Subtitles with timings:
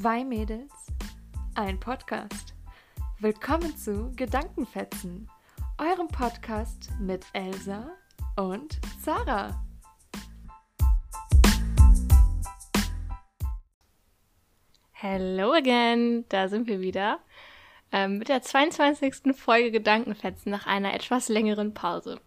[0.00, 0.70] Zwei Mädels,
[1.56, 2.54] ein Podcast.
[3.18, 5.28] Willkommen zu Gedankenfetzen,
[5.76, 7.90] eurem Podcast mit Elsa
[8.36, 9.60] und Sarah.
[14.92, 17.18] Hello again, da sind wir wieder
[17.90, 19.36] ähm, mit der 22.
[19.36, 22.20] Folge Gedankenfetzen nach einer etwas längeren Pause.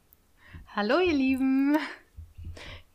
[0.75, 1.77] Hallo ihr Lieben.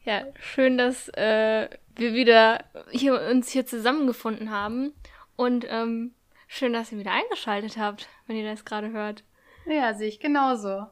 [0.05, 4.93] Ja, schön, dass äh, wir wieder hier, uns hier zusammengefunden haben
[5.37, 6.15] und ähm,
[6.47, 9.25] schön, dass ihr wieder eingeschaltet habt, wenn ihr das gerade hört.
[9.67, 10.87] Ja, sehe ich genauso.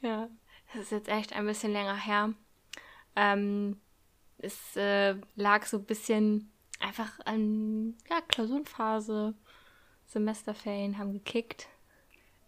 [0.00, 0.28] Ja,
[0.72, 2.32] das ist jetzt echt ein bisschen länger her.
[3.16, 3.80] Ähm,
[4.38, 9.34] es äh, lag so ein bisschen einfach an ja, Klausurenphase,
[10.06, 11.68] Semesterferien haben gekickt.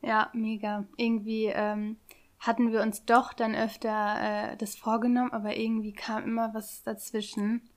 [0.01, 0.85] Ja, mega.
[0.97, 1.97] Irgendwie ähm,
[2.43, 7.71] hatten wir uns doch dann öfter äh, das vorgenommen, aber irgendwie kam immer was dazwischen.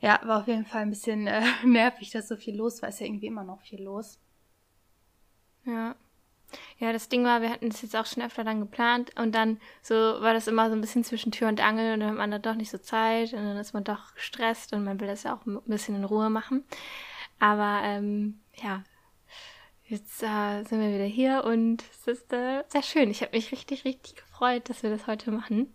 [0.00, 2.88] Ja, war auf jeden Fall ein bisschen äh, nervig, dass so viel los war.
[2.88, 4.18] Ist ja irgendwie immer noch viel los.
[5.66, 5.94] Ja.
[6.78, 9.60] Ja, das Ding war, wir hatten das jetzt auch schon öfter dann geplant und dann
[9.82, 12.30] so war das immer so ein bisschen zwischen Tür und Angel und dann hat man
[12.32, 15.22] da doch nicht so Zeit und dann ist man doch gestresst und man will das
[15.22, 16.64] ja auch ein bisschen in Ruhe machen.
[17.38, 18.82] Aber ähm, ja,
[19.90, 23.10] jetzt äh, sind wir wieder hier und es ist äh, sehr schön.
[23.10, 25.74] Ich habe mich richtig, richtig gefreut, dass wir das heute machen.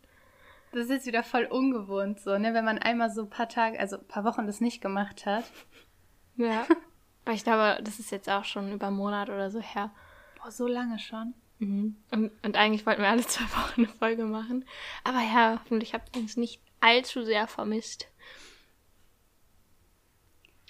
[0.71, 2.53] Das ist jetzt wieder voll ungewohnt so, ne?
[2.53, 5.45] Wenn man einmal so ein paar Tage, also ein paar Wochen das nicht gemacht hat.
[6.37, 6.67] Ja.
[7.23, 9.89] Weil ich glaube, das ist jetzt auch schon über einen Monat oder so her.
[10.37, 11.33] Boah, so lange schon.
[11.59, 11.95] Mhm.
[12.11, 14.65] Und, und, eigentlich wollten wir alle zwei Wochen eine Folge machen.
[15.05, 18.09] Aber ja, hoffentlich habt ihr uns nicht allzu sehr vermisst.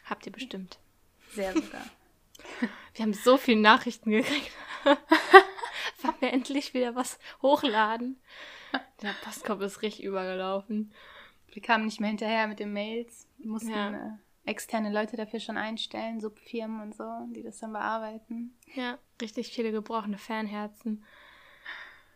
[0.04, 0.78] Habt ihr bestimmt.
[1.32, 1.82] Sehr sogar.
[2.94, 4.52] Wir haben so viele Nachrichten gekriegt.
[6.02, 8.22] Wann wir endlich wieder was hochladen.
[9.02, 10.94] Der Postkorb ist richtig übergelaufen.
[11.52, 13.28] Wir kamen nicht mehr hinterher mit den Mails.
[13.38, 13.92] Wir mussten ja.
[13.92, 18.58] äh, externe Leute dafür schon einstellen, Subfirmen und so, die das dann bearbeiten.
[18.74, 21.04] Ja, richtig viele gebrochene Fanherzen.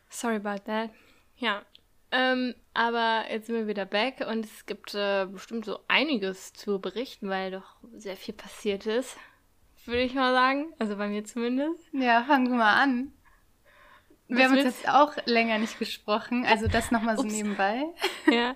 [0.10, 0.92] Sorry about that.
[1.38, 1.64] Ja.
[2.12, 6.80] Ähm, aber jetzt sind wir wieder back und es gibt äh, bestimmt so einiges zu
[6.80, 9.16] berichten, weil doch sehr viel passiert ist.
[9.90, 10.72] Würde ich mal sagen.
[10.78, 11.84] Also bei mir zumindest.
[11.94, 13.12] Ja, fangen wir mal an.
[14.28, 17.34] Wir haben uns jetzt auch länger nicht gesprochen, also das nochmal so Ups.
[17.34, 17.86] nebenbei.
[18.32, 18.56] Ja.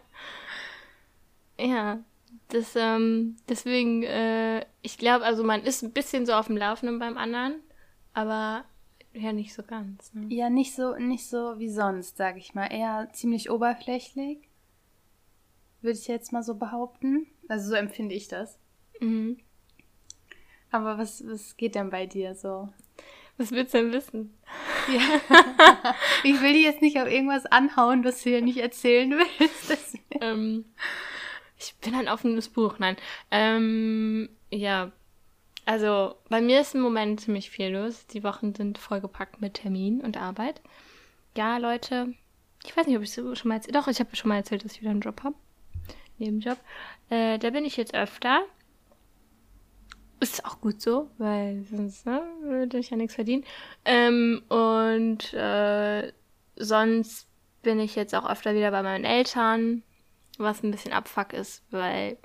[1.60, 2.04] Ja,
[2.50, 7.00] das, ähm, deswegen, äh, ich glaube, also man ist ein bisschen so auf dem Laufenden
[7.00, 7.56] beim anderen,
[8.14, 8.66] aber
[9.14, 10.14] ja, nicht so ganz.
[10.14, 10.28] Ne?
[10.30, 12.68] Ja, nicht so, nicht so wie sonst, sage ich mal.
[12.68, 14.50] Eher ziemlich oberflächlich,
[15.82, 17.26] würde ich jetzt mal so behaupten.
[17.48, 18.60] Also so empfinde ich das.
[19.00, 19.40] Mhm.
[20.74, 22.68] Aber was, was geht denn bei dir so?
[23.38, 24.36] Was willst du denn wissen?
[24.92, 25.22] Ja.
[26.24, 30.00] ich will dir jetzt nicht auf irgendwas anhauen, was du dir nicht erzählen willst.
[30.20, 30.66] ähm,
[31.60, 32.98] ich bin ein offenes Buch, nein.
[33.30, 34.92] Ähm, ja,
[35.66, 38.08] also bei mir ist im Moment ziemlich viel los.
[38.08, 40.60] Die Wochen sind vollgepackt mit Termin und Arbeit.
[41.38, 42.16] Ja, Leute,
[42.66, 44.66] ich weiß nicht, ob ich es schon mal erzählt Doch, ich habe schon mal erzählt,
[44.66, 45.36] dass ich wieder einen Job habe.
[46.18, 46.58] Nebenjob.
[47.12, 48.44] Äh, da bin ich jetzt öfter.
[50.24, 53.44] Ist auch gut so, weil sonst ne, würde ich ja nichts verdienen.
[53.84, 56.14] Ähm, und äh,
[56.56, 57.28] sonst
[57.62, 59.84] bin ich jetzt auch öfter wieder bei meinen Eltern,
[60.38, 62.18] was ein bisschen Abfuck ist, weil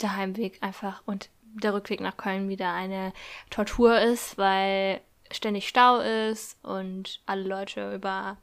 [0.00, 3.12] der Heimweg einfach und der Rückweg nach Köln wieder eine
[3.50, 5.00] Tortur ist, weil
[5.32, 8.36] ständig Stau ist und alle Leute über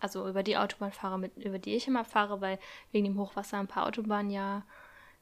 [0.00, 2.58] also über die Autobahn fahre, mit, über die ich immer fahre, weil
[2.90, 4.64] wegen dem Hochwasser ein paar Autobahnen ja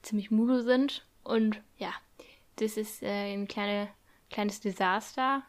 [0.01, 1.07] ziemlich müde sind.
[1.23, 1.93] Und ja,
[2.57, 3.89] das ist äh, ein kleine,
[4.31, 5.43] kleines Desaster.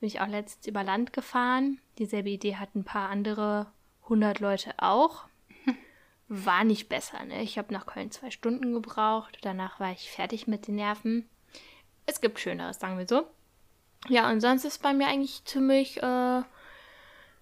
[0.00, 1.80] Bin ich auch letztens über Land gefahren.
[1.98, 3.72] Dieselbe Idee hatten ein paar andere
[4.08, 5.24] hundert Leute auch.
[6.28, 7.42] War nicht besser, ne?
[7.42, 9.38] Ich habe nach Köln zwei Stunden gebraucht.
[9.42, 11.28] Danach war ich fertig mit den Nerven.
[12.06, 13.26] Es gibt Schöneres, sagen wir so.
[14.08, 16.42] Ja, und sonst ist bei mir eigentlich ziemlich äh,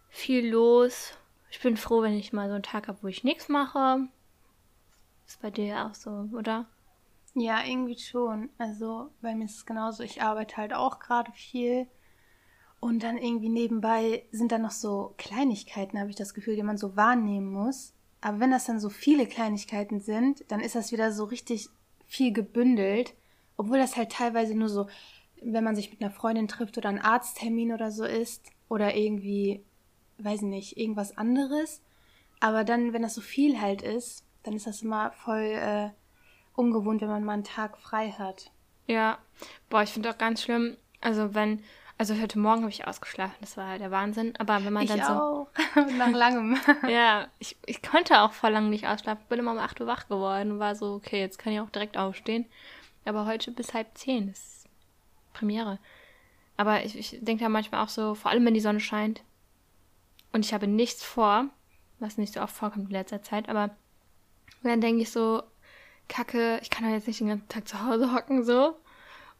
[0.08, 1.12] viel los.
[1.50, 4.08] Ich bin froh, wenn ich mal so einen Tag habe, wo ich nichts mache.
[5.26, 6.66] Ist bei dir auch so, oder?
[7.38, 8.48] Ja, irgendwie schon.
[8.56, 10.02] Also bei mir ist es genauso.
[10.02, 11.86] Ich arbeite halt auch gerade viel.
[12.80, 16.78] Und dann irgendwie nebenbei sind da noch so Kleinigkeiten, habe ich das Gefühl, die man
[16.78, 17.92] so wahrnehmen muss.
[18.22, 21.68] Aber wenn das dann so viele Kleinigkeiten sind, dann ist das wieder so richtig
[22.06, 23.12] viel gebündelt.
[23.58, 24.88] Obwohl das halt teilweise nur so,
[25.42, 28.46] wenn man sich mit einer Freundin trifft oder ein Arzttermin oder so ist.
[28.70, 29.62] Oder irgendwie,
[30.18, 31.82] weiß nicht, irgendwas anderes.
[32.40, 35.90] Aber dann, wenn das so viel halt ist, dann ist das immer voll äh,
[36.56, 38.50] ungewohnt, wenn man mal einen Tag frei hat.
[38.86, 39.18] Ja,
[39.68, 41.62] boah, ich finde auch ganz schlimm, also wenn,
[41.98, 44.90] also heute Morgen habe ich ausgeschlafen, das war halt der Wahnsinn, aber wenn man ich
[44.90, 45.12] dann so...
[45.12, 45.48] Auch.
[45.98, 46.58] Nach langem.
[46.88, 50.08] ja, ich, ich konnte auch vor langem nicht ausschlafen, bin immer um 8 Uhr wach
[50.08, 52.46] geworden und war so, okay, jetzt kann ich auch direkt aufstehen.
[53.04, 54.68] Aber heute bis halb zehn ist
[55.32, 55.78] Premiere.
[56.56, 59.22] Aber ich, ich denke da manchmal auch so, vor allem wenn die Sonne scheint
[60.32, 61.46] und ich habe nichts vor,
[61.98, 63.70] was nicht so oft vorkommt in letzter Zeit, aber
[64.62, 65.42] dann denke ich so,
[66.08, 68.76] Kacke, ich kann doch jetzt nicht den ganzen Tag zu Hause hocken, so.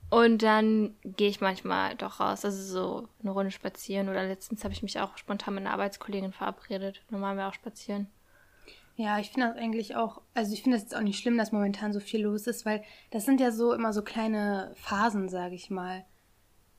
[0.09, 4.09] Und dann gehe ich manchmal doch raus, also so eine Runde spazieren.
[4.09, 7.03] Oder letztens habe ich mich auch spontan mit einer Arbeitskollegin verabredet.
[7.11, 8.07] Normal wir auch spazieren.
[8.95, 11.53] Ja, ich finde das eigentlich auch, also ich finde es jetzt auch nicht schlimm, dass
[11.53, 15.55] momentan so viel los ist, weil das sind ja so immer so kleine Phasen, sage
[15.55, 16.05] ich mal.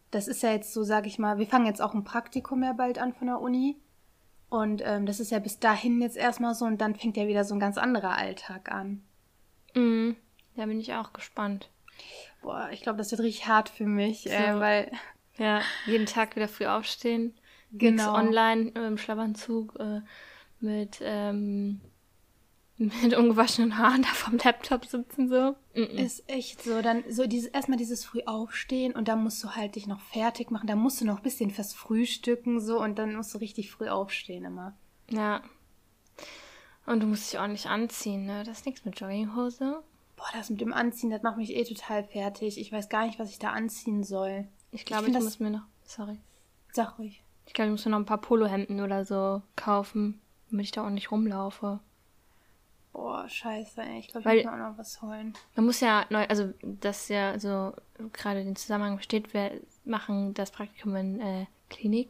[0.10, 2.74] Das ist ja jetzt so, sage ich mal, wir fangen jetzt auch ein Praktikum ja
[2.74, 3.78] bald an von der Uni.
[4.50, 7.44] Und ähm, das ist ja bis dahin jetzt erstmal so und dann fängt ja wieder
[7.44, 9.04] so ein ganz anderer Alltag an.
[9.78, 10.16] Mhm.
[10.56, 11.70] Da bin ich auch gespannt.
[12.42, 14.30] Boah, ich glaube, das wird richtig hart für mich, so.
[14.30, 14.92] äh, weil.
[15.38, 17.36] Ja, jeden Tag wieder früh aufstehen.
[17.72, 18.16] Genau.
[18.16, 20.02] online im Schlafanzug äh,
[20.60, 21.82] mit, ähm,
[22.78, 25.56] mit ungewaschenen Haaren da vom Laptop sitzen so.
[25.76, 26.06] Mm -mm.
[26.06, 26.82] Ist echt so.
[26.82, 30.50] Dann so dieses erstmal dieses früh aufstehen und dann musst du halt dich noch fertig
[30.50, 30.68] machen.
[30.68, 33.90] Da musst du noch ein bisschen fürs Frühstücken so und dann musst du richtig früh
[33.90, 34.76] aufstehen immer.
[35.10, 35.42] Ja.
[36.88, 38.44] Und du musst dich auch nicht anziehen, ne?
[38.44, 39.84] Das ist nichts mit Jogginghose.
[40.16, 42.58] Boah, das mit dem Anziehen, das macht mich eh total fertig.
[42.60, 44.48] Ich weiß gar nicht, was ich da anziehen soll.
[44.72, 45.66] Ich glaube, ich, ich muss mir noch.
[45.84, 46.18] Sorry.
[46.72, 47.24] Sag ruhig.
[47.46, 50.20] Ich glaube, ich muss mir noch ein paar Polohemden oder so kaufen,
[50.50, 51.80] damit ich da auch nicht rumlaufe.
[52.94, 54.00] Boah, scheiße, ey.
[54.00, 55.34] Ich glaube, ich muss mir auch noch was holen.
[55.56, 57.74] Man muss ja neu, also das ja so
[58.14, 62.10] gerade den Zusammenhang besteht, wir machen das Praktikum in äh, Klinik.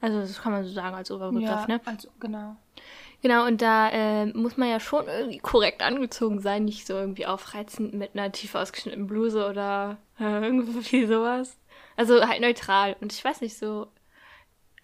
[0.00, 1.80] Also das kann man so sagen als Oberbegriff, ja, ne?
[1.84, 2.56] Also, genau.
[3.26, 7.26] Genau, und da äh, muss man ja schon irgendwie korrekt angezogen sein, nicht so irgendwie
[7.26, 11.58] aufreizend mit einer tief ausgeschnittenen Bluse oder äh, irgendwie sowas.
[11.96, 12.94] Also halt neutral.
[13.00, 13.88] Und ich weiß nicht, so.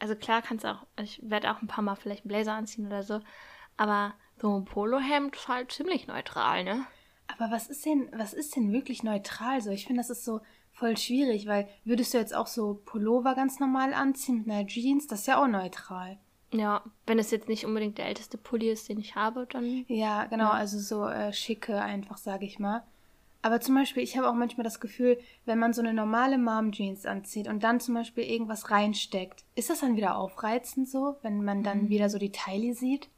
[0.00, 2.88] Also klar kannst auch, also ich werde auch ein paar Mal vielleicht einen Blazer anziehen
[2.88, 3.20] oder so,
[3.76, 6.84] aber so ein Polohemd ist halt ziemlich neutral, ne?
[7.28, 9.70] Aber was ist denn, was ist denn wirklich neutral so?
[9.70, 10.40] Ich finde, das ist so
[10.72, 15.06] voll schwierig, weil würdest du jetzt auch so Pullover ganz normal anziehen mit einer Jeans,
[15.06, 16.18] das ist ja auch neutral.
[16.52, 19.84] Ja, wenn es jetzt nicht unbedingt der älteste Pulli ist, den ich habe, dann.
[19.88, 20.50] Ja, genau, ja.
[20.50, 22.82] also so äh, schicke einfach, sage ich mal.
[23.40, 27.06] Aber zum Beispiel, ich habe auch manchmal das Gefühl, wenn man so eine normale Mom-Jeans
[27.06, 31.64] anzieht und dann zum Beispiel irgendwas reinsteckt, ist das dann wieder aufreizend so, wenn man
[31.64, 31.88] dann mhm.
[31.88, 33.08] wieder so die Teile sieht?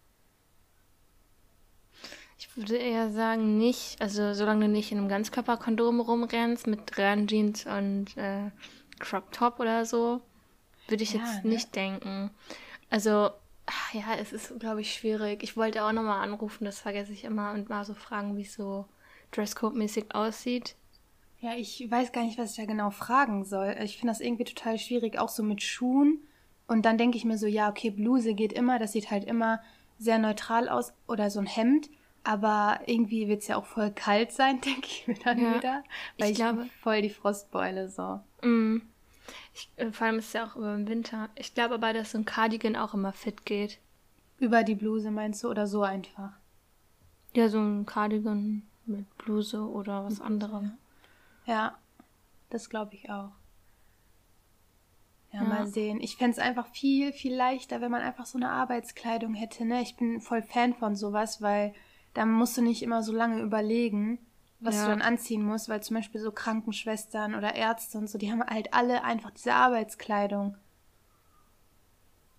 [2.39, 4.01] Ich würde eher sagen, nicht.
[4.01, 6.81] Also, solange du nicht in einem Ganzkörperkondom rumrennst mit
[7.27, 8.51] Jeans und äh,
[8.99, 10.21] Crop Top oder so,
[10.89, 11.51] würde ich ja, jetzt ne?
[11.51, 12.31] nicht denken.
[12.95, 13.31] Also,
[13.93, 15.43] ja, es ist, glaube ich, schwierig.
[15.43, 18.55] Ich wollte auch nochmal anrufen, das vergesse ich immer, und mal so fragen, wie es
[18.55, 18.85] so
[19.33, 20.77] Dresscode-mäßig aussieht.
[21.41, 23.75] Ja, ich weiß gar nicht, was ich da genau fragen soll.
[23.83, 26.21] Ich finde das irgendwie total schwierig, auch so mit Schuhen.
[26.69, 29.61] Und dann denke ich mir so, ja, okay, Bluse geht immer, das sieht halt immer
[29.99, 30.93] sehr neutral aus.
[31.09, 31.91] Oder so ein Hemd.
[32.23, 35.85] Aber irgendwie wird es ja auch voll kalt sein, denke ich mir dann ja, wieder.
[36.17, 38.21] Weil ich, ich glaube voll die Frostbeule so.
[38.43, 38.83] Mm.
[39.55, 41.31] Ich, äh, vor allem ist es ja auch über den Winter.
[41.37, 43.79] Ich glaube aber, dass so ein Cardigan auch immer fit geht.
[44.39, 46.33] Über die Bluse meinst du oder so einfach?
[47.35, 50.73] Ja, so ein Cardigan mit Bluse oder was anderem.
[51.47, 51.79] Ja,
[52.51, 53.31] das glaube ich auch.
[55.33, 56.01] Ja, ja, mal sehen.
[56.01, 59.65] Ich fände es einfach viel, viel leichter, wenn man einfach so eine Arbeitskleidung hätte.
[59.65, 59.83] Ne?
[59.83, 61.75] Ich bin voll Fan von sowas, weil
[62.13, 64.19] da musst du nicht immer so lange überlegen
[64.65, 64.85] was ja.
[64.85, 68.43] du dann anziehen musst, weil zum Beispiel so Krankenschwestern oder Ärzte und so, die haben
[68.43, 70.57] halt alle einfach diese Arbeitskleidung.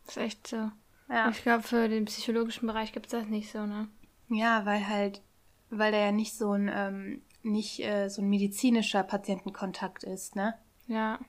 [0.06, 0.72] Das ist echt so.
[1.10, 1.30] Ja.
[1.30, 3.88] Ich glaube, für den psychologischen Bereich gibt es das nicht so, ne?
[4.30, 5.22] Ja, weil halt,
[5.70, 10.56] weil da ja nicht so ein, ähm, nicht äh, so ein medizinischer Patientenkontakt ist, ne?
[10.88, 11.20] Ja.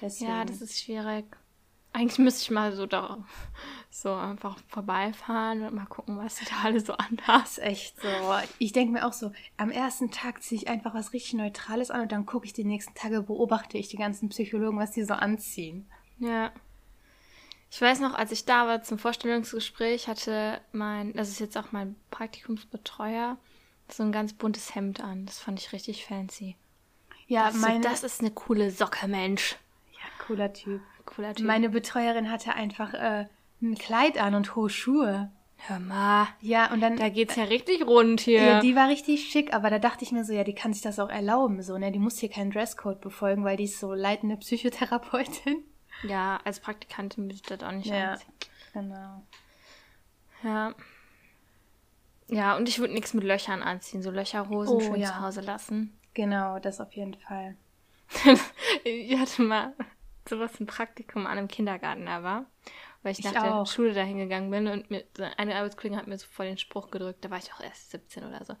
[0.00, 0.30] Deswegen.
[0.30, 1.24] Ja, das ist schwierig.
[1.94, 3.24] Eigentlich müsste ich mal so da
[3.88, 7.44] so einfach vorbeifahren und mal gucken, was da alle so anhaben.
[7.44, 8.08] ist echt so.
[8.58, 12.00] Ich denke mir auch so, am ersten Tag ziehe ich einfach was richtig Neutrales an
[12.00, 15.14] und dann gucke ich die nächsten Tage, beobachte ich die ganzen Psychologen, was die so
[15.14, 15.86] anziehen.
[16.18, 16.50] Ja.
[17.70, 21.70] Ich weiß noch, als ich da war zum Vorstellungsgespräch, hatte mein, das ist jetzt auch
[21.70, 23.38] mein Praktikumsbetreuer,
[23.88, 25.26] so ein ganz buntes Hemd an.
[25.26, 26.56] Das fand ich richtig fancy.
[27.28, 27.84] Ja, meine...
[27.84, 29.56] So, das ist eine coole Socke, Mensch.
[29.92, 30.80] Ja, cooler Typ.
[31.06, 31.46] Cooler Typ.
[31.46, 33.26] Meine Betreuerin hatte einfach äh,
[33.62, 35.30] ein Kleid an und hohe Schuhe.
[35.66, 36.28] Hör mal.
[36.40, 36.96] Ja, und dann.
[36.96, 38.42] Da geht's ja richtig rund hier.
[38.42, 40.82] Ja, die war richtig schick, aber da dachte ich mir so, ja, die kann sich
[40.82, 41.90] das auch erlauben, so, ne?
[41.90, 45.64] Die muss hier keinen Dresscode befolgen, weil die ist so leitende Psychotherapeutin.
[46.02, 48.32] Ja, als Praktikantin würde ich das auch nicht ja, anziehen.
[48.74, 49.22] Genau.
[50.42, 50.74] Ja.
[52.28, 55.08] Ja, und ich würde nichts mit Löchern anziehen, so Löcherhosen oh, schön ja.
[55.08, 55.98] zu Hause lassen.
[56.14, 57.56] Genau, das auf jeden Fall.
[58.84, 59.72] ich hatte mal
[60.28, 62.46] sowas ein Praktikum an einem Kindergarten da war,
[63.02, 63.64] weil ich, ich nach auch.
[63.64, 65.04] der Schule da hingegangen bin und mir,
[65.36, 68.24] eine Arbeitskollegin hat mir so vor den Spruch gedrückt, da war ich auch erst 17
[68.24, 68.56] oder so.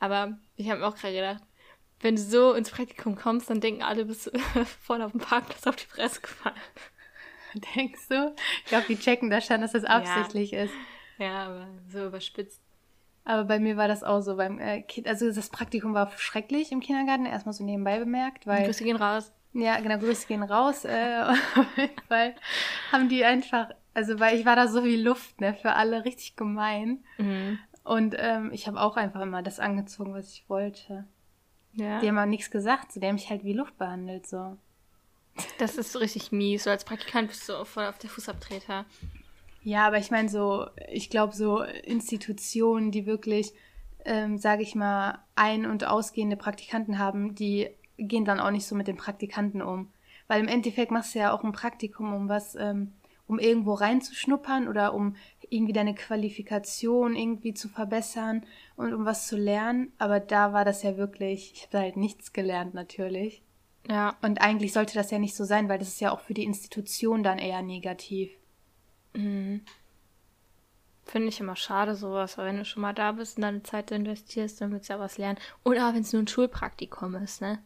[0.00, 1.42] Aber ich habe mir auch gerade gedacht,
[2.00, 4.30] wenn du so ins Praktikum kommst, dann denken alle, bist du
[4.82, 6.56] vorne auf dem Parkplatz auf die Fresse gefallen.
[7.76, 8.34] Denkst du?
[8.64, 10.64] Ich glaube, die checken da schon, dass das absichtlich ja.
[10.64, 10.74] ist.
[11.18, 12.60] Ja, aber so überspitzt.
[13.24, 15.06] Aber bei mir war das auch so beim äh, Kind.
[15.06, 18.64] Also das Praktikum war schrecklich im Kindergarten, erstmal so nebenbei bemerkt, weil.
[18.64, 19.32] Grüße gehen raus.
[19.54, 20.84] Ja, genau, Grüße gehen raus.
[20.84, 21.24] Äh,
[22.08, 22.34] weil
[22.90, 26.36] haben die einfach, also weil ich war da so wie Luft, ne, für alle richtig
[26.36, 27.04] gemein.
[27.18, 27.58] Mhm.
[27.84, 31.04] Und ähm, ich habe auch einfach immer das angezogen, was ich wollte.
[31.74, 32.00] Ja.
[32.00, 34.56] Die haben auch nichts gesagt, so, die haben mich halt wie Luft behandelt, so.
[35.58, 36.64] Das ist so richtig mies.
[36.64, 38.84] So als Praktikant bist du voll auf der Fußabtreter.
[39.62, 43.52] Ja, aber ich meine so, ich glaube so Institutionen, die wirklich,
[44.04, 48.74] ähm, sage ich mal, ein- und ausgehende Praktikanten haben, die gehen dann auch nicht so
[48.74, 49.90] mit den Praktikanten um.
[50.28, 52.92] Weil im Endeffekt machst du ja auch ein Praktikum, um was, ähm,
[53.26, 55.16] um irgendwo reinzuschnuppern oder um
[55.48, 58.44] irgendwie deine Qualifikation irgendwie zu verbessern
[58.76, 59.92] und um was zu lernen.
[59.98, 63.42] Aber da war das ja wirklich, ich habe da halt nichts gelernt natürlich.
[63.88, 64.16] Ja.
[64.22, 66.44] Und eigentlich sollte das ja nicht so sein, weil das ist ja auch für die
[66.44, 68.30] Institution dann eher negativ.
[69.14, 69.62] Mhm.
[71.04, 72.38] Finde ich immer schade, sowas.
[72.38, 75.00] weil wenn du schon mal da bist und deine Zeit investierst, dann willst du ja
[75.00, 75.38] was lernen.
[75.64, 77.58] Oder wenn es nur ein Schulpraktikum ist, ne?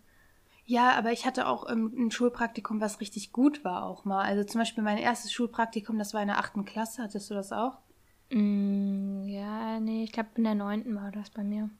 [0.67, 4.25] Ja, aber ich hatte auch ähm, ein Schulpraktikum, was richtig gut war auch mal.
[4.25, 7.03] Also zum Beispiel mein erstes Schulpraktikum, das war in der achten Klasse.
[7.03, 7.79] Hattest du das auch?
[8.31, 11.71] Mm, ja, nee, ich glaube in der neunten war das bei mir.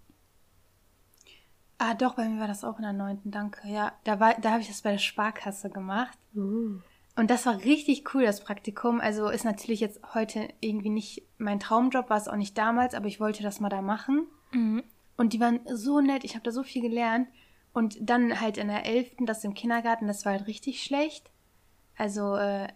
[1.79, 3.69] Ah, doch, bei mir war das auch in der neunten, danke.
[3.69, 6.17] Ja, da war, da habe ich das bei der Sparkasse gemacht.
[6.35, 6.79] Uh.
[7.17, 9.01] Und das war richtig cool, das Praktikum.
[9.01, 13.07] Also ist natürlich jetzt heute irgendwie nicht mein Traumjob, war es auch nicht damals, aber
[13.07, 14.27] ich wollte das mal da machen.
[14.53, 14.85] Mhm.
[15.17, 17.29] Und die waren so nett, ich habe da so viel gelernt.
[17.77, 21.31] Und dann halt in der elften, das im Kindergarten, das war halt richtig schlecht.
[21.95, 22.69] Also, äh,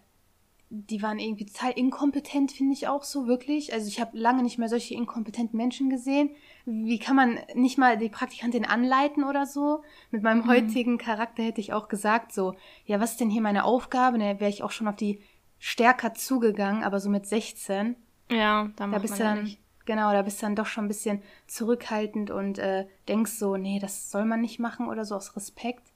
[0.69, 3.73] die waren irgendwie total inkompetent, finde ich auch so, wirklich.
[3.73, 6.29] Also ich habe lange nicht mehr solche inkompetenten Menschen gesehen.
[6.65, 9.81] Wie kann man nicht mal die Praktikantin anleiten oder so?
[10.11, 12.53] Mit meinem heutigen Charakter hätte ich auch gesagt, so,
[12.85, 14.19] ja, was ist denn hier meine Aufgabe?
[14.19, 15.19] Da wäre ich auch schon auf die
[15.57, 17.95] stärker zugegangen, aber so mit 16.
[18.29, 19.60] Ja, da Da bist du ja dann, nicht.
[19.85, 23.79] Genau, da bist du dann doch schon ein bisschen zurückhaltend und äh, denkst so, nee,
[23.79, 25.91] das soll man nicht machen oder so aus Respekt.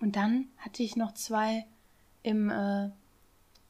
[0.00, 1.64] Und dann hatte ich noch zwei
[2.22, 2.90] im äh,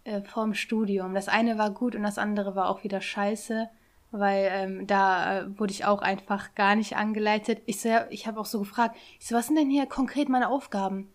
[0.05, 1.14] äh, vorm Studium.
[1.14, 3.69] Das eine war gut und das andere war auch wieder scheiße,
[4.12, 7.62] weil ähm, da äh, wurde ich auch einfach gar nicht angeleitet.
[7.66, 10.28] Ich so, ja, ich habe auch so gefragt, ich so, was sind denn hier konkret
[10.28, 11.12] meine Aufgaben?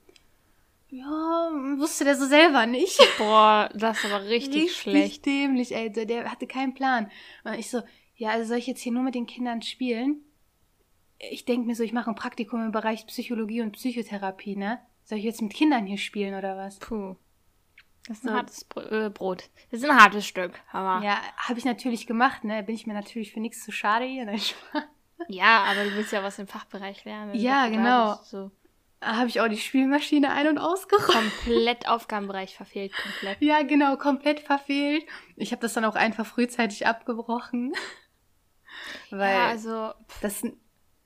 [0.91, 3.00] Ja, wusste der so selber nicht.
[3.17, 5.25] Boah, das ist aber richtig, schlecht.
[5.25, 5.89] dämlich, ey.
[5.91, 7.10] Der- Der hatte keinen Plan.
[7.45, 7.81] Und ich so,
[8.15, 10.21] ja, also soll ich jetzt hier nur mit den Kindern spielen?
[11.17, 14.79] Ich denke mir so, ich mache ein Praktikum im Bereich Psychologie und Psychotherapie, ne?
[15.05, 16.77] Soll ich jetzt mit Kindern hier spielen oder was?
[16.79, 17.15] Puh.
[18.07, 18.33] Das ist ein So.
[18.36, 19.50] hartes äh, Brot.
[19.69, 21.05] Das ist ein hartes Stück, aber.
[21.05, 21.12] Ja.
[21.13, 22.63] Ja, habe ich natürlich gemacht, ne?
[22.63, 24.25] Bin ich mir natürlich für nichts zu schade hier.
[24.25, 24.83] Nein, Spaß.
[25.29, 27.36] aber du willst ja was im Fachbereich lernen.
[27.36, 28.15] Ja, genau.
[28.24, 28.51] So
[29.01, 31.31] Habe ich auch die Spielmaschine ein- und ausgeräumt.
[31.43, 33.41] komplett Aufgabenbereich verfehlt, komplett.
[33.41, 35.03] Ja, genau, komplett verfehlt.
[35.36, 37.74] Ich habe das dann auch einfach frühzeitig abgebrochen.
[39.10, 39.91] Weil ja, also
[40.22, 40.43] das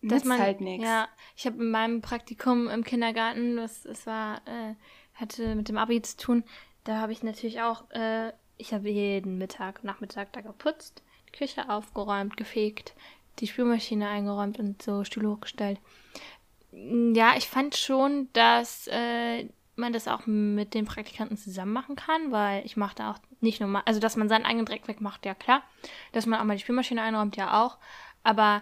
[0.01, 0.85] nützt man halt nichts.
[0.85, 4.75] Ja, ich habe in meinem Praktikum im Kindergarten, das, das war, äh,
[5.13, 6.43] hatte mit dem Abi zu tun,
[6.83, 11.69] da habe ich natürlich auch, äh, ich habe jeden Mittag, Nachmittag da geputzt, die Küche
[11.69, 12.93] aufgeräumt, gefegt,
[13.39, 15.79] die Spülmaschine eingeräumt und so Stühle hochgestellt.
[16.75, 22.31] Ja, ich fand schon, dass äh, man das auch mit den Praktikanten zusammen machen kann,
[22.31, 25.25] weil ich mache da auch nicht nur mal, also dass man seinen eigenen Dreck wegmacht,
[25.25, 25.63] ja klar.
[26.11, 27.77] Dass man auch mal die Spülmaschine einräumt, ja auch.
[28.23, 28.61] Aber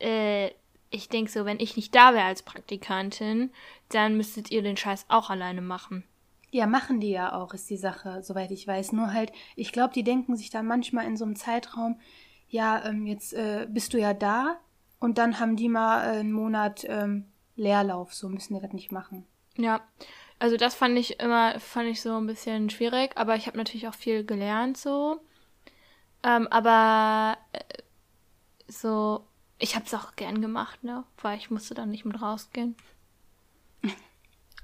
[0.00, 0.50] äh,
[0.90, 3.50] ich denke so, wenn ich nicht da wäre als Praktikantin,
[3.88, 6.04] dann müsstet ihr den Scheiß auch alleine machen.
[6.50, 8.92] Ja, machen die ja auch, ist die Sache, soweit ich weiß.
[8.92, 12.00] Nur halt, ich glaube, die denken sich dann manchmal in so einem Zeitraum,
[12.48, 14.58] ja, ähm, jetzt äh, bist du ja da
[14.98, 17.26] und dann haben die mal äh, einen Monat ähm,
[17.58, 19.26] Leerlauf, so müssen die das nicht machen.
[19.56, 19.80] Ja,
[20.38, 23.88] also das fand ich immer, fand ich so ein bisschen schwierig, aber ich habe natürlich
[23.88, 25.20] auch viel gelernt so.
[26.22, 27.60] Ähm, aber äh,
[28.68, 29.26] so,
[29.58, 31.04] ich habe es auch gern gemacht, ne?
[31.20, 32.76] Weil ich musste dann nicht mit rausgehen.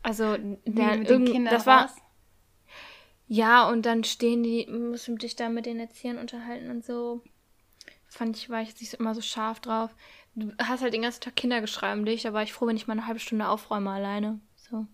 [0.02, 1.96] Also, der, mit den Kindern das war, raus?
[3.26, 7.22] Ja, und dann stehen die, musst du dich da mit den Erziehern unterhalten und so.
[8.06, 9.94] Fand ich, war ich jetzt nicht immer so scharf drauf.
[10.36, 12.86] Du hast halt den ganzen Tag Kindergeschrei um dich, da war ich froh, wenn ich
[12.86, 14.40] mal eine halbe Stunde aufräume alleine.
[14.56, 14.86] So.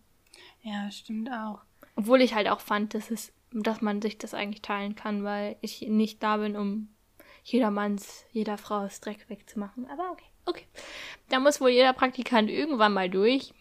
[0.62, 1.60] Ja, stimmt auch.
[1.96, 5.56] Obwohl ich halt auch fand, dass es, dass man sich das eigentlich teilen kann, weil
[5.60, 6.88] ich nicht da bin, um
[7.42, 9.88] jedermanns, jeder Frau's Dreck wegzumachen.
[9.90, 10.66] Aber okay, okay.
[11.30, 13.54] Da muss wohl jeder Praktikant irgendwann mal durch.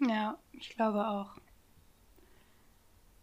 [0.00, 1.36] Ja, ich glaube auch.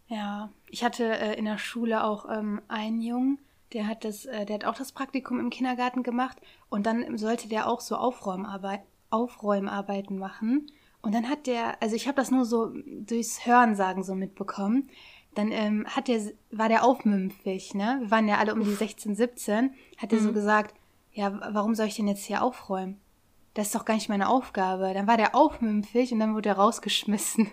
[0.08, 3.38] Ja, ich hatte äh, in der Schule auch ähm, einen Jungen,
[3.72, 7.48] der hat das, äh, der hat auch das Praktikum im Kindergarten gemacht und dann sollte
[7.48, 10.66] der auch so Aufräumarbeit, Aufräumarbeiten machen.
[11.02, 14.90] Und dann hat der, also ich habe das nur so durchs Hörensagen so mitbekommen.
[15.34, 17.98] Dann ähm, hat der, war der aufmümpfig, ne?
[18.00, 19.74] Wir waren ja alle um die 16, 17.
[19.96, 20.74] Hat er so gesagt,
[21.12, 23.00] ja, warum soll ich denn jetzt hier aufräumen?
[23.54, 24.92] Das ist doch gar nicht meine Aufgabe.
[24.92, 27.50] Dann war der aufmümpfig und dann wurde er rausgeschmissen.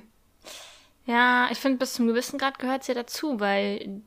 [1.06, 4.02] Ja, ich finde, bis zum gewissen Grad gehört es ja dazu, weil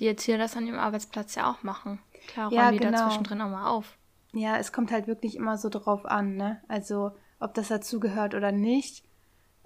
[0.00, 2.00] die Erzieher das an ihrem Arbeitsplatz ja auch machen.
[2.26, 2.90] Klar, räumen Ja, die genau.
[2.98, 3.96] da zwischendrin auch mal auf.
[4.32, 6.62] Ja, es kommt halt wirklich immer so drauf an, ne?
[6.68, 9.04] Also, ob das dazugehört oder nicht.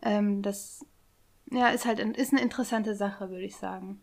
[0.02, 0.84] Ähm, das,
[1.50, 4.00] ja, ist halt ist eine interessante Sache, würde ich sagen.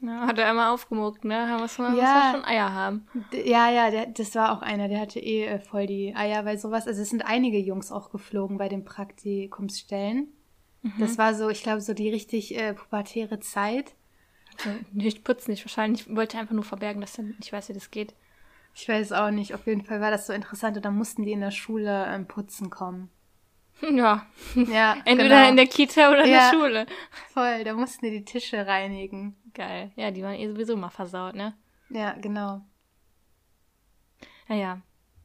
[0.00, 1.46] Ja, hat er einmal aufgemuckt, ne?
[1.48, 2.02] Da muss man, Ja.
[2.02, 3.06] muss man schon Eier haben.
[3.32, 6.58] Ja, ja, der, das war auch einer, der hatte eh äh, voll die Eier, weil
[6.58, 10.28] sowas, also es sind einige Jungs auch geflogen bei den Praktikumsstellen.
[11.00, 13.95] Das war so, ich glaube, so die richtig äh, pubertäre Zeit.
[14.58, 15.64] So, nicht putzen nicht.
[15.64, 18.14] Wahrscheinlich wollte er einfach nur verbergen, dass er nicht weiß, wie das geht.
[18.74, 21.32] Ich weiß auch nicht, auf jeden Fall war das so interessant und dann mussten die
[21.32, 23.10] in der Schule ähm, putzen kommen.
[23.82, 24.26] Ja.
[24.54, 25.48] Ja, Entweder genau.
[25.50, 26.50] in der Kita oder in Ja.
[26.50, 26.86] der Schule.
[27.34, 29.36] Voll, da mussten die die Tische reinigen.
[29.52, 29.92] Geil.
[29.96, 31.54] Ja, die waren eh sowieso mal versaut, ne?
[31.90, 32.62] Ja, genau.
[34.48, 34.80] Naja.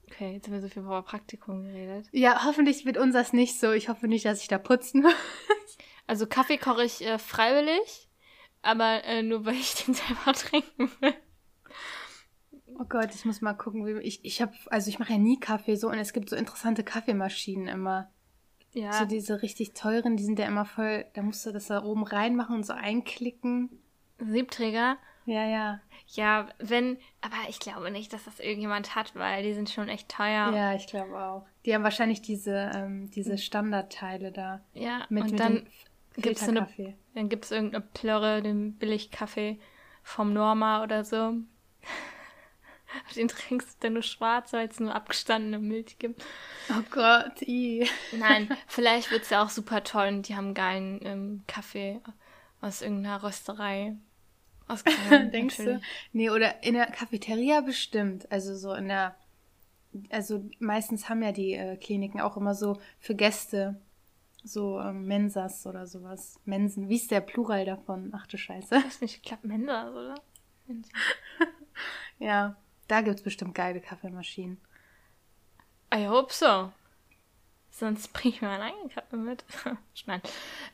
[0.10, 2.08] Okay, jetzt haben wir so viel über Praktikum geredet.
[2.12, 3.72] Ja, hoffentlich wird unseres nicht so.
[3.72, 5.14] Ich hoffe nicht, dass ich da putzen muss.
[6.08, 8.10] Also Kaffee koche ich äh, freiwillig,
[8.62, 11.14] aber äh, nur weil ich den selber trinken will.
[12.80, 15.40] Oh Gott, ich muss mal gucken, wie ich ich habe also ich mache ja nie
[15.40, 18.10] Kaffee so und es gibt so interessante Kaffeemaschinen immer.
[18.74, 18.94] Ja.
[18.94, 22.04] So diese richtig teuren, die sind ja immer voll, da musst du das da oben
[22.04, 23.70] reinmachen und so einklicken.
[24.18, 24.98] Siebträger.
[25.26, 25.80] Ja, ja.
[26.08, 30.10] Ja, wenn, aber ich glaube nicht, dass das irgendjemand hat, weil die sind schon echt
[30.10, 30.52] teuer.
[30.54, 31.46] Ja, ich glaube auch.
[31.66, 35.68] Die haben wahrscheinlich diese ähm, diese Standardteile da Ja, mit und mit dann
[36.18, 36.68] gibt's eine,
[37.14, 39.60] dann gibt's irgendeine Plörre, den Billigkaffee
[40.04, 41.34] vom Norma oder so.
[43.16, 46.26] Den trinkst du dann nur schwarz, weil es nur abgestandene Milch gibt.
[46.70, 47.88] Oh Gott, i.
[48.12, 52.02] Nein, vielleicht wird's ja auch super toll und die haben geilen ähm, Kaffee
[52.60, 53.96] aus irgendeiner Rösterei.
[54.68, 55.64] Aus Köln, Denkst du?
[55.64, 55.88] natürlich.
[56.12, 58.30] Nee, oder in der Cafeteria bestimmt.
[58.30, 59.16] Also so in der
[60.10, 63.80] also meistens haben ja die äh, Kliniken auch immer so für Gäste
[64.44, 66.40] so ähm, Mensas oder sowas.
[66.46, 66.90] Mensen.
[66.90, 68.12] Wie ist der Plural davon?
[68.16, 68.76] Ach du Scheiße.
[68.76, 70.16] Ich weiß nicht, ich glaube Mensa, oder?
[72.20, 72.56] Ja,
[72.88, 74.60] da gibt's bestimmt geile Kaffeemaschinen.
[75.94, 76.72] I hope so.
[77.72, 79.44] Sonst bring ich mir meinen eigenen Kaffee mit.
[80.06, 80.22] Nein.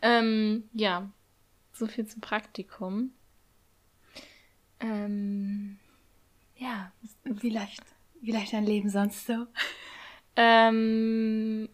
[0.01, 1.09] Ähm, ja.
[1.71, 3.13] So viel zum Praktikum.
[4.81, 5.79] Ähm,
[6.57, 6.91] ja.
[7.23, 7.81] Wie leicht,
[8.19, 9.47] wie leicht dein Leben sonst so?
[10.35, 11.69] Ähm,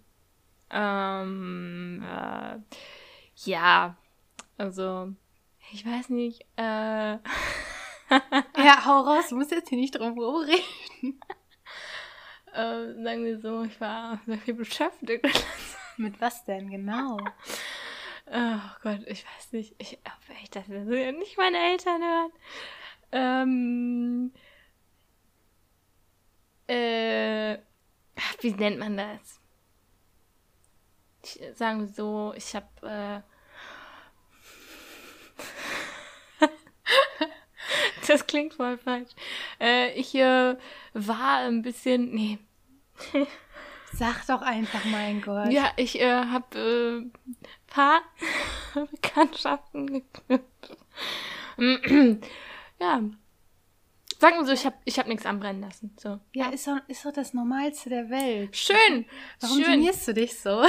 [0.73, 2.59] ähm, äh,
[3.45, 3.95] ja.
[4.57, 5.13] Also,
[5.71, 7.17] ich weiß nicht, äh,
[8.57, 10.63] Ja, hau raus, du musst jetzt hier nicht drum rumreden.
[12.53, 15.25] äh, sagen wir so, ich war sehr viel beschäftigt.
[15.97, 17.17] Mit was denn genau?
[18.25, 19.75] Oh Gott, ich weiß nicht.
[19.77, 22.31] Ich hoffe echt, dass das ja nicht meine Eltern hören.
[23.11, 24.33] Ähm.
[26.67, 27.57] Äh.
[28.41, 29.39] Wie nennt man das?
[31.23, 33.23] Ich, sagen wir so, ich habe.
[36.41, 36.47] Äh,
[38.07, 39.11] das klingt voll falsch.
[39.59, 40.57] Äh, ich äh,
[40.93, 42.13] war ein bisschen.
[42.13, 42.39] Nee.
[43.93, 45.51] Sag doch einfach, mein Gott.
[45.51, 47.05] Ja, ich äh, habe äh,
[47.67, 48.01] paar
[48.91, 50.77] Bekanntschaften geknüpft.
[52.79, 53.01] ja.
[54.19, 55.95] Sagen wir so, ich habe ich hab nichts anbrennen lassen.
[55.99, 56.19] So.
[56.33, 58.55] Ja, ist doch, ist doch das Normalste der Welt.
[58.55, 59.05] Schön.
[59.41, 59.71] Warum schön.
[59.73, 60.65] genierst du dich so?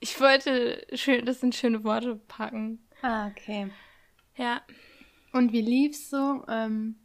[0.00, 2.86] Ich wollte schön, das sind schöne Worte packen.
[3.02, 3.70] Ah, okay.
[4.36, 4.62] Ja.
[5.32, 6.44] Und wie lief's so?
[6.48, 6.96] Ähm,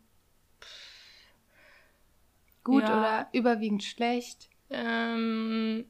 [2.63, 2.97] gut Ja.
[2.97, 4.49] oder überwiegend schlecht?
[4.69, 5.85] Ähm,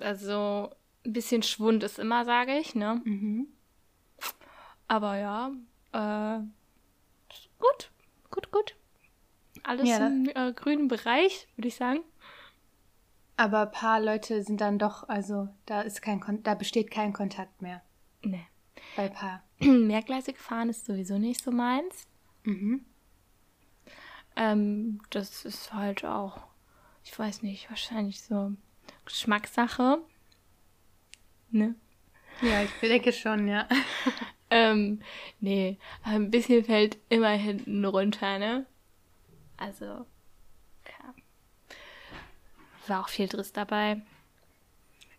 [0.00, 0.70] also
[1.04, 3.00] ein bisschen Schwund ist immer, sage ich, ne?
[3.04, 3.48] Mhm.
[4.88, 5.52] Aber ja,
[5.92, 6.40] äh,
[7.58, 7.90] gut,
[8.30, 8.74] gut, gut.
[9.64, 12.00] Alles Ja, im äh, grünen Bereich, würde ich sagen.
[13.36, 17.12] Aber ein paar Leute sind dann doch, also da ist kein Kon da besteht kein
[17.12, 17.82] Kontakt mehr
[18.22, 18.46] Nee.
[18.96, 19.42] bei paar.
[19.60, 22.06] Mehrgleisig fahren ist sowieso nicht so meins.
[22.44, 22.84] Mhm.
[24.36, 26.40] Ähm, das ist halt auch,
[27.04, 28.52] ich weiß nicht, wahrscheinlich so
[29.04, 29.98] Geschmackssache.
[31.50, 31.74] Ne?
[32.40, 33.68] Ja, ich denke schon, ja.
[34.54, 35.00] Ähm,
[35.40, 38.66] nee, ein bisschen fällt immer hinten runter, ne?
[39.56, 41.14] Also, ja.
[42.86, 44.02] War auch viel Driss dabei.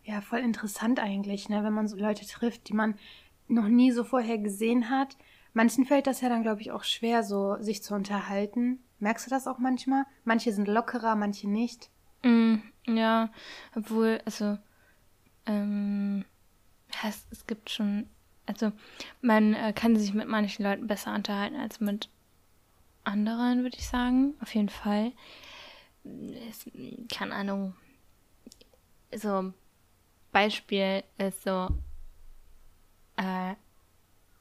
[0.04, 2.98] Ja, voll interessant eigentlich, ne, wenn man so Leute trifft, die man
[3.48, 5.16] noch nie so vorher gesehen hat.
[5.54, 8.80] Manchen fällt das ja dann, glaube ich, auch schwer, so sich zu unterhalten.
[8.98, 10.04] Merkst du das auch manchmal?
[10.24, 11.90] Manche sind lockerer, manche nicht.
[12.22, 13.30] Mm, Ja,
[13.74, 14.58] obwohl, also,
[15.46, 16.24] ähm,
[17.06, 18.08] es, es gibt schon,
[18.46, 18.72] also,
[19.22, 22.08] man äh, kann sich mit manchen Leuten besser unterhalten als mit
[23.04, 24.34] anderen, würde ich sagen.
[24.40, 25.12] Auf jeden Fall.
[27.12, 27.74] Keine Ahnung.
[29.14, 29.52] So,
[30.32, 31.68] Beispiel ist so,
[33.16, 33.54] äh,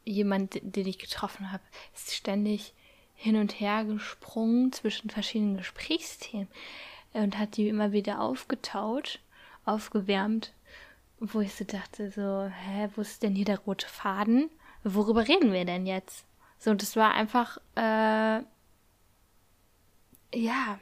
[0.06, 2.74] jemand, den ich getroffen habe, ist ständig
[3.16, 6.50] hin und her gesprungen zwischen verschiedenen Gesprächsthemen
[7.14, 9.20] und hat die immer wieder aufgetaut,
[9.66, 10.54] aufgewärmt,
[11.20, 14.50] wo ich so dachte, so, hä, wo ist denn hier der rote Faden?
[14.84, 16.26] Worüber reden wir denn jetzt?
[16.60, 18.42] So, das war einfach, äh,
[20.34, 20.80] ja.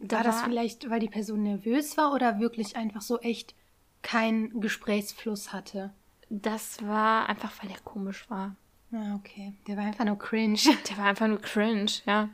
[0.00, 3.54] Da war das vielleicht, weil die Person nervös war oder wirklich einfach so echt
[4.02, 5.92] keinen Gesprächsfluss hatte?
[6.30, 8.54] Das war einfach, weil er komisch war.
[8.92, 9.54] Ah, okay.
[9.66, 10.58] Der war einfach nur cringe.
[10.88, 12.28] Der war einfach nur cringe, ja.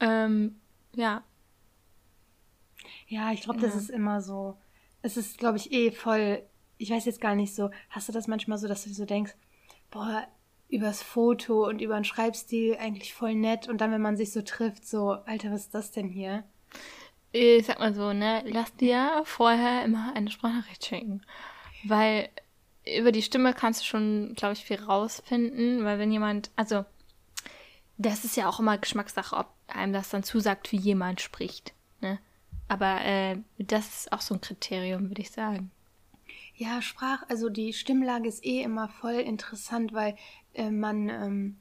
[0.00, 0.60] Ähm,
[0.94, 1.22] ja.
[3.08, 4.56] Ja, ich glaube, das ist immer so.
[5.02, 6.42] Es ist, glaube ich, eh voll.
[6.76, 7.70] Ich weiß jetzt gar nicht so.
[7.90, 9.34] Hast du das manchmal so, dass du so denkst,
[9.90, 10.26] boah,
[10.68, 14.42] übers Foto und über den Schreibstil eigentlich voll nett und dann, wenn man sich so
[14.42, 16.44] trifft, so, Alter, was ist das denn hier?
[17.32, 21.22] Ich sag mal so, ne, lass dir vorher immer eine Sprachnachricht schicken.
[21.84, 22.28] Weil
[22.96, 26.84] über die Stimme kannst du schon, glaube ich, viel rausfinden, weil wenn jemand, also,
[27.96, 32.18] das ist ja auch immer Geschmackssache, ob einem das dann zusagt, wie jemand spricht, ne?
[32.68, 35.70] Aber äh, das ist auch so ein Kriterium, würde ich sagen.
[36.54, 40.16] Ja, Sprach, also die Stimmlage ist eh immer voll interessant, weil
[40.58, 41.56] äh, man, ähm,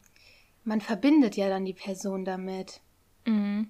[0.63, 2.81] man verbindet ja dann die Person damit.
[3.25, 3.69] Mhm.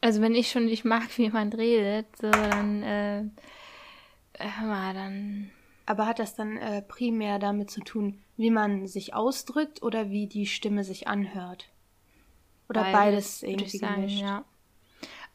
[0.00, 3.24] Also wenn ich schon nicht mag, wie jemand redet, so dann, äh,
[4.38, 5.50] hör mal, dann.
[5.84, 10.26] Aber hat das dann äh, primär damit zu tun, wie man sich ausdrückt oder wie
[10.26, 11.70] die Stimme sich anhört?
[12.68, 14.20] Oder beides, beides irgendwie sagen, gemischt?
[14.20, 14.44] Ja.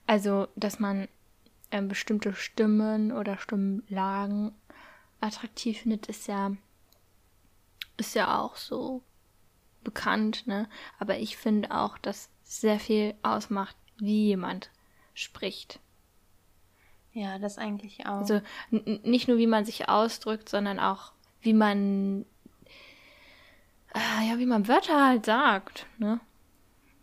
[0.07, 1.07] Also, dass man
[1.69, 4.51] äh, bestimmte Stimmen oder Stimmlagen
[5.21, 6.51] attraktiv findet, ist ja
[8.02, 9.02] ist ja auch so
[9.84, 10.68] bekannt, ne?
[11.00, 14.70] Aber ich finde auch, dass sehr viel ausmacht, wie jemand
[15.14, 15.80] spricht.
[17.14, 18.20] Ja, das eigentlich auch.
[18.20, 22.26] Also nicht nur, wie man sich ausdrückt, sondern auch, wie man
[23.94, 26.20] äh, ja, wie man Wörter halt sagt, ne?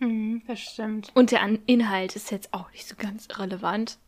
[0.00, 1.10] Mhm, das stimmt.
[1.14, 3.98] Und der Inhalt ist jetzt auch nicht so ganz relevant.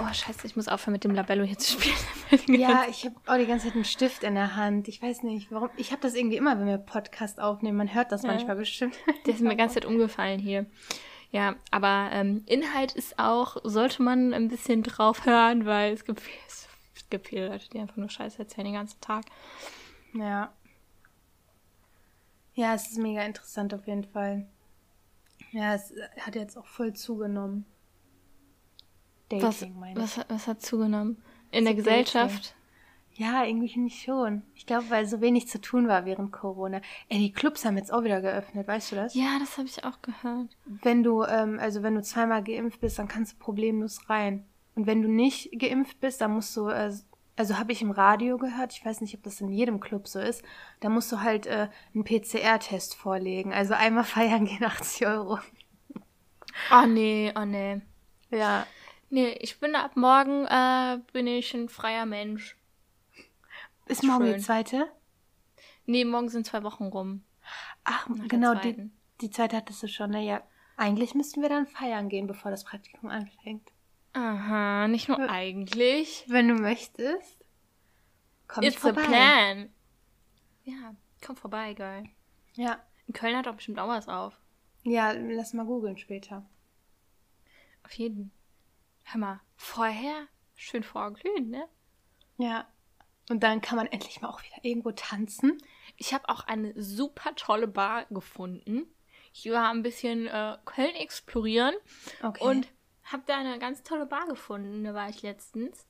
[0.00, 1.96] Oh, scheiße, ich muss aufhören mit dem Labello hier zu spielen.
[2.60, 4.88] ja, ich habe auch die ganze Zeit einen Stift in der Hand.
[4.88, 5.70] Ich weiß nicht, warum.
[5.76, 7.76] Ich habe das irgendwie immer, wenn wir Podcast aufnehmen.
[7.78, 8.28] Man hört das ja.
[8.28, 8.96] manchmal bestimmt.
[9.26, 10.66] Der ist mir die ganze Zeit umgefallen hier.
[11.30, 16.20] Ja, aber ähm, Inhalt ist auch, sollte man ein bisschen drauf hören, weil es gibt,
[16.46, 16.68] es
[17.08, 19.24] gibt viele Leute, die einfach nur Scheiße erzählen den ganzen Tag.
[20.14, 20.52] Ja.
[22.54, 24.46] Ja, es ist mega interessant auf jeden Fall.
[25.52, 27.64] Ja, es hat jetzt auch voll zugenommen.
[29.40, 29.98] Dating, was, meine ich.
[29.98, 31.22] Was, was hat zugenommen?
[31.50, 32.54] In der Gesellschaft?
[33.14, 34.42] Ja, irgendwie finde ich schon.
[34.54, 36.80] Ich glaube, weil so wenig zu tun war während Corona.
[37.08, 39.14] Ey, die Clubs haben jetzt auch wieder geöffnet, weißt du das?
[39.14, 40.56] Ja, das habe ich auch gehört.
[40.64, 44.46] Wenn du, ähm, also wenn du zweimal geimpft bist, dann kannst du problemlos rein.
[44.74, 46.90] Und wenn du nicht geimpft bist, dann musst du, äh,
[47.36, 50.18] also habe ich im Radio gehört, ich weiß nicht, ob das in jedem Club so
[50.18, 50.42] ist,
[50.80, 53.52] da musst du halt äh, einen PCR-Test vorlegen.
[53.52, 55.38] Also einmal feiern gehen 80 Euro.
[56.72, 57.82] Oh nee, oh nee.
[58.30, 58.66] Ja.
[59.12, 62.56] Nee, ich bin ab morgen äh, bin ich ein freier Mensch.
[63.84, 64.36] Ist morgen Schön.
[64.36, 64.90] die zweite?
[65.84, 67.22] Nee, morgen sind zwei Wochen rum.
[67.84, 70.12] Ach, Nach genau, die, die zweite hattest du schon.
[70.12, 70.42] Naja, ne?
[70.78, 73.70] eigentlich müssten wir dann feiern gehen, bevor das Praktikum anfängt.
[74.14, 76.24] Aha, nicht nur eigentlich.
[76.28, 77.44] Wenn du möchtest,
[78.48, 79.02] komm It's vorbei.
[79.02, 79.72] a plan.
[80.64, 82.04] Ja, komm vorbei, geil.
[82.54, 82.82] Ja.
[83.06, 84.40] In Köln hat doch bestimmt auch was auf.
[84.84, 86.48] Ja, lass mal googeln später.
[87.84, 88.41] Auf jeden Fall.
[89.04, 91.68] Hör mal, vorher schön vorglühen, ne?
[92.38, 92.66] Ja.
[93.28, 95.58] Und dann kann man endlich mal auch wieder irgendwo tanzen.
[95.96, 98.86] Ich habe auch eine super tolle Bar gefunden.
[99.32, 101.74] Ich war ein bisschen äh, Köln explorieren
[102.22, 102.44] okay.
[102.44, 102.68] und
[103.04, 104.84] habe da eine ganz tolle Bar gefunden.
[104.84, 105.86] Da war ich letztens.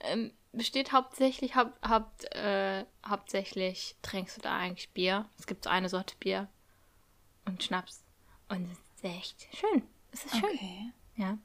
[0.00, 5.28] Ähm, besteht hauptsächlich, haupt, haupt, äh, hauptsächlich trinkst du da eigentlich Bier.
[5.38, 6.48] Es gibt so eine Sorte Bier
[7.44, 8.04] und Schnaps.
[8.48, 9.82] Und es ist echt schön.
[10.10, 10.44] Es ist schön.
[10.44, 10.92] Okay.
[11.16, 11.38] Ja.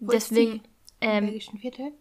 [0.00, 0.62] Wo Deswegen.
[1.00, 1.92] Ähm, belgischen Viertel?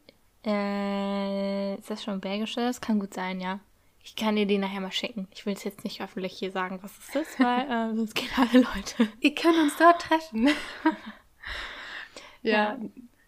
[0.46, 2.82] Äh, ist das schon belgisches?
[2.82, 3.60] Kann gut sein, ja.
[4.04, 5.28] Ich kann dir die nachher mal schicken.
[5.34, 8.30] Ich will es jetzt nicht öffentlich hier sagen, was es ist, weil äh, sonst gehen
[8.38, 9.10] alle Leute.
[9.20, 10.48] Ihr könnt uns dort treffen.
[12.42, 12.52] ja.
[12.52, 12.80] ja.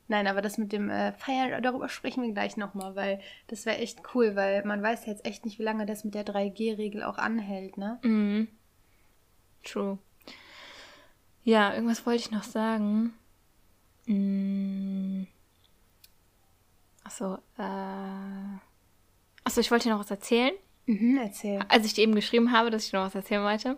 [0.07, 3.77] Nein, aber das mit dem äh, Feiern, darüber sprechen wir gleich nochmal, weil das wäre
[3.77, 7.17] echt cool, weil man weiß jetzt echt nicht, wie lange das mit der 3G-Regel auch
[7.17, 7.99] anhält, ne?
[8.01, 8.47] Mhm.
[9.63, 9.99] True.
[11.43, 13.13] Ja, irgendwas wollte ich noch sagen.
[14.09, 15.27] Mm.
[17.03, 18.57] Achso, äh.
[19.43, 20.53] Achso, ich wollte dir noch was erzählen.
[20.87, 21.63] Mhm, erzähl.
[21.69, 23.77] Als ich dir eben geschrieben habe, dass ich noch was erzählen wollte.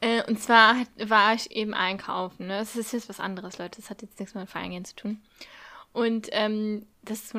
[0.00, 2.48] Äh, und zwar war ich eben einkaufen.
[2.48, 2.58] Ne?
[2.58, 3.80] Das ist jetzt was anderes, Leute.
[3.80, 5.22] Das hat jetzt nichts mit Feiern gehen zu tun.
[5.92, 7.36] Und ähm, das ist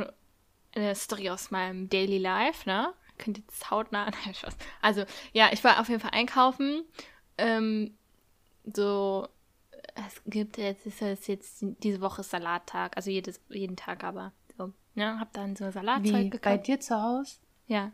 [0.75, 2.93] eine Story aus meinem Daily Life, ne?
[3.17, 4.09] Könnt ihr jetzt hautnah.
[4.25, 4.55] Nein, Spaß.
[4.81, 6.85] Also, ja, ich war auf jeden Fall einkaufen.
[7.37, 7.97] Ähm,
[8.63, 9.27] so,
[9.95, 14.31] es gibt jetzt, ist es jetzt, diese Woche ist Salattag, also jedes, jeden Tag aber.
[14.57, 15.19] So, ne?
[15.19, 16.43] Hab dann so Salatzeug Wie, gekauft.
[16.43, 17.37] bei dir zu Hause?
[17.67, 17.91] Ja,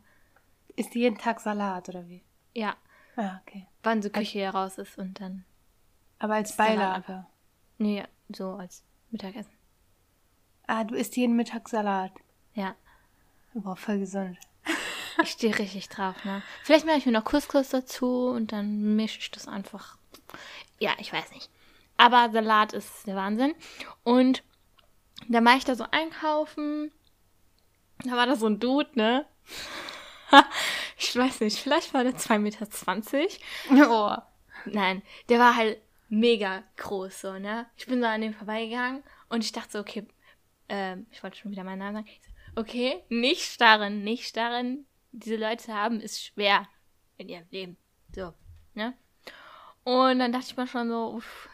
[0.75, 2.23] Ist jeden Tag Salat oder wie?
[2.53, 2.75] ja.
[3.15, 3.67] Ah, okay.
[3.84, 5.45] Wann so Küche hier raus ist und dann.
[6.17, 7.27] Aber als Beilage.
[7.77, 9.51] Nee, ja, so als Mittagessen.
[10.65, 12.12] Ah, du isst jeden Mittag Salat.
[12.56, 12.75] Ja.
[13.53, 14.39] Boah, voll gesund.
[15.21, 16.41] Ich stehe richtig drauf, ne?
[16.63, 19.99] Vielleicht mache ich mir noch Couscous dazu und dann mische ich das einfach.
[20.79, 21.51] Ja, ich weiß nicht.
[21.97, 23.53] Aber Salat ist der Wahnsinn.
[24.03, 24.43] Und
[25.27, 26.91] dann war ich da so einkaufen.
[28.03, 29.25] Da war da so ein Dude, ne?
[30.97, 32.67] ich weiß nicht, vielleicht war der 2,20 Meter.
[33.89, 34.17] Oh.
[34.65, 37.67] Nein, der war halt mega groß, so, ne?
[37.77, 40.08] Ich bin so an dem vorbeigegangen und ich dachte so, okay,
[40.69, 42.10] ähm, ich wollte schon wieder meinen Namen sagen.
[42.21, 44.86] So, okay, nicht starren, nicht starren.
[45.12, 46.67] Diese Leute haben es schwer
[47.17, 47.77] in ihrem Leben.
[48.15, 48.34] So,
[48.73, 48.93] ne?
[49.84, 51.49] Und dann dachte ich mir schon so, uff,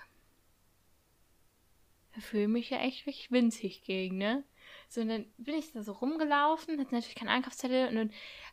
[2.20, 4.44] fühle ich mich ja echt richtig winzig gegen, ne?
[4.88, 8.12] So, und dann bin ich da so rumgelaufen, hatte natürlich keinen Einkaufszettel und dann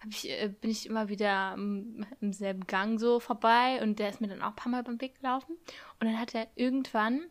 [0.09, 4.21] ich, äh, bin ich immer wieder im, im selben Gang so vorbei und der ist
[4.21, 5.57] mir dann auch ein paar Mal beim Weg gelaufen.
[6.01, 7.23] Und dann hat er irgendwann,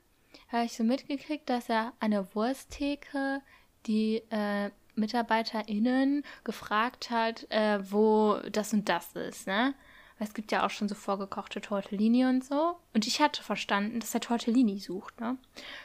[0.48, 3.42] habe ich so mitgekriegt, dass er an der Wursttheke
[3.86, 9.76] die äh, MitarbeiterInnen gefragt hat, äh, wo das und das ist, ne?
[10.18, 12.78] Weil es gibt ja auch schon so vorgekochte Tortellini und so.
[12.94, 15.38] Und ich hatte verstanden, dass er Tortellini sucht, ne?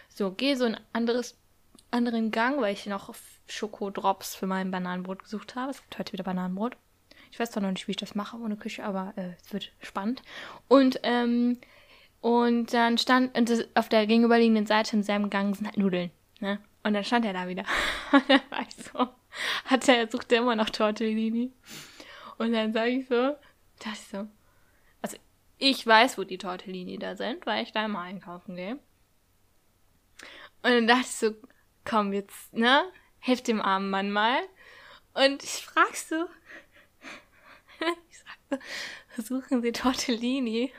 [0.09, 1.37] So, gehe so ein anderes,
[1.91, 3.13] anderen Gang, weil ich noch
[3.49, 5.71] Schokodrops für mein Bananenbrot gesucht habe.
[5.71, 6.77] Es gibt heute wieder Bananenbrot.
[7.33, 9.73] Ich weiß zwar noch nicht, wie ich das mache ohne Küche, aber äh, es wird
[9.81, 10.23] spannend.
[10.69, 11.59] Und, ähm,
[12.21, 16.11] und dann stand und das, auf der gegenüberliegenden Seite im selben Gang sind halt Nudeln,
[16.41, 16.61] ne?
[16.83, 17.65] Und dann stand er da wieder.
[18.13, 19.07] Und dann war ich so,
[19.67, 21.53] hat er, sucht er immer noch Tortellini.
[22.39, 23.37] Und dann sage ich so,
[23.81, 24.29] dachte ich so,
[25.03, 25.17] also
[25.59, 28.79] ich weiß, wo die Tortellini da sind, weil ich da immer einkaufen gehe.
[30.63, 31.35] Und dann dachte ich so,
[31.85, 32.83] komm jetzt, ne?
[33.19, 34.41] Hilf dem armen Mann mal.
[35.15, 36.27] Und ich frag so,
[38.11, 38.61] ich sag
[39.17, 40.73] so, suchen Sie Tortellini?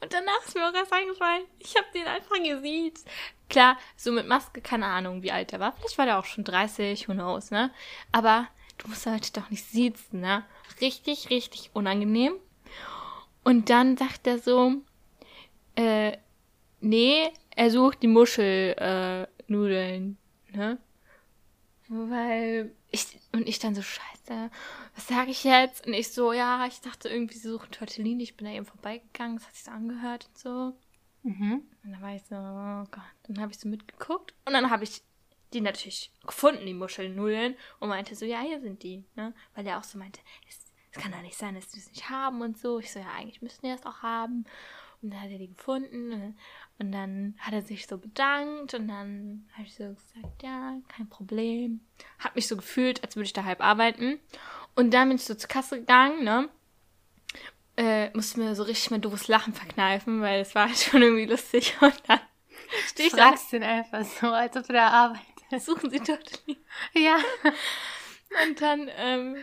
[0.00, 3.08] Und danach ist mir auch erst eingefallen, ich habe den einfach gesiezt.
[3.48, 5.72] Klar, so mit Maske, keine Ahnung, wie alt er war.
[5.72, 7.70] Vielleicht war der auch schon 30, who knows, ne?
[8.12, 8.48] Aber
[8.78, 10.44] du musst halt doch nicht siezen, ne?
[10.80, 12.34] Richtig, richtig unangenehm.
[13.44, 14.74] Und dann sagt er so,
[15.74, 16.16] äh,
[16.80, 20.16] nee, er sucht die Muschelnudeln,
[20.52, 20.78] äh, ne?
[21.88, 24.50] Weil ich, und ich dann so, scheiße,
[24.94, 25.86] was sage ich jetzt?
[25.86, 28.22] Und ich so, ja, ich dachte irgendwie, sie suchen Tortellini.
[28.22, 30.72] Ich bin da eben vorbeigegangen, das hat sich so angehört und so.
[31.22, 31.62] Mhm.
[31.84, 33.02] Und dann war ich so, oh Gott.
[33.24, 35.02] Dann habe ich so mitgeguckt und dann habe ich
[35.54, 39.34] die natürlich gefunden, die Muschelnudeln, und meinte so, ja, hier sind die, ne?
[39.54, 42.10] Weil er auch so meinte, es, es kann doch nicht sein, dass die es nicht
[42.10, 42.78] haben und so.
[42.78, 44.44] Ich so, ja, eigentlich müssten die das auch haben.
[45.02, 46.34] Und dann hat er die gefunden ne?
[46.78, 51.08] und dann hat er sich so bedankt und dann habe ich so gesagt, ja, kein
[51.08, 51.80] Problem.
[52.20, 54.20] Hab mich so gefühlt, als würde ich da halb arbeiten.
[54.76, 56.48] Und dann bin ich so zur Kasse gegangen, ne?
[57.76, 61.76] Äh, musste mir so richtig mein doofes Lachen verkneifen, weil es war schon irgendwie lustig.
[61.80, 62.20] Und dann
[62.86, 65.31] stehe ich da, den einfach so, als ob du da arbeitest.
[65.60, 66.58] Suchen Sie Tortellini.
[66.94, 67.16] Ja.
[68.46, 69.36] Und dann, ähm,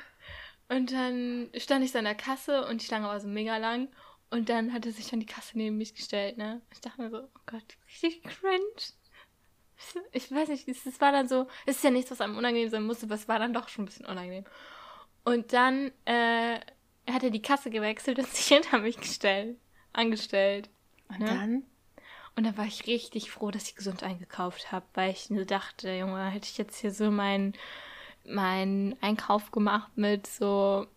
[0.70, 3.90] und dann stand ich so an der Kasse und die Schlange war so mega lang.
[4.32, 6.62] Und dann hat er sich an die Kasse neben mich gestellt, ne?
[6.72, 8.60] Ich dachte mir so, oh Gott, richtig cringe.
[10.12, 12.70] Ich weiß nicht, es es war dann so, es ist ja nichts, was einem unangenehm
[12.70, 14.44] sein musste, aber es war dann doch schon ein bisschen unangenehm.
[15.24, 16.60] Und dann äh,
[17.10, 19.58] hat er die Kasse gewechselt und sich hinter mich gestellt,
[19.94, 20.70] angestellt.
[21.08, 21.26] Und Ne?
[21.26, 21.64] dann?
[22.40, 25.92] Und dann war ich richtig froh, dass ich gesund eingekauft habe, weil ich nur dachte,
[25.92, 27.52] Junge, hätte ich jetzt hier so meinen
[28.24, 30.88] mein Einkauf gemacht mit so,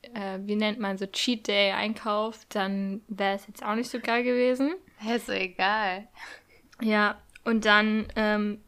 [0.00, 4.00] äh, wie nennt man so Cheat Day Einkauf, dann wäre es jetzt auch nicht so
[4.00, 4.76] geil gewesen.
[5.14, 6.08] Ist so egal.
[6.80, 8.64] Ja, und dann ähm,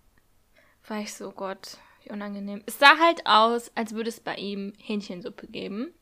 [0.89, 2.63] war ich so, Gott, wie unangenehm.
[2.67, 5.95] Es sah halt aus, als würde es bei ihm Hähnchensuppe geben.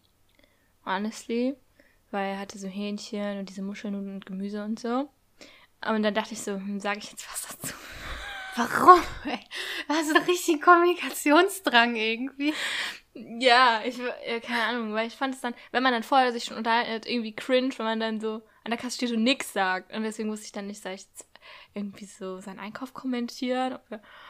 [0.85, 1.55] Honestly.
[2.11, 5.09] Weil er hatte so Hähnchen und diese Muscheln und Gemüse und so.
[5.87, 7.75] Und dann dachte ich so, hm, sage ich jetzt was dazu?
[8.57, 9.01] Warum?
[9.25, 9.38] ey?
[9.87, 12.53] Da hast du richtig Kommunikationsdrang irgendwie.
[13.14, 13.99] Ja, ich,
[14.43, 17.07] keine Ahnung, weil ich fand es dann, wenn man dann vorher sich schon unterhalten hat,
[17.07, 19.93] irgendwie cringe, wenn man dann so an der Kasse steht und nix sagt.
[19.95, 21.27] Und deswegen wusste ich dann nicht, sag ich, jetzt-
[21.75, 23.79] irgendwie so seinen Einkauf kommentieren.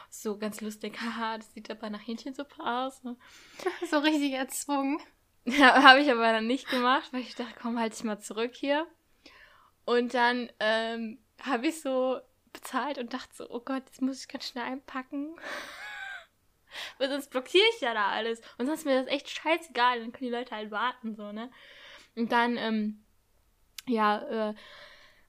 [0.09, 3.03] So ganz lustig, haha, das sieht aber nach Hähnchensuppe aus.
[3.03, 3.15] Ne?
[3.89, 4.99] So richtig erzwungen.
[5.45, 8.51] Ja, habe ich aber dann nicht gemacht, weil ich dachte, komm, halt dich mal zurück
[8.53, 8.85] hier.
[9.85, 12.19] Und dann ähm, habe ich so
[12.53, 15.35] bezahlt und dachte so, oh Gott, jetzt muss ich ganz schnell einpacken.
[16.97, 18.41] Weil sonst blockiere ich ja da alles.
[18.57, 19.99] Und sonst ist mir das echt scheißegal.
[19.99, 21.51] Dann können die Leute halt warten, so, ne?
[22.15, 23.03] Und dann, ähm,
[23.87, 24.55] ja, äh,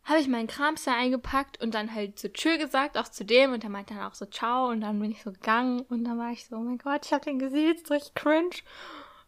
[0.05, 3.53] habe ich meinen Krams da eingepackt und dann halt so Tschö gesagt, auch zu dem.
[3.53, 4.69] Und der meinte dann auch so Ciao.
[4.69, 5.81] Und dann bin ich so gegangen.
[5.83, 8.57] Und dann war ich so, oh mein Gott, ich habe den gesehen, ist richtig cringe.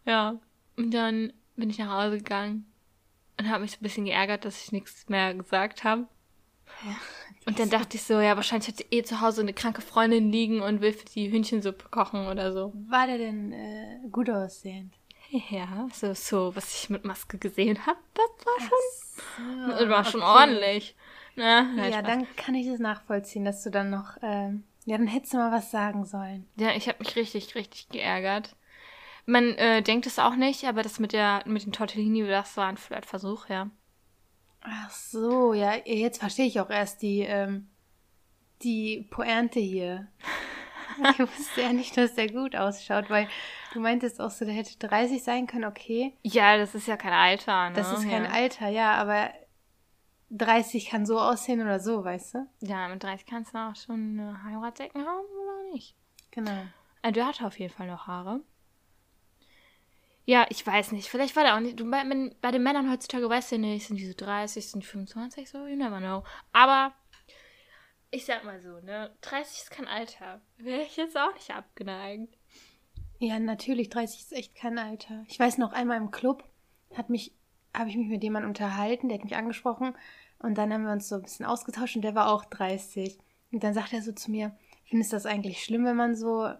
[0.04, 0.38] Ja.
[0.76, 2.66] Und dann bin ich nach Hause gegangen
[3.38, 6.08] und habe mich so ein bisschen geärgert, dass ich nichts mehr gesagt habe.
[6.84, 6.96] Ja.
[7.46, 10.30] Und dann dachte ich so, ja, wahrscheinlich hat sie eh zu Hause eine kranke Freundin
[10.30, 12.72] liegen und will für die Hühnchensuppe kochen oder so.
[12.88, 14.94] War der denn äh, gut aussehend?
[15.50, 20.04] Ja, so, so, was ich mit Maske gesehen habe, das war schon, so, das war
[20.04, 20.94] schon ordentlich.
[21.34, 21.90] Na, ne?
[21.90, 25.38] ja, dann kann ich das nachvollziehen, dass du dann noch, ähm, ja, dann hättest du
[25.38, 26.46] mal was sagen sollen.
[26.56, 28.54] Ja, ich habe mich richtig, richtig geärgert.
[29.24, 32.66] Man äh, denkt es auch nicht, aber das mit der, mit den Tortellini, das war
[32.66, 33.70] ein Flirtversuch, ja.
[34.62, 37.68] Ach so, ja, jetzt verstehe ich auch erst die, ähm,
[38.62, 40.08] die Pointe hier.
[41.10, 43.26] Ich wusste ja nicht, dass der gut ausschaut, weil
[43.72, 46.14] du meintest auch so, der hätte 30 sein können, okay.
[46.22, 47.76] Ja, das ist ja kein Alter, ne?
[47.76, 48.30] Das ist kein ja.
[48.30, 49.30] Alter, ja, aber
[50.32, 52.46] 30 kann so aussehen oder so, weißt du?
[52.60, 55.96] Ja, mit 30 kannst du auch schon eine Heiratsdecken haben oder nicht.
[56.30, 56.66] Genau.
[57.00, 58.40] Also, der hatte auf jeden Fall noch Haare.
[60.24, 61.08] Ja, ich weiß nicht.
[61.08, 61.80] Vielleicht war der auch nicht.
[61.80, 62.02] Du, bei,
[62.40, 65.66] bei den Männern heutzutage weißt du nicht, sind die so 30, sind die 25, so,
[65.66, 66.22] you never know.
[66.52, 66.94] Aber
[68.10, 70.40] ich sag mal so, ne, 30 ist kein Alter.
[70.58, 72.36] Wäre ich jetzt auch nicht abgeneigt.
[73.18, 75.24] Ja, natürlich, 30 ist echt kein Alter.
[75.28, 76.44] Ich weiß noch einmal im Club
[76.94, 77.34] hat mich,
[77.74, 79.94] habe ich mich mit jemandem unterhalten, der hat mich angesprochen
[80.38, 83.18] und dann haben wir uns so ein bisschen ausgetauscht und der war auch 30.
[83.50, 86.52] Und dann sagt er so zu mir, findest du das eigentlich schlimm, wenn man so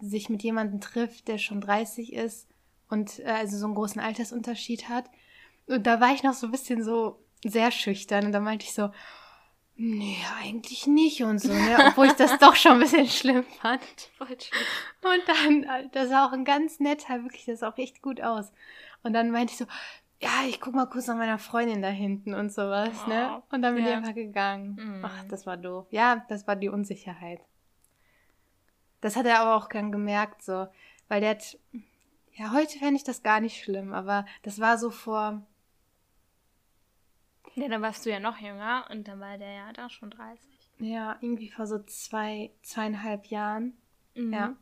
[0.00, 2.48] sich mit jemandem trifft, der schon 30 ist?
[2.88, 5.10] Und äh, also so einen großen Altersunterschied hat.
[5.66, 8.74] Und da war ich noch so ein bisschen so sehr schüchtern und da meinte ich
[8.74, 8.90] so,
[9.76, 11.78] nee, eigentlich nicht und so, ne?
[11.86, 13.80] Obwohl ich das doch schon ein bisschen schlimm fand.
[14.18, 18.20] Und dann, äh, das sah auch ein ganz netter, wirklich, das sah auch echt gut
[18.20, 18.52] aus.
[19.04, 19.66] Und dann meinte ich so,
[20.20, 23.30] ja, ich guck mal kurz nach meiner Freundin da hinten und sowas, ne?
[23.30, 23.42] oh, ne?
[23.52, 23.90] Und dann bin ja.
[23.90, 24.74] ich einfach gegangen.
[24.74, 25.04] Mm.
[25.04, 25.86] Ach, das war doof.
[25.90, 27.40] Ja, das war die Unsicherheit.
[29.00, 30.66] Das hat er aber auch gern gemerkt, so,
[31.06, 31.56] weil der hat,
[32.38, 35.44] ja, heute fände ich das gar nicht schlimm, aber das war so vor.
[37.54, 40.48] Ja, dann warst du ja noch jünger und dann war der ja da schon 30.
[40.78, 43.76] Ja, irgendwie vor so zwei, zweieinhalb Jahren.
[44.14, 44.32] Mhm.
[44.32, 44.56] Ja.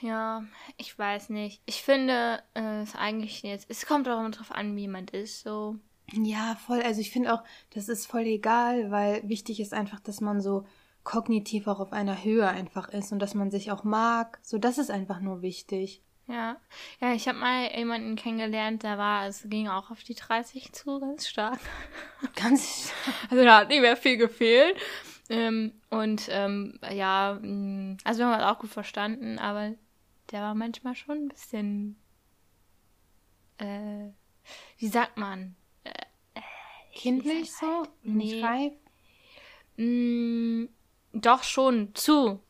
[0.00, 0.44] Ja,
[0.76, 1.60] ich weiß nicht.
[1.66, 3.68] Ich finde es eigentlich jetzt.
[3.68, 5.76] Es kommt auch immer drauf an, wie jemand ist, so.
[6.12, 6.82] Ja, voll.
[6.82, 10.66] Also ich finde auch, das ist voll egal, weil wichtig ist einfach, dass man so
[11.06, 14.38] kognitiv auch auf einer Höhe einfach ist und dass man sich auch mag.
[14.42, 16.02] So, das ist einfach nur wichtig.
[16.26, 16.56] Ja,
[17.00, 20.98] ja, ich habe mal jemanden kennengelernt, der war, es ging auch auf die 30 zu,
[20.98, 21.60] ganz stark.
[22.34, 22.92] Ganz
[23.30, 24.76] Also da hat nicht mehr viel gefehlt.
[25.28, 29.74] Ähm, und ähm, ja, mm, also wir haben uns auch gut verstanden, aber
[30.32, 31.96] der war manchmal schon ein bisschen,
[33.58, 34.08] äh,
[34.78, 35.54] wie sagt man?
[35.84, 35.90] Äh,
[36.34, 36.40] äh
[36.94, 37.86] Kindlich so?
[38.02, 38.42] Nee.
[38.42, 38.72] Reif?
[39.76, 40.66] Mm,
[41.20, 42.40] doch schon zu.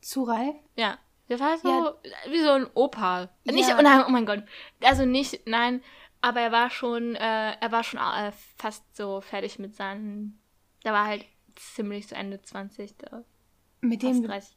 [0.00, 0.54] Zu reif?
[0.76, 0.98] Ja.
[1.28, 1.94] Der war so ja.
[2.28, 3.30] wie so ein Opa.
[3.44, 3.52] Ja.
[3.52, 4.42] Nicht, oh, nein, oh mein Gott.
[4.82, 5.80] Also nicht, nein,
[6.20, 10.40] aber er war schon, äh, er war schon äh, fast so fertig mit seinen.
[10.84, 11.24] Der war halt
[11.54, 12.96] ziemlich zu Ende 20.
[12.96, 13.24] Da.
[13.80, 14.22] Mit dem.
[14.22, 14.56] 30.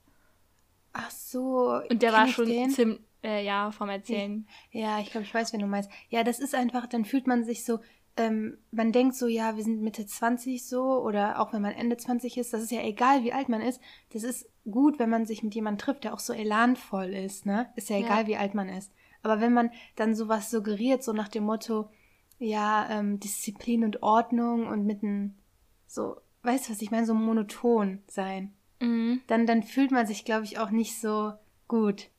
[0.94, 1.80] Ach so.
[1.90, 4.48] Und der war schon ziemlich, äh, ja, vom Erzählen.
[4.72, 5.90] Ja, ich glaube, ich weiß, wen du meinst.
[6.10, 7.80] Ja, das ist einfach, dann fühlt man sich so,
[8.16, 11.98] ähm, man denkt so, ja, wir sind Mitte 20 so oder auch wenn man Ende
[11.98, 13.82] 20 ist, das ist ja egal, wie alt man ist.
[14.12, 17.72] Das ist gut, wenn man sich mit jemandem trifft, der auch so elanvoll ist, ne?
[17.76, 18.28] Ist ja egal, ja.
[18.28, 18.92] wie alt man ist.
[19.24, 21.90] Aber wenn man dann sowas suggeriert, so nach dem Motto,
[22.40, 25.36] ja, ähm, Disziplin und Ordnung und mit einem,
[25.88, 29.22] so, weißt du, was ich meine, so monoton sein, mhm.
[29.28, 31.34] dann, dann fühlt man sich, glaube ich, auch nicht so
[31.68, 32.10] gut.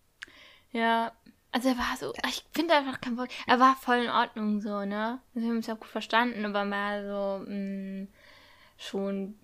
[0.73, 1.13] Ja,
[1.55, 3.31] also er war so, ich finde einfach kein Wort.
[3.47, 5.21] Er war voll in Ordnung so, ne?
[5.35, 8.09] Also wir haben uns ja gut verstanden, aber mehr so mh, mm,
[8.77, 9.39] schon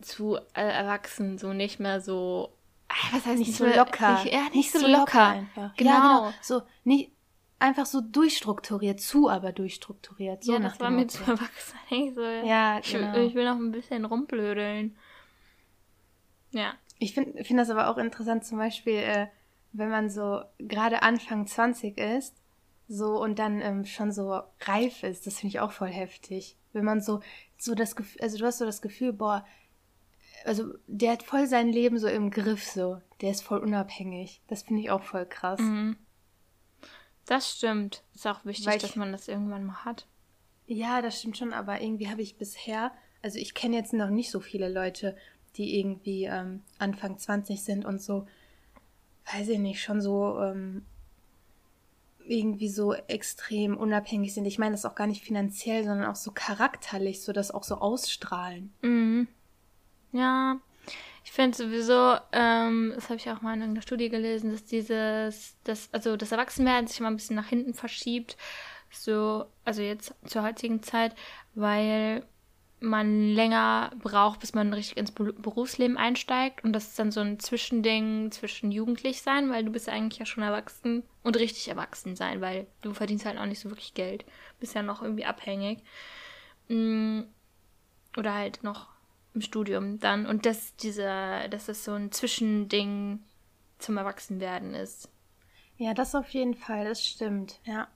[0.00, 2.52] zu äh, erwachsen, so nicht mehr so.
[2.88, 4.24] Ah, was heißt nicht, nicht so locker?
[4.24, 5.46] Nicht, ja, nicht, nicht so, so, locker.
[5.54, 5.72] locker.
[5.76, 5.90] Genau.
[5.90, 6.34] Ja, genau.
[6.42, 7.12] So nicht
[7.60, 10.42] einfach so durchstrukturiert, zu aber durchstrukturiert.
[10.42, 11.78] So ja, das war mir zu erwachsen.
[11.90, 13.16] Ich so, ja, ich, genau.
[13.18, 14.96] ich will noch ein bisschen rumblödeln.
[16.50, 16.74] Ja.
[16.98, 19.28] Ich finde find das aber auch interessant, zum Beispiel, äh,
[19.72, 22.34] wenn man so gerade Anfang 20 ist
[22.88, 25.26] so und dann ähm, schon so reif ist.
[25.26, 26.56] Das finde ich auch voll heftig.
[26.72, 27.20] Wenn man so,
[27.58, 29.44] so das Gefühl, also du hast so das Gefühl, boah,
[30.44, 33.00] also der hat voll sein Leben so im Griff, so.
[33.20, 34.40] Der ist voll unabhängig.
[34.48, 35.60] Das finde ich auch voll krass.
[35.60, 35.96] Mhm.
[37.26, 38.02] Das stimmt.
[38.14, 40.06] Ist auch wichtig, Weil ich- dass man das irgendwann mal hat.
[40.66, 42.92] Ja, das stimmt schon, aber irgendwie habe ich bisher,
[43.22, 45.16] also ich kenne jetzt noch nicht so viele Leute,
[45.56, 48.26] die irgendwie ähm, Anfang 20 sind und so,
[49.32, 50.84] weiß ich nicht, schon so ähm,
[52.24, 54.44] irgendwie so extrem unabhängig sind.
[54.44, 57.76] Ich meine das auch gar nicht finanziell, sondern auch so charakterlich, so das auch so
[57.76, 58.72] ausstrahlen.
[58.82, 59.28] Mhm.
[60.12, 60.58] Ja,
[61.24, 65.56] ich finde sowieso, ähm, das habe ich auch mal in irgendeiner Studie gelesen, dass dieses,
[65.64, 68.36] das, also das Erwachsenwerden sich immer ein bisschen nach hinten verschiebt,
[68.90, 71.14] so, also jetzt zur heutigen Zeit,
[71.54, 72.24] weil
[72.80, 77.20] man länger braucht, bis man richtig ins Be- Berufsleben einsteigt und das ist dann so
[77.20, 82.16] ein Zwischending zwischen jugendlich sein, weil du bist eigentlich ja schon erwachsen und richtig erwachsen
[82.16, 84.24] sein, weil du verdienst halt auch nicht so wirklich Geld,
[84.60, 85.80] bist ja noch irgendwie abhängig.
[86.68, 87.22] Mm,
[88.16, 88.88] oder halt noch
[89.34, 93.20] im Studium dann und dass dieser, dass das so ein Zwischending
[93.78, 95.08] zum Erwachsenwerden ist.
[95.78, 97.88] Ja, das auf jeden Fall, das stimmt, ja.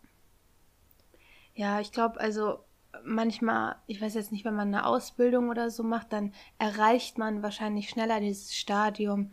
[1.55, 2.65] Ja, ich glaube, also
[3.05, 7.43] manchmal, ich weiß jetzt nicht, wenn man eine Ausbildung oder so macht, dann erreicht man
[7.43, 9.33] wahrscheinlich schneller dieses Stadium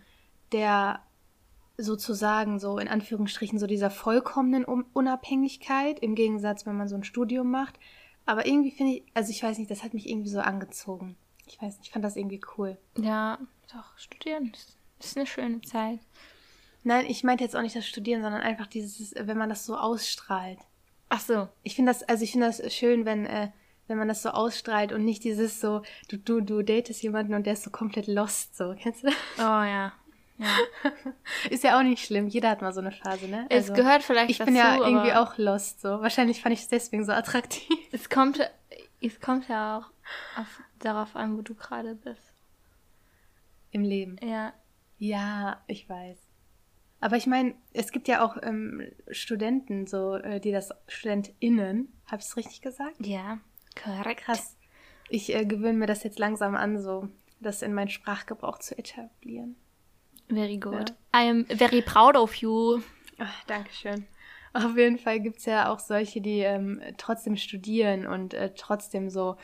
[0.51, 1.01] der
[1.78, 7.03] sozusagen so in Anführungsstrichen so dieser vollkommenen Un- Unabhängigkeit, im Gegensatz, wenn man so ein
[7.03, 7.80] Studium macht.
[8.26, 11.16] Aber irgendwie finde ich, also ich weiß nicht, das hat mich irgendwie so angezogen.
[11.45, 12.78] Ich weiß nicht, ich fand das irgendwie cool.
[12.97, 13.39] Ja,
[13.72, 14.51] doch, studieren
[14.99, 15.99] ist eine schöne Zeit.
[16.84, 19.78] Nein, ich meinte jetzt auch nicht das Studieren, sondern einfach dieses, wenn man das so
[19.78, 20.60] ausstrahlt.
[21.10, 21.47] Ach so.
[21.64, 23.49] Ich finde das, also ich finde das schön, wenn, äh,
[23.88, 27.45] wenn man das so ausstrahlt und nicht dieses so, du, du, du datest jemanden und
[27.45, 28.76] der ist so komplett lost, so.
[28.80, 29.16] Kennst du das?
[29.39, 29.91] Oh ja.
[30.38, 30.57] ja.
[31.49, 32.28] Ist ja auch nicht schlimm.
[32.28, 33.47] Jeder hat mal so eine Phase, ne?
[33.49, 35.89] es gehört vielleicht Ich dazu, bin ja irgendwie auch lost, so.
[36.01, 37.78] Wahrscheinlich fand ich es deswegen so attraktiv.
[37.91, 38.39] Es kommt,
[39.01, 42.22] es kommt ja auch auf, darauf an, wo du gerade bist.
[43.72, 44.18] Im Leben.
[44.22, 44.53] Ja.
[44.99, 46.29] Ja, ich weiß.
[47.02, 52.22] Aber ich meine, es gibt ja auch ähm, Studenten, so, äh, die das, StudentInnen, habe
[52.22, 53.06] ich es richtig gesagt?
[53.06, 53.39] Ja,
[53.82, 54.22] korrekt.
[54.22, 54.58] Krass.
[55.10, 59.56] Ich äh, gewöhne mir das jetzt langsam an, so das in meinen Sprachgebrauch zu etablieren.
[60.28, 60.91] Very good.
[61.16, 62.82] I am very proud of you.
[63.18, 64.06] Ach, Dankeschön.
[64.54, 69.10] Auf jeden Fall gibt es ja auch solche, die ähm, trotzdem studieren und äh, trotzdem
[69.10, 69.38] so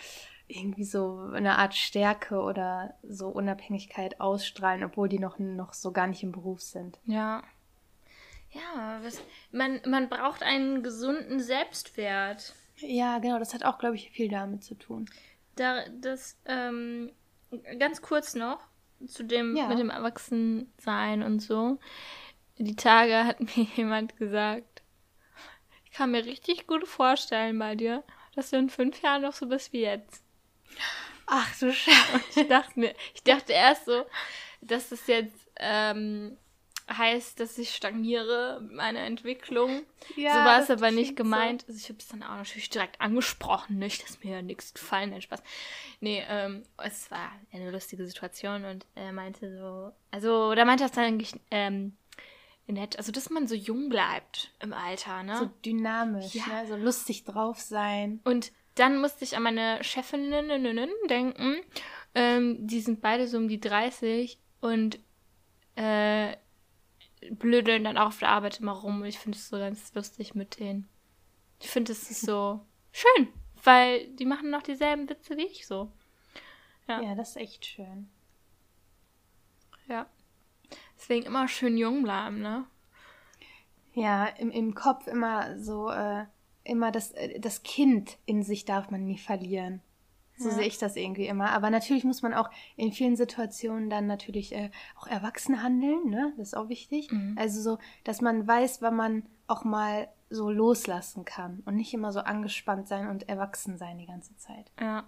[0.48, 6.08] irgendwie so eine Art Stärke oder so Unabhängigkeit ausstrahlen, obwohl die noch, noch so gar
[6.08, 7.00] nicht im Beruf sind.
[7.06, 7.43] Ja.
[8.52, 9.22] Ja, was,
[9.52, 12.56] man, man braucht einen gesunden Selbstwert.
[12.78, 15.10] Ja, genau, das hat auch, glaube ich, viel damit zu tun.
[15.56, 17.12] Da, das, ähm,
[17.80, 18.60] ganz kurz noch
[19.08, 19.68] zu dem Ja.
[19.68, 21.80] mit dem Erwachsensein und so.
[22.58, 24.84] Die Tage hat mir jemand gesagt,
[25.86, 28.04] ich kann mir richtig gut vorstellen bei dir,
[28.36, 30.25] dass du in fünf Jahren noch so bist wie jetzt.
[31.28, 32.22] Ach du Scheiße.
[32.42, 34.06] Ich dachte mir, ich dachte erst so,
[34.62, 36.38] dass das jetzt ähm,
[36.92, 39.82] heißt, dass ich stagniere mit meiner Entwicklung.
[40.16, 41.24] Ja, so war es aber nicht klingt so.
[41.24, 41.66] gemeint.
[41.68, 45.10] Also ich habe es dann auch natürlich direkt angesprochen, nicht, dass mir ja nichts gefallen,
[45.10, 45.42] nein, Spaß.
[46.00, 50.92] Nee, ähm, es war eine lustige Situation und er meinte so, also, da meinte er
[50.92, 51.98] es eigentlich ähm,
[52.68, 55.38] nett, also dass man so jung bleibt im Alter, ne?
[55.40, 56.46] So dynamisch, Ja.
[56.48, 56.68] ne?
[56.68, 58.20] so lustig drauf sein.
[58.26, 60.50] Und dann musste ich an meine Chefinnen
[61.10, 61.56] denken.
[62.14, 65.00] Ähm, die sind beide so um die 30 und
[65.76, 66.36] äh,
[67.32, 69.04] blödeln dann auch auf der Arbeit immer rum.
[69.04, 70.88] Ich finde es so ganz lustig mit denen.
[71.62, 72.62] Ich finde es ist so
[72.92, 73.30] schön,
[73.64, 75.92] weil die machen noch dieselben Witze wie ich so.
[76.88, 77.02] Ja.
[77.02, 78.10] Ja, das ist echt schön.
[79.88, 80.06] Ja.
[80.98, 82.66] Deswegen immer schön jung bleiben, ne?
[83.94, 86.26] Ja, im, im Kopf immer so, äh,
[86.66, 89.82] immer das, äh, das Kind in sich darf man nie verlieren.
[90.38, 90.55] So Ja.
[90.55, 91.51] sehe ich das irgendwie immer.
[91.51, 96.34] Aber natürlich muss man auch in vielen Situationen dann natürlich äh, auch erwachsen handeln, ne?
[96.38, 97.09] Das ist auch wichtig.
[97.09, 97.38] Mhm.
[97.39, 102.11] Also so, dass man weiß, wann man auch mal so loslassen kann und nicht immer
[102.11, 104.72] so angespannt sein und erwachsen sein die ganze Zeit.
[104.82, 105.05] Ja.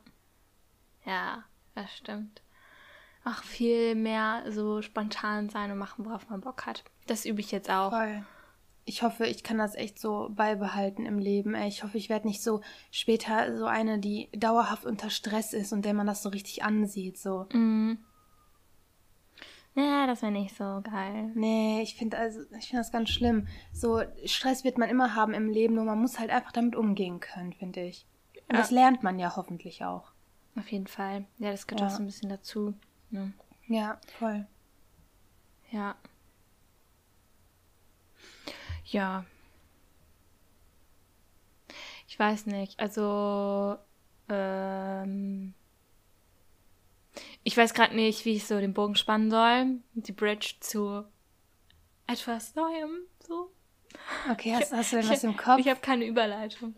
[1.05, 1.43] Ja,
[1.75, 2.41] das stimmt.
[3.25, 6.85] Auch viel mehr so spontan sein und machen, worauf man Bock hat.
[7.07, 7.89] Das übe ich jetzt auch.
[7.89, 8.23] Voll.
[8.89, 11.55] Ich hoffe, ich kann das echt so beibehalten im Leben.
[11.55, 11.67] Ey.
[11.67, 15.83] Ich hoffe, ich werde nicht so später so eine, die dauerhaft unter Stress ist und
[15.83, 17.17] der man das so richtig ansieht.
[17.17, 17.47] So.
[17.51, 17.97] Mhm.
[19.75, 21.31] Ja, das wäre nicht so geil.
[21.35, 23.47] Nee, ich finde also, ich finde das ganz schlimm.
[23.73, 27.19] So Stress wird man immer haben im Leben, nur man muss halt einfach damit umgehen
[27.19, 28.07] können, finde ich.
[28.47, 28.61] Und Ja.
[28.61, 30.13] das lernt man ja hoffentlich auch.
[30.57, 31.25] Auf jeden Fall.
[31.39, 31.88] Ja, das gehört Ja.
[31.88, 32.73] auch so ein bisschen dazu.
[33.11, 33.33] Ne?
[33.67, 34.47] Ja, voll.
[35.71, 35.95] Ja.
[38.88, 39.25] Ja.
[42.07, 42.79] Ich weiß nicht.
[42.79, 43.77] Also,
[44.29, 45.53] ähm,
[47.43, 49.79] ich weiß gerade nicht, wie ich so den Bogen spannen soll.
[49.93, 51.03] Die Bridge zu
[52.07, 53.51] etwas Neuem, so.
[54.31, 55.59] Okay, hast, hast du denn was im Kopf?
[55.59, 56.75] Ich habe keine Überleitung.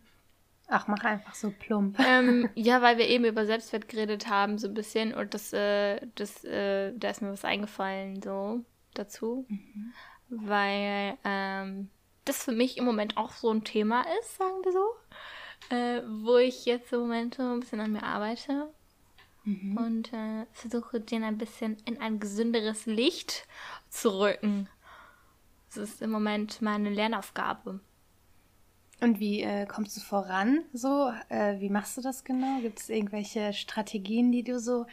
[0.68, 1.99] Ach, mach einfach so plump.
[1.99, 5.14] ähm, ja, weil wir eben über Selbstwert geredet haben, so ein bisschen.
[5.14, 9.45] Und das, äh, das, äh, da ist mir was eingefallen, so dazu.
[9.47, 9.93] Mhm.
[10.30, 11.89] Weil ähm,
[12.26, 15.76] das für mich im Moment auch so ein Thema ist, sagen wir so.
[15.76, 18.70] Äh, wo ich jetzt im Moment so ein bisschen an mir arbeite.
[19.43, 19.78] Mhm.
[19.78, 23.47] Und äh, versuche, den ein bisschen in ein gesünderes Licht
[23.89, 24.70] zu rücken.
[25.67, 27.80] Das ist im Moment meine Lernaufgabe.
[29.01, 31.11] Und wie äh, kommst du voran so?
[31.30, 32.59] Äh, wie machst du das genau?
[32.61, 34.86] Gibt es irgendwelche Strategien, die du so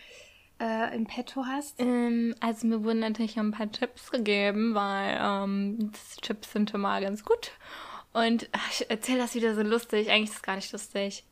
[0.61, 1.81] äh, im Petto hast?
[1.81, 5.93] Ähm, also mir wurden natürlich ein paar Tipps gegeben, weil ähm,
[6.23, 7.53] Tipps sind immer ganz gut.
[8.13, 10.11] Und ach, ich erzähle das wieder so lustig.
[10.11, 11.25] Eigentlich ist es gar nicht lustig.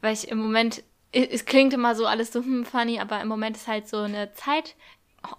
[0.00, 3.56] Weil ich im Moment, es klingt immer so alles so hm, funny, aber im Moment
[3.56, 4.74] ist halt so eine Zeit,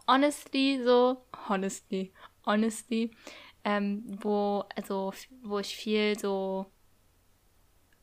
[0.07, 1.17] honestly, so,
[1.49, 2.13] honestly,
[2.45, 3.11] honestly,
[3.63, 6.67] ähm, wo, also, wo ich viel so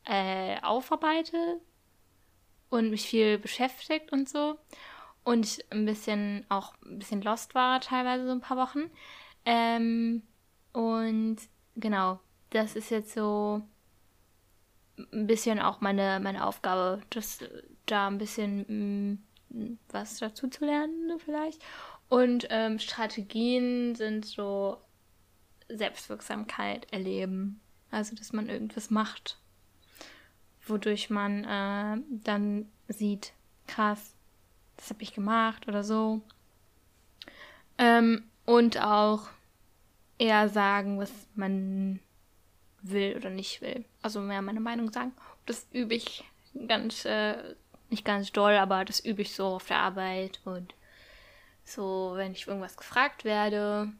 [0.04, 1.60] äh, aufarbeite
[2.70, 4.58] und mich viel beschäftigt und so.
[5.28, 8.90] Und ich ein bisschen auch ein bisschen lost war, teilweise so ein paar Wochen.
[9.44, 10.22] Ähm,
[10.72, 11.36] und
[11.76, 12.20] genau,
[12.50, 13.62] das ist jetzt so
[15.12, 17.38] ein bisschen auch meine, meine Aufgabe, das,
[17.86, 19.18] da ein bisschen
[19.50, 21.62] mh, mm, was dazu zu lernen, vielleicht.
[22.08, 24.78] Und ähm, Strategien sind so
[25.68, 27.60] Selbstwirksamkeit erleben.
[27.90, 29.38] Also, dass man irgendwas macht
[30.68, 33.32] wodurch man äh, dann sieht,
[33.66, 34.14] krass,
[34.78, 36.22] das habe ich gemacht oder so.
[37.76, 39.28] Ähm, und auch
[40.18, 42.00] eher sagen, was man
[42.80, 43.84] will oder nicht will.
[44.02, 45.12] Also mehr meine Meinung sagen.
[45.46, 46.24] Das übe ich
[46.66, 47.36] ganz, äh,
[47.90, 50.74] nicht ganz doll, aber das übe ich so auf der Arbeit und
[51.64, 53.92] so, wenn ich irgendwas gefragt werde,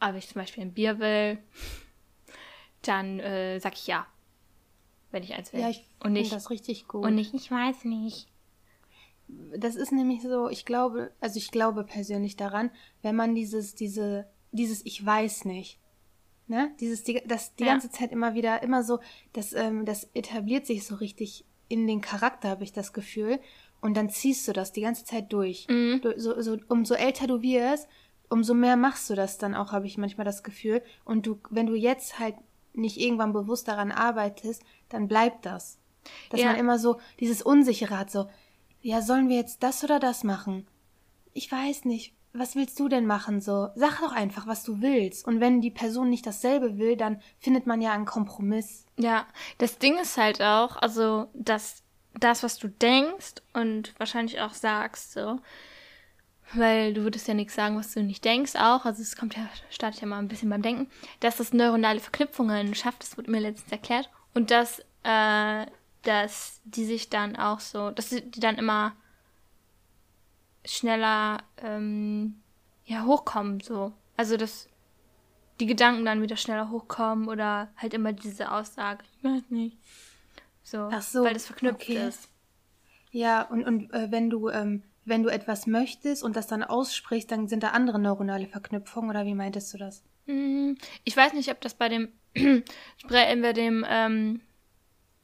[0.00, 1.38] ob ich zum Beispiel ein Bier will,
[2.82, 4.06] dann äh, sag ich ja
[5.12, 5.60] wenn ich eins will.
[5.60, 7.04] Ja, ich finde das richtig gut.
[7.04, 8.26] Und nicht, ich weiß nicht.
[9.56, 12.70] Das ist nämlich so, ich glaube, also ich glaube persönlich daran,
[13.02, 15.78] wenn man dieses, diese, dieses Ich weiß nicht,
[16.46, 17.70] ne, dieses, die, das die ja.
[17.70, 19.00] ganze Zeit immer wieder, immer so,
[19.32, 23.40] das, ähm, das etabliert sich so richtig in den Charakter, habe ich das Gefühl.
[23.80, 25.66] Und dann ziehst du das die ganze Zeit durch.
[25.68, 26.00] Mhm.
[26.02, 27.88] Du, so, so, umso älter du wirst,
[28.28, 30.82] umso mehr machst du das dann auch, habe ich manchmal das Gefühl.
[31.04, 32.36] Und du, wenn du jetzt halt
[32.74, 35.78] nicht irgendwann bewusst daran arbeitest, dann bleibt das.
[36.30, 36.46] Dass ja.
[36.46, 38.28] man immer so dieses Unsichere hat, so,
[38.82, 40.66] ja, sollen wir jetzt das oder das machen?
[41.32, 42.14] Ich weiß nicht.
[42.34, 43.42] Was willst du denn machen?
[43.42, 45.26] So, sag doch einfach, was du willst.
[45.26, 48.86] Und wenn die Person nicht dasselbe will, dann findet man ja einen Kompromiss.
[48.96, 49.26] Ja,
[49.58, 51.82] das Ding ist halt auch, also, dass
[52.14, 55.40] das, was du denkst und wahrscheinlich auch sagst, so,
[56.54, 58.84] weil du würdest ja nichts sagen, was du nicht denkst auch.
[58.84, 62.74] Also es kommt ja, startet ja mal ein bisschen beim Denken, dass das neuronale Verknüpfungen
[62.74, 64.10] schafft, das wurde mir letztens erklärt.
[64.34, 65.66] Und dass, äh,
[66.02, 68.96] dass die sich dann auch so, dass die dann immer
[70.64, 72.40] schneller ähm,
[72.84, 73.92] ja, hochkommen, so.
[74.16, 74.68] Also dass
[75.60, 79.78] die Gedanken dann wieder schneller hochkommen oder halt immer diese Aussage, ich weiß nicht.
[80.62, 82.08] So, so weil das verknüpft okay.
[82.08, 82.28] ist.
[83.10, 87.30] Ja, und, und äh, wenn du ähm, wenn du etwas möchtest und das dann aussprichst,
[87.30, 90.04] dann sind da andere neuronale Verknüpfungen oder wie meintest du das?
[90.26, 90.74] Mm,
[91.04, 92.08] ich weiß nicht, ob das bei dem
[93.08, 94.40] bei dem ähm,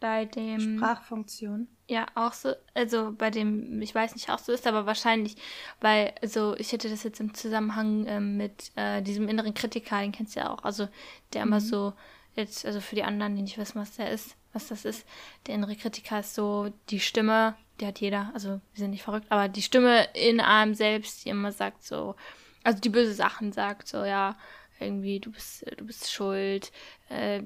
[0.01, 1.69] bei dem Sprachfunktion.
[1.89, 5.37] Ja, auch so, also bei dem, ich weiß nicht, auch so ist, aber wahrscheinlich,
[5.81, 10.13] weil, also ich hätte das jetzt im Zusammenhang ähm, mit äh, diesem inneren Kritiker, den
[10.13, 10.89] kennst du ja auch, also
[11.33, 11.53] der mhm.
[11.53, 11.95] immer so,
[12.35, 15.07] jetzt, also für die anderen, die nicht wissen, was der ist, was das ist,
[15.47, 19.27] der innere Kritiker ist so die Stimme, die hat jeder, also wir sind nicht verrückt,
[19.31, 22.17] aber die Stimme in einem selbst, die immer sagt so,
[22.65, 24.37] also die böse Sachen sagt so, ja,
[24.81, 26.73] irgendwie, du bist, du bist schuld,
[27.09, 27.43] äh,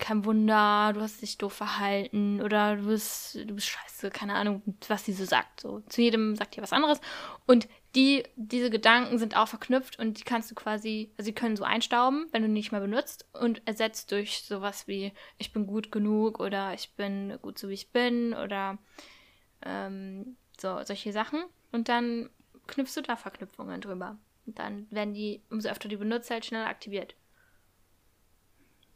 [0.00, 4.62] kein Wunder, du hast dich doof verhalten oder du bist, du bist scheiße, keine Ahnung,
[4.88, 5.60] was sie so sagt.
[5.60, 7.00] So, zu jedem sagt ihr was anderes.
[7.46, 11.56] Und die, diese Gedanken sind auch verknüpft und die kannst du quasi, also sie können
[11.56, 15.92] so einstauben, wenn du nicht mehr benutzt und ersetzt durch sowas wie, ich bin gut
[15.92, 18.78] genug oder ich bin gut so wie ich bin oder
[19.62, 21.44] ähm, so, solche Sachen.
[21.72, 22.30] Und dann
[22.66, 24.18] knüpfst du da Verknüpfungen drüber.
[24.46, 27.14] Und dann werden die, umso öfter die benutzt, halt schneller aktiviert.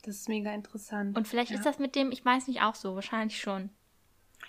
[0.04, 1.16] Das ist mega interessant.
[1.16, 1.56] Und vielleicht ja.
[1.56, 3.70] ist das mit dem, ich weiß nicht, auch so, wahrscheinlich schon.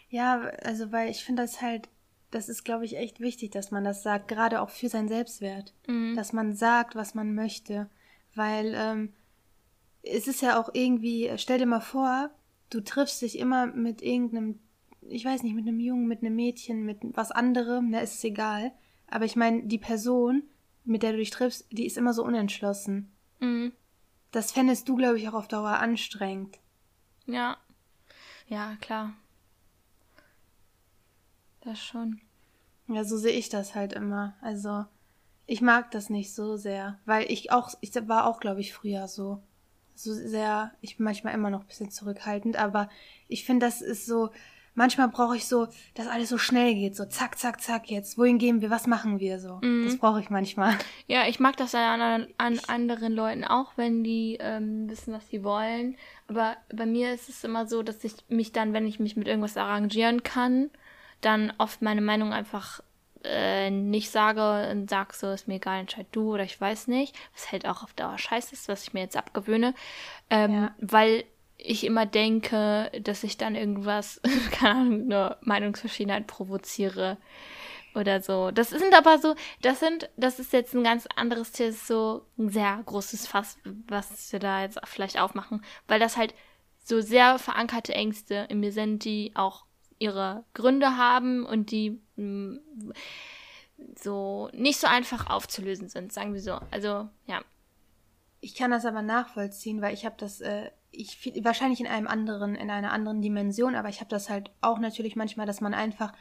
[0.10, 1.90] Ja, also weil ich finde das halt,
[2.32, 5.74] das ist, glaube ich, echt wichtig, dass man das sagt, gerade auch für seinen Selbstwert.
[5.88, 6.16] Mhm.
[6.16, 7.90] Dass man sagt, was man möchte.
[8.34, 9.14] Weil ähm,
[10.04, 12.30] es ist ja auch irgendwie, stell dir mal vor,
[12.70, 14.60] du triffst dich immer mit irgendeinem,
[15.02, 18.24] ich weiß nicht, mit einem Jungen, mit einem Mädchen, mit was anderem, da ist es
[18.24, 18.74] egal.
[19.08, 20.44] Aber ich meine, die Person,
[20.84, 23.12] mit der du dich triffst, die ist immer so unentschlossen.
[23.40, 23.72] Mhm.
[24.36, 26.60] Das fändest du, glaube ich, auch auf Dauer anstrengend.
[27.26, 27.56] Ja.
[28.50, 29.14] Ja, klar.
[31.62, 32.20] Das schon.
[32.90, 34.36] Ja, so sehe ich das halt immer.
[34.42, 34.84] Also,
[35.46, 39.08] ich mag das nicht so sehr, weil ich auch, ich war auch, glaube ich, früher
[39.08, 39.42] so.
[39.94, 42.90] So sehr, ich bin manchmal immer noch ein bisschen zurückhaltend, aber
[43.30, 44.32] ich finde, das ist so,
[44.76, 48.38] manchmal brauche ich so, dass alles so schnell geht, so zack, zack, zack, jetzt, wohin
[48.38, 49.60] gehen wir, was machen wir so.
[49.62, 49.86] Mhm.
[49.86, 50.78] Das brauche ich manchmal.
[51.08, 55.44] Ja, ich mag das an, an anderen Leuten auch, wenn die ähm, wissen, was sie
[55.44, 55.96] wollen.
[56.28, 59.28] Aber bei mir ist es immer so, dass ich mich dann, wenn ich mich mit
[59.28, 60.70] irgendwas arrangieren kann,
[61.22, 62.82] dann oft meine Meinung einfach
[63.24, 67.16] äh, nicht sage und sag so, ist mir egal, entscheid du oder ich weiß nicht,
[67.34, 69.74] was halt auch auf Dauer scheiße ist, was ich mir jetzt abgewöhne,
[70.30, 70.76] ähm, ja.
[70.80, 71.24] weil
[71.66, 77.18] ich immer denke, dass ich dann irgendwas, keine Ahnung, eine Meinungsverschiedenheit provoziere
[77.96, 78.52] oder so.
[78.52, 82.50] Das sind aber so, das sind, das ist jetzt ein ganz anderes Ziel, so ein
[82.50, 83.58] sehr großes Fass,
[83.88, 86.34] was wir da jetzt vielleicht aufmachen, weil das halt
[86.84, 89.66] so sehr verankerte Ängste in mir sind, die auch
[89.98, 92.58] ihre Gründe haben und die mm,
[93.96, 96.60] so nicht so einfach aufzulösen sind, sagen wir so.
[96.72, 97.42] Also, ja.
[98.42, 102.56] Ich kann das aber nachvollziehen, weil ich habe das, äh, ich wahrscheinlich in einem anderen,
[102.56, 106.14] in einer anderen Dimension, aber ich habe das halt auch natürlich manchmal, dass man einfach,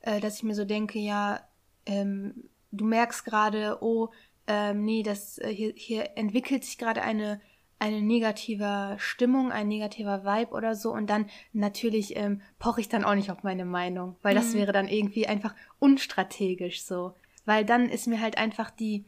[0.00, 1.40] äh, dass ich mir so denke, ja,
[1.86, 4.10] ähm, du merkst gerade, oh,
[4.46, 7.40] ähm, nee, das äh, hier, hier entwickelt sich gerade eine
[7.78, 13.04] eine negative Stimmung, ein negativer Vibe oder so und dann natürlich ähm, poche ich dann
[13.04, 14.58] auch nicht auf meine Meinung, weil das mhm.
[14.58, 17.14] wäre dann irgendwie einfach unstrategisch so,
[17.44, 19.04] weil dann ist mir halt einfach die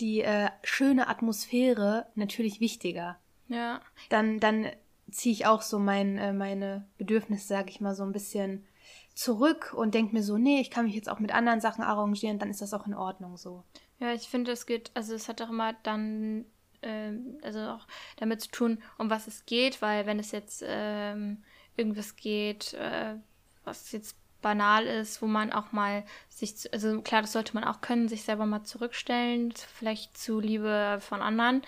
[0.00, 3.18] die äh, schöne Atmosphäre natürlich wichtiger.
[3.54, 3.80] Ja.
[4.08, 4.66] Dann dann
[5.10, 8.66] ziehe ich auch so mein äh, meine Bedürfnisse, sage ich mal so ein bisschen
[9.14, 12.38] zurück und denke mir so, nee, ich kann mich jetzt auch mit anderen Sachen arrangieren,
[12.38, 13.62] dann ist das auch in Ordnung so.
[14.00, 16.46] Ja, ich finde, es geht, also es hat auch immer dann
[16.82, 17.86] ähm, also auch
[18.16, 21.42] damit zu tun, um was es geht, weil wenn es jetzt ähm,
[21.76, 23.16] irgendwas geht, äh,
[23.64, 27.80] was jetzt banal ist, wo man auch mal sich, also klar, das sollte man auch
[27.80, 31.62] können, sich selber mal zurückstellen, vielleicht zu Liebe von anderen,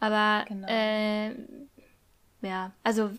[0.00, 0.66] aber genau.
[0.68, 1.34] äh,
[2.42, 3.10] ja, also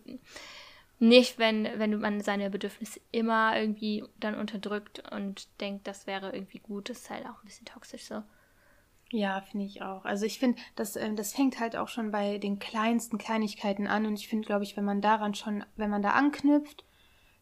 [1.00, 6.60] nicht, wenn, wenn man seine Bedürfnisse immer irgendwie dann unterdrückt und denkt, das wäre irgendwie
[6.60, 8.22] gut, das ist halt auch ein bisschen toxisch so.
[9.12, 10.06] Ja, finde ich auch.
[10.06, 14.06] Also ich finde, das, äh, das fängt halt auch schon bei den kleinsten Kleinigkeiten an
[14.06, 16.86] und ich finde, glaube ich, wenn man daran schon, wenn man da anknüpft,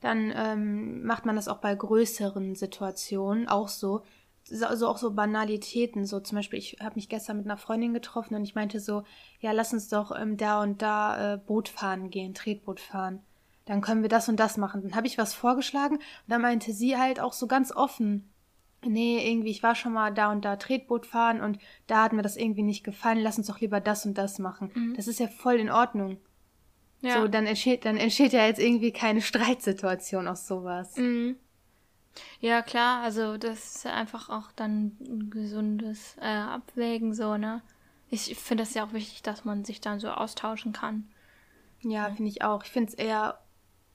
[0.01, 4.03] dann ähm, macht man das auch bei größeren Situationen auch so.
[4.51, 8.35] Also auch so Banalitäten, so zum Beispiel, ich habe mich gestern mit einer Freundin getroffen
[8.35, 9.03] und ich meinte so,
[9.39, 13.21] ja, lass uns doch ähm, da und da äh, Boot fahren gehen, Tretboot fahren.
[13.65, 14.81] Dann können wir das und das machen.
[14.81, 18.29] Dann habe ich was vorgeschlagen und dann meinte sie halt auch so ganz offen,
[18.83, 22.21] nee, irgendwie, ich war schon mal da und da Tretboot fahren und da hat mir
[22.21, 24.71] das irgendwie nicht gefallen, lass uns doch lieber das und das machen.
[24.73, 24.93] Mhm.
[24.95, 26.17] Das ist ja voll in Ordnung.
[27.01, 27.21] Ja.
[27.21, 30.95] So, dann entsteht, dann entsteht ja jetzt irgendwie keine Streitsituation aus sowas.
[30.97, 31.37] Mhm.
[32.39, 37.61] Ja, klar, also das ist einfach auch dann ein gesundes äh, Abwägen, so, ne?
[38.09, 41.07] Ich finde es ja auch wichtig, dass man sich dann so austauschen kann.
[41.81, 42.63] Ja, finde ich auch.
[42.63, 43.39] Ich finde es eher,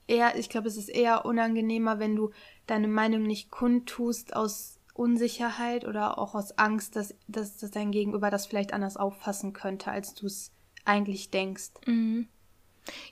[0.07, 2.31] eher, ich glaube, es ist eher unangenehmer, wenn du
[2.67, 8.31] deine Meinung nicht kundtust aus Unsicherheit oder auch aus Angst, dass, dass, dass dein Gegenüber
[8.31, 10.53] das vielleicht anders auffassen könnte, als du es
[10.85, 11.71] eigentlich denkst.
[11.87, 12.29] Mhm.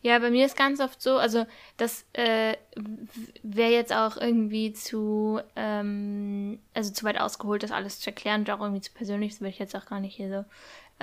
[0.02, 1.46] Ja, bei mir ist ganz oft so, also
[1.76, 2.56] das äh,
[3.42, 8.50] wäre jetzt auch irgendwie zu, ähm, also zu weit ausgeholt, das alles zu erklären und
[8.50, 10.44] auch irgendwie zu persönlich, das will ich jetzt auch gar nicht hier so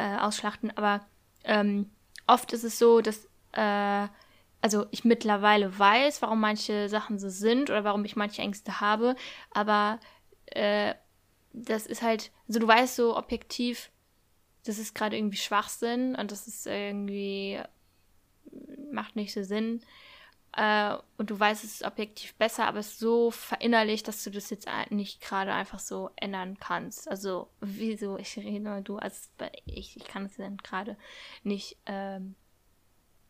[0.01, 1.01] äh, ausschlachten, aber
[1.43, 1.89] ähm,
[2.27, 4.07] oft ist es so, dass äh,
[4.61, 9.15] also ich mittlerweile weiß, warum manche Sachen so sind oder warum ich manche Ängste habe,
[9.51, 9.99] aber
[10.47, 10.93] äh,
[11.53, 13.89] das ist halt, also du weißt so objektiv,
[14.65, 17.59] das ist gerade irgendwie Schwachsinn und das ist irgendwie,
[18.91, 19.81] macht nicht so Sinn.
[20.55, 24.31] Äh, und du weißt, es ist objektiv besser, aber es ist so verinnerlicht, dass du
[24.31, 27.09] das jetzt nicht gerade einfach so ändern kannst.
[27.09, 29.31] Also, wieso, ich rede nur du, als
[29.65, 30.97] ich, ich kann es dann gerade
[31.43, 32.35] nicht ähm,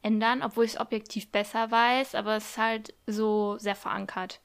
[0.01, 4.39] ändern, obwohl ich es objektiv besser weiß, aber es ist halt so sehr verankert.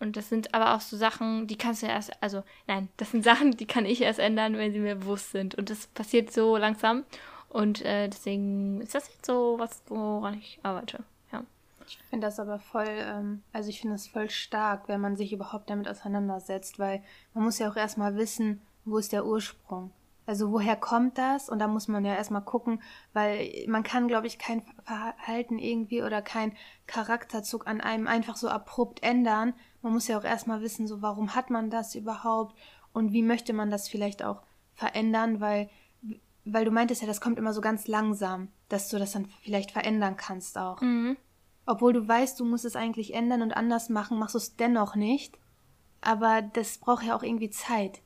[0.00, 3.24] Und das sind aber auch so Sachen, die kannst du erst, also nein, das sind
[3.24, 5.54] Sachen, die kann ich erst ändern, wenn sie mir bewusst sind.
[5.54, 7.04] Und das passiert so langsam.
[7.48, 11.04] Und äh, deswegen ist das jetzt so was, woran ich arbeite.
[11.32, 11.44] Ja.
[11.86, 15.32] Ich finde das aber voll, ähm, also ich finde es voll stark, wenn man sich
[15.32, 17.02] überhaupt damit auseinandersetzt, weil
[17.34, 19.92] man muss ja auch erstmal wissen, wo ist der Ursprung.
[20.28, 21.48] Also woher kommt das?
[21.48, 22.82] Und da muss man ja erstmal gucken,
[23.14, 26.54] weil man kann, glaube ich, kein Verhalten irgendwie oder kein
[26.86, 29.54] Charakterzug an einem einfach so abrupt ändern.
[29.80, 32.54] Man muss ja auch erstmal wissen, so warum hat man das überhaupt
[32.92, 34.42] und wie möchte man das vielleicht auch
[34.74, 35.70] verändern, weil,
[36.52, 39.70] weil du meintest ja, das kommt immer so ganz langsam, dass du das dann vielleicht
[39.70, 40.80] verändern kannst auch.
[40.80, 41.16] Mhm.
[41.66, 44.94] Obwohl du weißt, du musst es eigentlich ändern und anders machen, machst du es dennoch
[44.94, 45.38] nicht.
[46.00, 48.00] Aber das braucht ja auch irgendwie Zeit.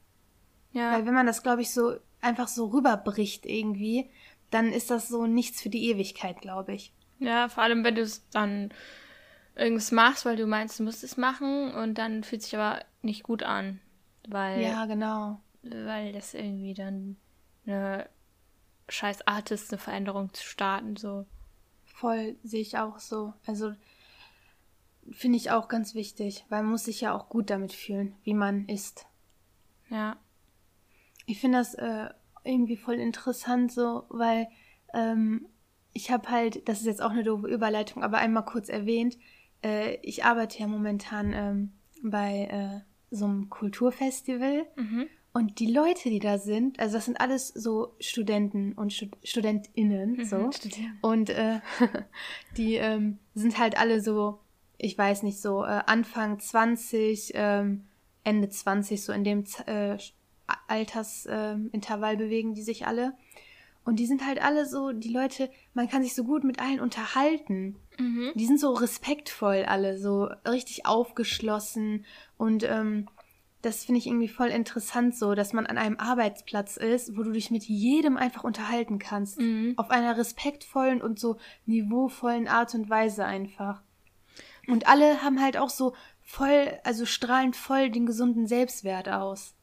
[0.73, 0.93] Ja.
[0.93, 4.11] Weil wenn man das, glaube ich, so einfach so rüberbricht irgendwie,
[4.51, 6.93] dann ist das so nichts für die Ewigkeit, glaube ich.
[7.19, 8.73] Ja, vor allem, wenn du es dann
[9.55, 13.23] irgendwas machst, weil du meinst, du musst es machen und dann fühlt sich aber nicht
[13.23, 13.81] gut an.
[14.29, 15.41] Weil, Ja, genau.
[15.63, 17.17] weil das irgendwie dann
[17.67, 18.09] eine
[18.93, 21.27] scheiß Art ist, eine Veränderung zu starten, so.
[21.85, 23.35] Voll sehe ich auch so.
[23.47, 23.75] Also
[25.11, 28.35] finde ich auch ganz wichtig, weil man muss sich ja auch gut damit fühlen, wie
[28.35, 29.07] man ist.
[29.89, 30.17] Ja.
[31.27, 32.09] Ich finde das äh,
[32.45, 34.49] irgendwie voll interessant so, weil
[34.95, 35.49] ähm,
[35.93, 39.19] ich habe halt, das ist jetzt auch eine doofe Überleitung, aber einmal kurz erwähnt,
[39.63, 41.73] äh, ich arbeite ja momentan ähm,
[42.03, 45.09] bei äh, so einem Kulturfestival Mhm.
[45.35, 50.25] Und die Leute, die da sind, also das sind alles so Studenten und Stud StudentInnen,
[50.27, 50.37] so.
[50.37, 50.99] Mhm, studieren.
[51.01, 51.61] Und äh,
[52.59, 54.41] die ähm, sind halt alle so,
[54.77, 57.85] ich weiß nicht, so äh, Anfang 20, ähm,
[58.25, 59.97] Ende 20, so in dem äh,
[60.69, 63.15] Altersintervall ähm, bewegen die sich alle.
[63.85, 66.79] Und die sind halt alle so, die Leute, man kann sich so gut mit allen
[66.79, 67.77] unterhalten.
[67.99, 68.33] Mhm.
[68.35, 72.05] Die sind so respektvoll alle, so richtig aufgeschlossen.
[72.37, 73.09] Und ähm,
[73.63, 77.31] das finde ich irgendwie voll interessant so, dass man an einem Arbeitsplatz ist, wo du
[77.33, 79.39] dich mit jedem einfach unterhalten kannst.
[79.41, 79.75] Mhm.
[79.77, 83.83] Auf einer respektvollen und so niveauvollen Art und Weise einfach.
[84.69, 89.55] Und alle haben halt auch so voll, also strahlend voll den gesunden Selbstwert aus.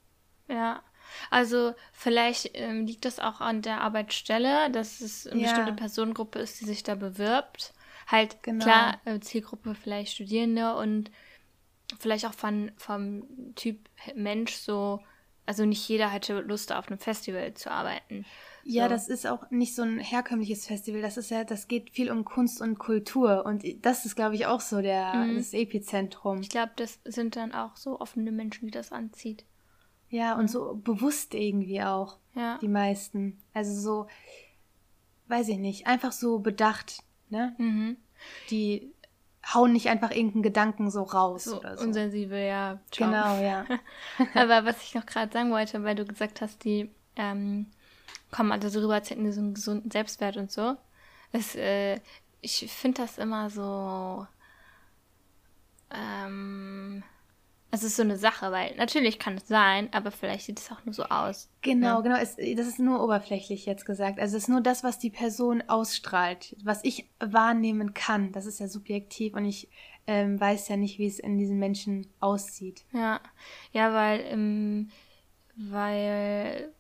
[0.48, 0.82] Ja.
[1.30, 5.48] Also vielleicht ähm, liegt das auch an der Arbeitsstelle, dass es eine Ja.
[5.48, 7.74] bestimmte Personengruppe ist, die sich da bewirbt.
[8.08, 8.64] Halt Genau.
[8.64, 11.12] klar, äh, Zielgruppe vielleicht Studierende und
[11.98, 13.24] vielleicht auch von, vom
[13.56, 15.00] Typ Mensch so,
[15.46, 18.26] also nicht jeder hatte Lust auf einem Festival zu arbeiten.
[18.64, 18.90] Ja, So.
[18.90, 21.02] das ist auch nicht so ein herkömmliches Festival.
[21.02, 23.46] Das ist ja, das geht viel um Kunst und Kultur.
[23.46, 25.38] Und das ist, glaube ich, auch so der, Mhm.
[25.38, 26.42] das Epizentrum.
[26.42, 29.46] Ich glaube, das sind dann auch so offene Menschen, die das anzieht.
[30.12, 32.18] Ja, und so bewusst irgendwie auch.
[32.36, 32.58] Ja.
[32.62, 33.40] Die meisten.
[33.54, 34.08] Also so,
[35.28, 37.56] weiß ich nicht, einfach so bedacht, ne?
[37.58, 37.98] Mhm.
[38.50, 38.92] Die
[39.54, 41.84] hauen nicht einfach irgendeinen Gedanken so raus So oder so.
[41.86, 42.80] unsensibel, ja.
[42.92, 43.10] ciao.
[43.10, 43.66] Genau, ja.
[44.36, 47.68] Aber was ich noch gerade sagen wollte, weil du gesagt hast, die ähm,
[48.32, 50.76] kommen also so rüber, als hätten die so einen gesunden Selbstwert und so.
[51.32, 52.00] Es, äh,
[52.42, 54.26] ich finde das immer so.
[55.92, 57.04] Ähm,
[57.72, 60.84] es ist so eine Sache, weil natürlich kann es sein, aber vielleicht sieht es auch
[60.86, 61.50] nur so aus.
[61.62, 62.02] Genau, Ja.
[62.02, 62.16] genau.
[62.18, 64.20] Es, das ist nur oberflächlich jetzt gesagt.
[64.20, 68.32] Also es ist nur das, was die Person ausstrahlt, was ich wahrnehmen kann.
[68.32, 69.68] Das ist ja subjektiv und ich
[70.08, 72.84] ähm, weiß ja nicht, wie es in diesen Menschen aussieht.
[72.92, 73.20] Ja,
[73.72, 74.90] ja, weil, ähm,
[75.56, 76.72] weil,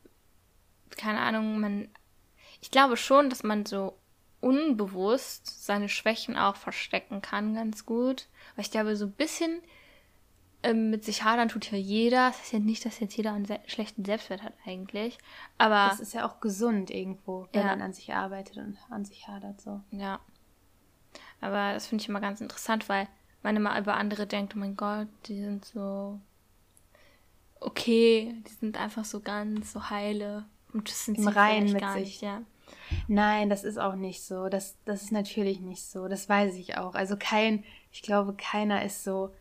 [0.97, 1.87] keine Ahnung, man,
[2.61, 3.95] ich glaube schon, dass man so
[4.41, 8.27] unbewusst seine Schwächen auch verstecken kann, ganz gut.
[8.55, 9.61] Weil ich glaube, so ein bisschen
[10.63, 12.27] ähm, mit sich hadern tut ja jeder.
[12.29, 15.17] Das heißt ja nicht, dass jetzt jeder einen se schlechten Selbstwert hat eigentlich.
[15.57, 17.67] Aber, Das ist ja auch gesund irgendwo, wenn Ja.
[17.67, 19.81] man an sich arbeitet und an sich hadert so.
[19.91, 20.19] ja.
[21.41, 23.07] Aber das finde ich immer ganz interessant, weil
[23.43, 26.19] man immer über andere denkt, oh mein Gott, die sind so
[27.61, 30.45] okay, die sind einfach so ganz so heile.
[30.73, 32.03] Und das sind Im sie vielleicht mit gar sich.
[32.03, 32.41] nicht, ja.
[33.07, 34.47] Nein, das ist auch nicht so.
[34.49, 36.07] Das, das ist natürlich nicht so.
[36.07, 36.93] Das weiß ich auch.
[36.93, 39.33] Also kein, ich glaube, keiner ist so.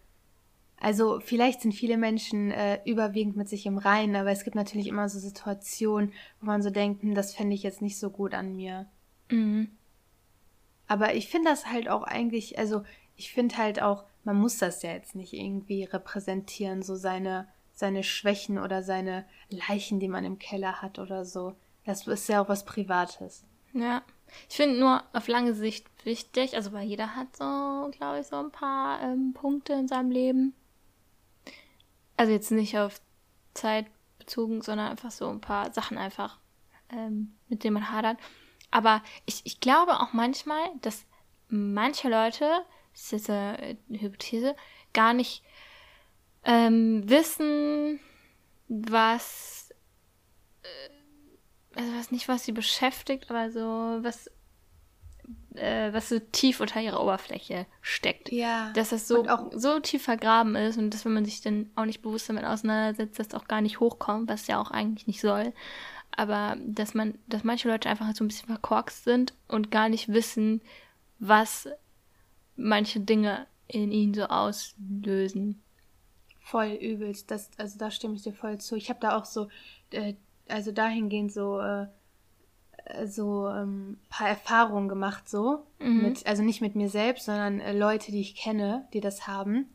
[0.80, 4.86] Also vielleicht sind viele Menschen äh, überwiegend mit sich im Reinen, aber es gibt natürlich
[4.86, 8.32] immer so Situationen, wo man so denkt, hm, das fände ich jetzt nicht so gut
[8.32, 8.86] an mir.
[9.30, 9.70] Mhm.
[10.86, 12.82] Aber ich finde das halt auch eigentlich, also
[13.16, 18.04] ich finde halt auch, man muss das ja jetzt nicht irgendwie repräsentieren, so seine, seine
[18.04, 21.54] Schwächen oder seine Leichen, die man im Keller hat oder so.
[21.84, 23.44] Das ist ja auch was Privates.
[23.72, 24.02] Ja.
[24.48, 28.36] Ich finde nur auf lange Sicht wichtig, also weil jeder hat so, glaube ich, so
[28.36, 30.54] ein paar ähm, Punkte in seinem Leben.
[32.18, 33.00] Also jetzt nicht auf
[33.54, 33.86] Zeit
[34.18, 36.38] bezogen, sondern einfach so ein paar Sachen einfach,
[36.90, 38.18] ähm, mit denen man hadert.
[38.70, 41.06] Aber ich, ich glaube auch manchmal, dass
[41.48, 42.44] manche Leute,
[42.92, 44.54] das ist jetzt eine Hypothese,
[44.92, 45.42] gar nicht
[46.44, 48.00] ähm, wissen,
[48.68, 49.58] was
[51.78, 54.30] also was nicht, was sie beschäftigt, aber so was,
[55.54, 58.30] äh, was so tief unter ihrer Oberfläche steckt.
[58.30, 58.72] Ja.
[58.74, 62.02] Dass das so, so tief vergraben ist und dass, wenn man sich dann auch nicht
[62.02, 65.52] bewusst damit auseinandersetzt, das auch gar nicht hochkommt, was ja auch eigentlich nicht soll.
[66.18, 70.08] aber dass man, dass manche Leute einfach so ein bisschen verkorkst sind und gar nicht
[70.08, 70.60] wissen,
[71.20, 71.68] was
[72.56, 75.62] manche Dinge in ihnen so auslösen.
[76.40, 77.30] Voll übelst.
[77.30, 78.74] Das, also da stimme ich dir voll zu.
[78.74, 79.48] Ich habe da auch so,
[79.90, 80.14] äh,
[80.48, 81.86] also dahingehend so, äh,
[83.06, 85.64] so ähm, paar Erfahrungen gemacht, so.
[85.78, 86.02] Mhm.
[86.02, 89.66] Mit, also nicht mit mir selbst, sondern äh, Leute, die ich kenne, die das haben.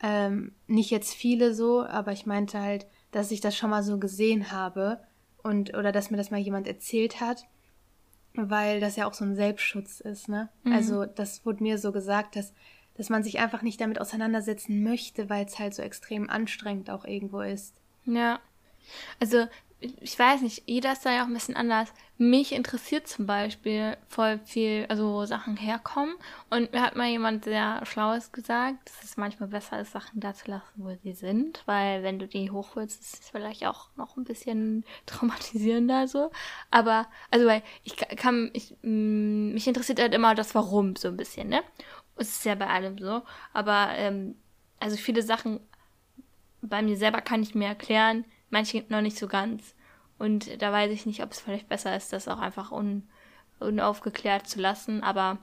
[0.00, 3.98] Ähm, nicht jetzt viele so, aber ich meinte halt, dass ich das schon mal so
[3.98, 5.00] gesehen habe
[5.42, 7.46] und oder dass mir das mal jemand erzählt hat,
[8.34, 10.50] weil das ja auch so ein Selbstschutz ist, ne?
[10.62, 10.72] Mhm.
[10.72, 12.52] Also das wurde mir so gesagt, dass
[12.98, 17.04] dass man sich einfach nicht damit auseinandersetzen möchte, weil es halt so extrem anstrengend auch
[17.04, 17.76] irgendwo ist.
[18.04, 18.40] Ja.
[19.20, 19.46] Also
[19.80, 21.92] ich weiß nicht, jeder ist da ja auch ein bisschen anders.
[22.16, 26.16] Mich interessiert zum Beispiel voll viel, also wo Sachen herkommen.
[26.50, 30.34] Und mir hat mal jemand sehr Schlaues gesagt, dass es manchmal besser ist, Sachen da
[30.34, 31.62] zu lassen, wo sie sind.
[31.66, 36.32] Weil wenn du die hochholst, ist es vielleicht auch noch ein bisschen traumatisierender so.
[36.72, 41.16] Aber, also weil ich kann, ich, mm, mich interessiert halt immer das Warum so ein
[41.16, 41.62] bisschen, ne?
[42.16, 43.22] Es ist ja bei allem so.
[43.52, 44.34] Aber, ähm,
[44.80, 45.60] also viele Sachen
[46.62, 49.74] bei mir selber kann ich mir erklären, manche noch nicht so ganz.
[50.18, 53.08] Und da weiß ich nicht, ob es vielleicht besser ist, das auch einfach un,
[53.60, 55.02] unaufgeklärt zu lassen.
[55.02, 55.38] Aber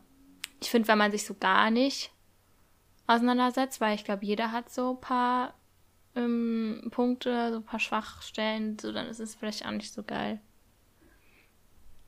[0.61, 2.11] ich finde, wenn man sich so gar nicht
[3.07, 5.53] auseinandersetzt, weil ich glaube, jeder hat so ein paar
[6.15, 10.39] ähm, Punkte, so ein paar Schwachstellen, so dann ist es vielleicht auch nicht so geil.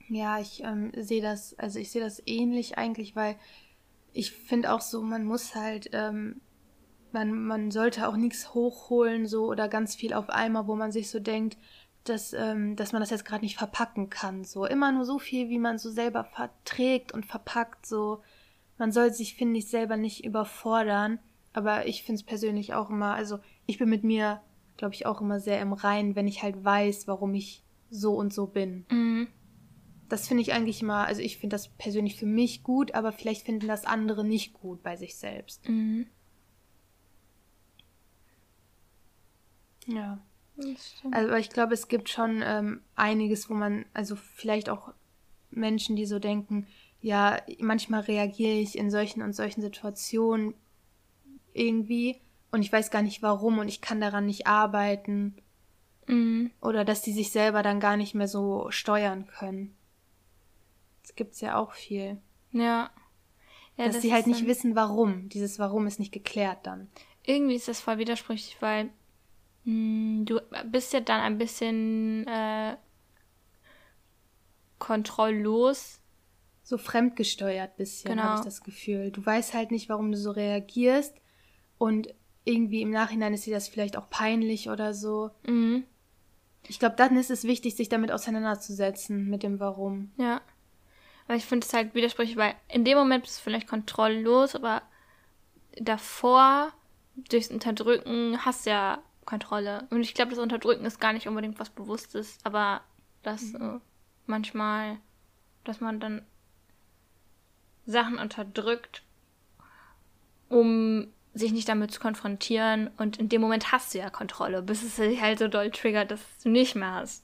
[0.10, 3.36] Ja, ich ähm, sehe das, also ich sehe das ähnlich eigentlich, weil
[4.14, 6.42] ich finde auch so, man muss halt ähm,
[7.14, 11.10] man, man sollte auch nichts hochholen so oder ganz viel auf einmal, wo man sich
[11.10, 11.58] so denkt,
[12.04, 14.44] dass, ähm, dass man das jetzt gerade nicht verpacken kann.
[14.44, 17.86] So immer nur so viel, wie man so selber verträgt und verpackt.
[17.86, 18.22] So
[18.78, 21.20] man soll sich, finde ich, selber nicht überfordern.
[21.54, 24.42] Aber ich finde es persönlich auch immer, also ich bin mit mir,
[24.78, 28.32] glaube ich, auch immer sehr im Reinen, wenn ich halt weiß, warum ich so und
[28.32, 28.86] so bin.
[28.92, 29.28] Mhm.
[30.08, 33.46] Das finde ich eigentlich immer, also ich finde das persönlich für mich gut, aber vielleicht
[33.46, 35.68] finden das andere nicht gut bei sich selbst.
[35.68, 36.08] Mhm.
[39.88, 40.20] Ja.
[41.12, 44.94] Also ich glaube, es gibt schon ähm, einiges, wo man, also vielleicht auch
[45.52, 46.68] Menschen, die so denken,
[47.02, 50.56] ja, manchmal reagiere ich in solchen und solchen Situationen
[51.54, 52.20] irgendwie
[52.52, 55.36] und ich weiß gar nicht warum und ich kann daran nicht arbeiten.
[56.08, 56.52] Mhm.
[56.62, 59.76] Oder dass die sich selber dann gar nicht mehr so steuern können.
[61.04, 62.18] Das gibt's ja auch viel.
[62.52, 62.90] Ja.
[63.76, 65.30] ja dass sie halt nicht wissen, warum.
[65.30, 66.90] Dieses Warum ist nicht geklärt dann.
[67.24, 68.90] Irgendwie ist das voll widersprüchlich, weil
[69.68, 70.40] du
[70.72, 72.78] bist ja dann ein bisschen äh,
[74.80, 76.00] kontrolllos.
[76.64, 78.24] So fremdgesteuert bisschen, genau.
[78.24, 79.12] habe ich das Gefühl.
[79.12, 81.16] Du weißt halt nicht, warum du so reagierst.
[81.78, 82.14] Und
[82.46, 85.32] irgendwie im Nachhinein ist dir das vielleicht auch peinlich oder so.
[85.46, 85.84] Mhm.
[86.68, 90.12] Ich glaube, dann ist es wichtig, sich damit auseinanderzusetzen, mit dem Warum.
[90.18, 90.42] Ja.
[91.26, 94.82] Aber ich finde es halt widersprüchlich, weil in dem Moment bist du vielleicht kontrolllos, aber
[95.80, 96.74] davor,
[97.30, 99.86] durchs Unterdrücken, hast du ja Kontrolle.
[99.92, 102.82] Und ich glaube, das Unterdrücken ist gar nicht unbedingt was Bewusstes, aber
[103.22, 103.76] dass mhm.
[103.76, 103.80] äh,
[104.26, 104.98] manchmal,
[105.64, 106.26] dass man dann
[107.86, 109.04] Sachen unterdrückt,
[110.50, 112.90] um sich nicht damit zu konfrontieren.
[112.98, 116.10] Und in dem Moment hast du ja Kontrolle, bis es sich halt so doll triggert,
[116.10, 117.24] dass du nicht mehr hast.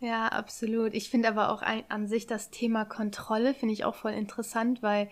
[0.00, 0.94] Ja, absolut.
[0.94, 4.82] Ich finde aber auch ein, an sich das Thema Kontrolle finde ich auch voll interessant,
[4.82, 5.08] weil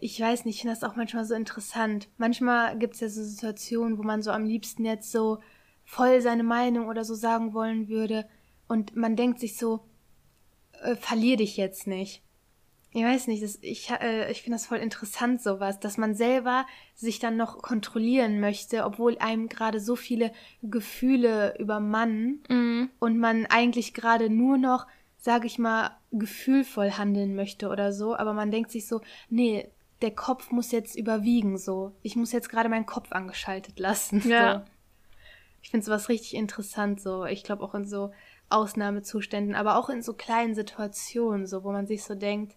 [0.00, 2.08] ich weiß nicht, ich finde das auch manchmal so interessant.
[2.16, 5.38] Manchmal gibt es ja so Situationen, wo man so am liebsten jetzt so
[5.84, 8.26] voll seine Meinung oder so sagen wollen würde.
[8.68, 9.84] Und man denkt sich so,
[10.82, 12.22] äh, verlier dich jetzt nicht.
[12.94, 16.66] Ich weiß nicht, das, ich, äh, ich finde das voll interessant, sowas, dass man selber
[16.94, 20.30] sich dann noch kontrollieren möchte, obwohl einem gerade so viele
[20.62, 22.90] Gefühle übermannen mhm.
[22.98, 24.86] und man eigentlich gerade nur noch,
[25.16, 29.70] sag ich mal, gefühlvoll handeln möchte oder so, aber man denkt sich so, nee,
[30.02, 31.92] der Kopf muss jetzt überwiegen, so.
[32.02, 34.22] Ich muss jetzt gerade meinen Kopf angeschaltet lassen.
[34.28, 34.54] Ja.
[34.54, 34.70] So.
[35.62, 37.24] Ich finde sowas richtig interessant, so.
[37.24, 38.12] Ich glaube auch in so
[38.48, 42.56] Ausnahmezuständen, aber auch in so kleinen Situationen, so, wo man sich so denkt,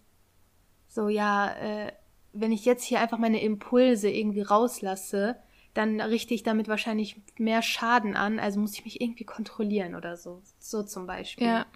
[0.88, 1.92] so, ja, äh,
[2.32, 5.36] wenn ich jetzt hier einfach meine Impulse irgendwie rauslasse,
[5.74, 10.16] dann richte ich damit wahrscheinlich mehr Schaden an, also muss ich mich irgendwie kontrollieren oder
[10.16, 10.42] so.
[10.58, 11.46] So zum Beispiel.
[11.46, 11.66] Ja.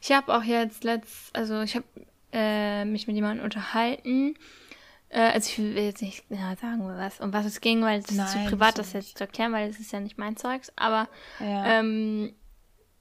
[0.00, 1.86] Ich habe auch jetzt letzt, also ich habe
[2.32, 4.34] äh, mich mit jemandem unterhalten,
[5.10, 8.10] äh, also ich will jetzt nicht ja, sagen, was, um was es ging, weil es
[8.10, 10.72] ist zu privat, das jetzt zu erklären, weil es ist ja nicht mein Zeugs.
[10.76, 11.08] Aber,
[11.40, 11.78] ja.
[11.78, 12.34] ähm,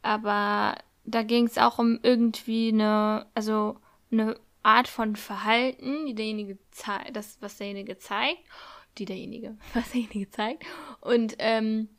[0.01, 3.77] aber da ging es auch um irgendwie eine, also
[4.11, 8.43] eine Art von Verhalten, die derjenige zeigt, das, was derjenige zeigt,
[8.97, 10.65] die derjenige, was derjenige zeigt.
[11.01, 11.89] Und ähm,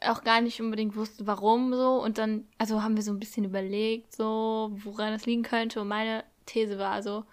[0.00, 2.02] auch gar nicht unbedingt wusste, warum so.
[2.02, 5.80] Und dann, also haben wir so ein bisschen überlegt, so, woran das liegen könnte.
[5.80, 7.24] Und meine These war also,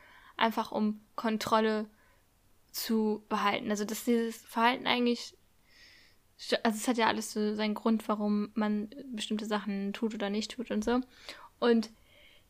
[0.41, 1.87] einfach um Kontrolle
[2.71, 3.69] zu behalten.
[3.69, 5.37] Also, dass dieses Verhalten eigentlich,
[6.63, 10.51] also es hat ja alles so seinen Grund, warum man bestimmte Sachen tut oder nicht
[10.51, 11.01] tut und so.
[11.59, 11.89] Und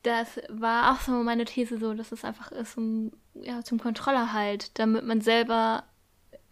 [0.03, 4.77] das war auch so meine These so, dass es einfach ist, um, ja, zum Kontrollerhalt,
[4.79, 5.83] damit man selber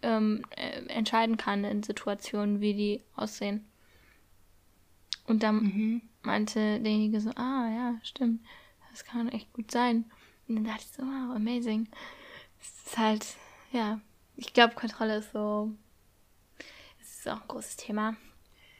[0.02, 3.66] ähm, äh, entscheiden kann in Situationen, wie die aussehen.
[5.26, 6.02] Und dann mhm.
[6.22, 8.40] meinte derjenige so, ah ja, stimmt,
[8.90, 10.10] das kann echt gut sein.
[10.48, 11.88] Und dann dachte ich so, wow, amazing.
[12.60, 13.26] Es ist halt,
[13.70, 14.00] ja,
[14.36, 15.72] ich glaube, Kontrolle ist so,
[17.00, 18.16] es ist auch ein großes Thema.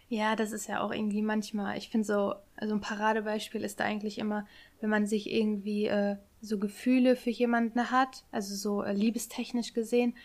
[0.08, 3.84] Ja, das ist ja auch irgendwie manchmal, ich finde so, also ein Paradebeispiel ist da
[3.84, 4.46] eigentlich immer,
[4.80, 10.16] wenn man sich irgendwie äh, so Gefühle für jemanden hat, also so äh, liebestechnisch gesehen,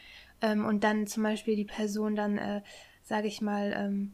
[0.42, 2.62] ähm, und dann zum Beispiel die Person dann, äh,
[3.04, 4.14] sage ich mal, ähm,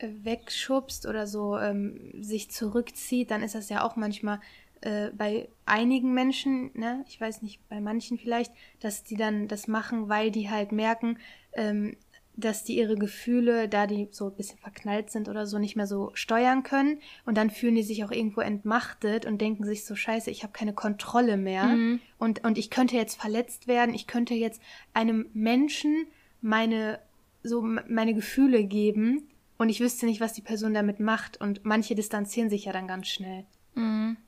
[0.00, 4.40] wegschubst oder so ähm, sich zurückzieht, dann ist das ja auch manchmal
[4.82, 9.68] äh, bei einigen Menschen, ne, ich weiß nicht, bei manchen vielleicht, dass die dann das
[9.68, 11.18] machen, weil die halt merken,
[11.52, 11.96] ähm,
[12.36, 15.86] dass die ihre Gefühle, da die so ein bisschen verknallt sind oder so, nicht mehr
[15.86, 17.00] so steuern können.
[17.24, 20.52] Und dann fühlen die sich auch irgendwo entmachtet und denken sich so, scheiße, ich habe
[20.52, 21.64] keine Kontrolle mehr.
[21.64, 22.00] Mhm.
[22.18, 24.60] Und, und ich könnte jetzt verletzt werden, ich könnte jetzt
[24.92, 26.06] einem Menschen
[26.42, 27.00] meine,
[27.42, 31.40] so meine Gefühle geben und ich wüsste nicht, was die Person damit macht.
[31.40, 33.46] Und manche distanzieren sich ja dann ganz schnell.
[33.74, 34.18] Mhm.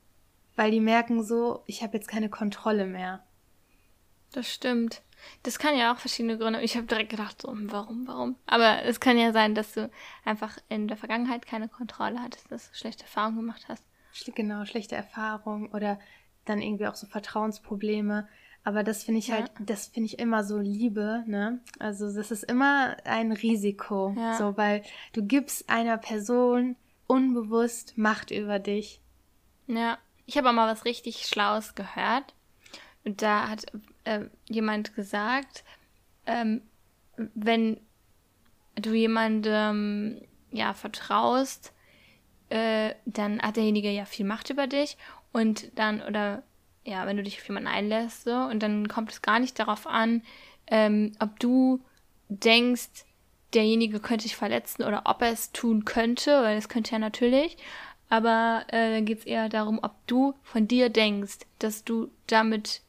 [0.58, 3.22] Weil die merken so, ich habe jetzt keine Kontrolle mehr.
[4.32, 5.02] Das stimmt.
[5.44, 6.60] Das kann ja auch verschiedene Gründe.
[6.62, 8.34] Ich habe direkt gedacht, so, warum, warum?
[8.44, 9.88] Aber es kann ja sein, dass du
[10.24, 13.84] einfach in der Vergangenheit keine Kontrolle hattest, dass du schlechte Erfahrungen gemacht hast.
[14.34, 16.00] Genau, schlechte Erfahrungen oder
[16.44, 18.26] dann irgendwie auch so Vertrauensprobleme.
[18.64, 21.60] Aber das finde ich halt, das finde ich immer so Liebe, ne?
[21.78, 24.34] Also das ist immer ein Risiko, ja.
[24.34, 24.82] so, weil
[25.12, 26.74] du gibst einer Person
[27.06, 29.00] unbewusst Macht über dich.
[29.68, 29.98] Ja,
[30.28, 32.34] ich habe auch mal was richtig Schlaues gehört.
[33.02, 33.64] Und da hat
[34.04, 35.64] äh, jemand gesagt,
[36.26, 36.60] ähm,
[37.16, 37.80] wenn
[38.74, 40.20] du jemandem
[40.50, 41.72] ja vertraust,
[42.50, 44.98] äh, dann hat derjenige ja viel Macht über dich
[45.32, 46.42] und dann oder
[46.84, 49.86] ja, wenn du dich auf jemanden einlässt so und dann kommt es gar nicht darauf
[49.86, 50.22] an,
[50.66, 51.80] ähm, ob du
[52.28, 53.06] denkst,
[53.54, 57.56] derjenige könnte dich verletzen oder ob er es tun könnte, weil das könnte ja natürlich.
[58.08, 62.82] Aber äh, dann geht es eher darum, ob du von dir denkst, dass du damit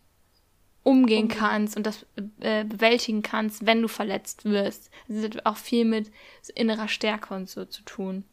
[0.83, 2.05] umgehen kannst und das
[2.39, 4.89] äh, bewältigen kannst, wenn du verletzt wirst.
[5.07, 6.11] Das hat auch viel mit
[6.55, 8.23] innerer Stärke und so zu tun.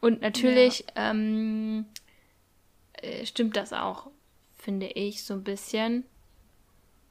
[0.00, 1.10] Und natürlich ja.
[1.10, 1.86] ähm,
[2.92, 4.08] äh, stimmt das auch,
[4.56, 6.04] finde ich, so ein bisschen.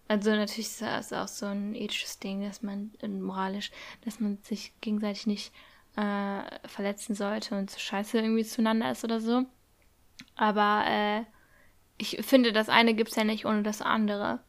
[0.08, 3.72] Also natürlich ist das auch so ein ethisches Ding, dass man äh, moralisch,
[4.06, 5.52] dass man sich gegenseitig nicht
[5.96, 9.46] äh, verletzen sollte und so scheiße irgendwie zueinander ist oder so.
[10.36, 11.24] Aber äh,
[11.98, 14.40] ich finde, das eine gibt es ja nicht ohne das andere.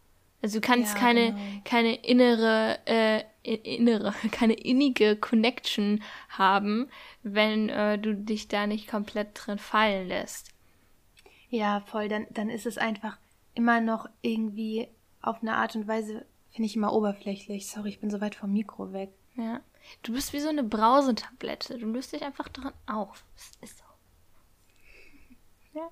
[0.42, 1.60] Also du kannst ja, keine, genau.
[1.64, 6.88] keine innere, äh, innere, keine innige Connection haben,
[7.22, 10.52] wenn äh, du dich da nicht komplett drin fallen lässt.
[11.50, 12.08] Ja, voll.
[12.08, 13.18] Dann, dann ist es einfach
[13.54, 14.88] immer noch irgendwie
[15.20, 17.68] auf eine Art und Weise, finde ich immer oberflächlich.
[17.68, 19.10] Sorry, ich bin so weit vom Mikro weg.
[19.36, 19.60] Ja.
[20.02, 21.78] Du bist wie so eine Brausetablette.
[21.78, 23.24] Du löst dich einfach dran auf.
[23.34, 23.84] Das ist so.
[25.74, 25.90] Ja.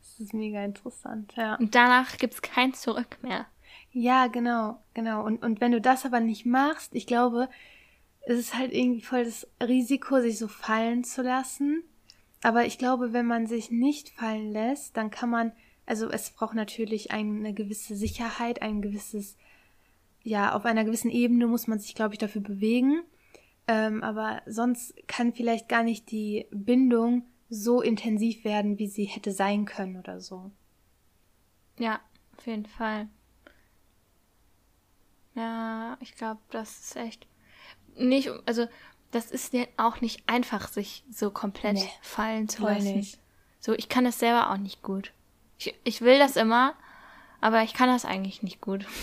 [0.00, 1.56] Das ist mega interessant, ja.
[1.56, 3.46] Und danach gibt es kein Zurück mehr.
[3.92, 5.24] Ja, genau, genau.
[5.24, 7.48] Und, und wenn du das aber nicht machst, ich glaube,
[8.26, 11.82] es ist halt irgendwie voll das Risiko, sich so fallen zu lassen.
[12.42, 15.52] Aber ich glaube, wenn man sich nicht fallen lässt, dann kann man,
[15.86, 19.36] also es braucht natürlich eine gewisse Sicherheit, ein gewisses,
[20.28, 23.02] ja, auf einer gewissen Ebene muss man sich, glaube ich, dafür bewegen.
[23.66, 29.32] Ähm, aber sonst kann vielleicht gar nicht die Bindung so intensiv werden, wie sie hätte
[29.32, 30.50] sein können oder so.
[31.78, 32.00] Ja,
[32.36, 33.08] auf jeden Fall.
[35.34, 37.26] Ja, ich glaube, das ist echt
[37.96, 38.66] nicht, also
[39.10, 42.96] das ist ja auch nicht einfach, sich so komplett nee, fallen zu lassen.
[42.96, 43.18] Nicht.
[43.60, 45.12] So, ich kann das selber auch nicht gut.
[45.58, 46.74] Ich, ich will das immer,
[47.40, 48.84] aber ich kann das eigentlich nicht gut.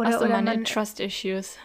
[0.00, 1.56] Oder, so oder meine Trust Issues.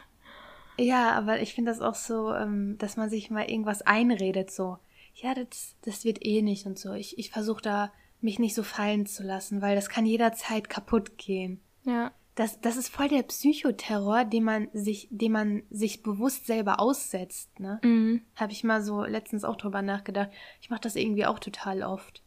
[0.77, 4.77] Ja, aber ich finde das auch so, ähm, dass man sich mal irgendwas einredet, so,
[5.13, 6.93] ja, das, das wird eh nicht und so.
[6.93, 11.17] Ich, ich versuche da, mich nicht so fallen zu lassen, weil das kann jederzeit kaputt
[11.17, 11.61] gehen.
[11.83, 16.79] Ja das, das ist voll der Psychoterror, den man sich, den man sich bewusst selber
[16.81, 17.79] aussetzt, ne?
[17.81, 18.21] Mhm.
[18.35, 20.29] Habe ich mal so letztens auch drüber nachgedacht.
[20.61, 22.21] Ich mache das irgendwie auch total oft.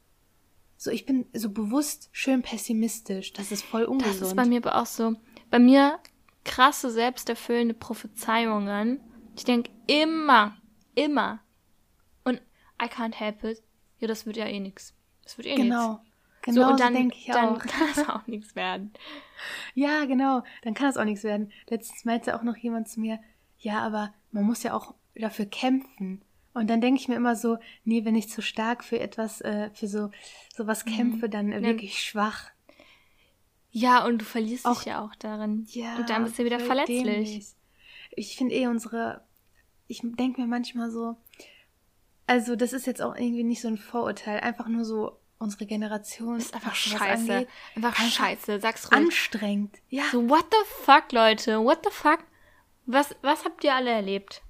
[0.79, 3.35] So, ich bin so bewusst schön pessimistisch.
[3.35, 4.23] Das ist voll ungesund.
[4.23, 5.17] Das ist bei mir aber auch so.
[5.51, 5.99] Bei mir
[6.45, 9.01] krasse, selbsterfüllende Prophezeiungen.
[9.37, 10.57] Ich denke immer,
[10.95, 11.41] immer,
[12.81, 13.63] I can't help it,
[13.99, 14.95] ja, das wird ja eh nix.
[15.25, 15.93] Das wird eh genau.
[15.93, 16.03] nix.
[16.43, 17.59] Genau, so, und so dann, denke ich dann auch.
[17.59, 18.93] kann es auch nichts werden.
[19.75, 20.43] Ja, genau.
[20.63, 21.53] Dann kann es auch nichts werden.
[21.69, 23.19] Letztens meinte auch noch jemand zu mir,
[23.59, 26.23] ja, aber man muss ja auch dafür kämpfen.
[26.55, 29.71] Und dann denke ich mir immer so, nee, wenn ich zu stark für etwas, äh,
[29.75, 30.11] für so
[30.57, 32.51] sowas kämpfe, dann äh, wirklich schwach.
[33.71, 35.67] Ja, und du verlierst Auch- dich ja auch darin.
[35.71, 35.97] Ja.
[35.97, 37.03] und dann bist du wieder verletzlich.
[37.05, 37.47] dämlich.
[38.13, 39.23] Ich finde eh unsere,
[39.87, 41.17] ich denke mir manchmal so,
[42.27, 46.37] also das ist jetzt auch irgendwie nicht so ein Vorurteil, einfach nur so unsere Generation.
[46.37, 47.33] Ist einfach scheiße.
[47.35, 48.61] angeht, Einfach, einfach scheiße.
[48.61, 48.99] Sag's ruhig.
[49.05, 49.77] Anstrengend.
[49.89, 50.05] Ja.
[50.11, 51.63] So, what the fuck, Leute?
[51.63, 52.21] What the fuck?
[52.87, 54.43] Was, was habt ihr alle erlebt?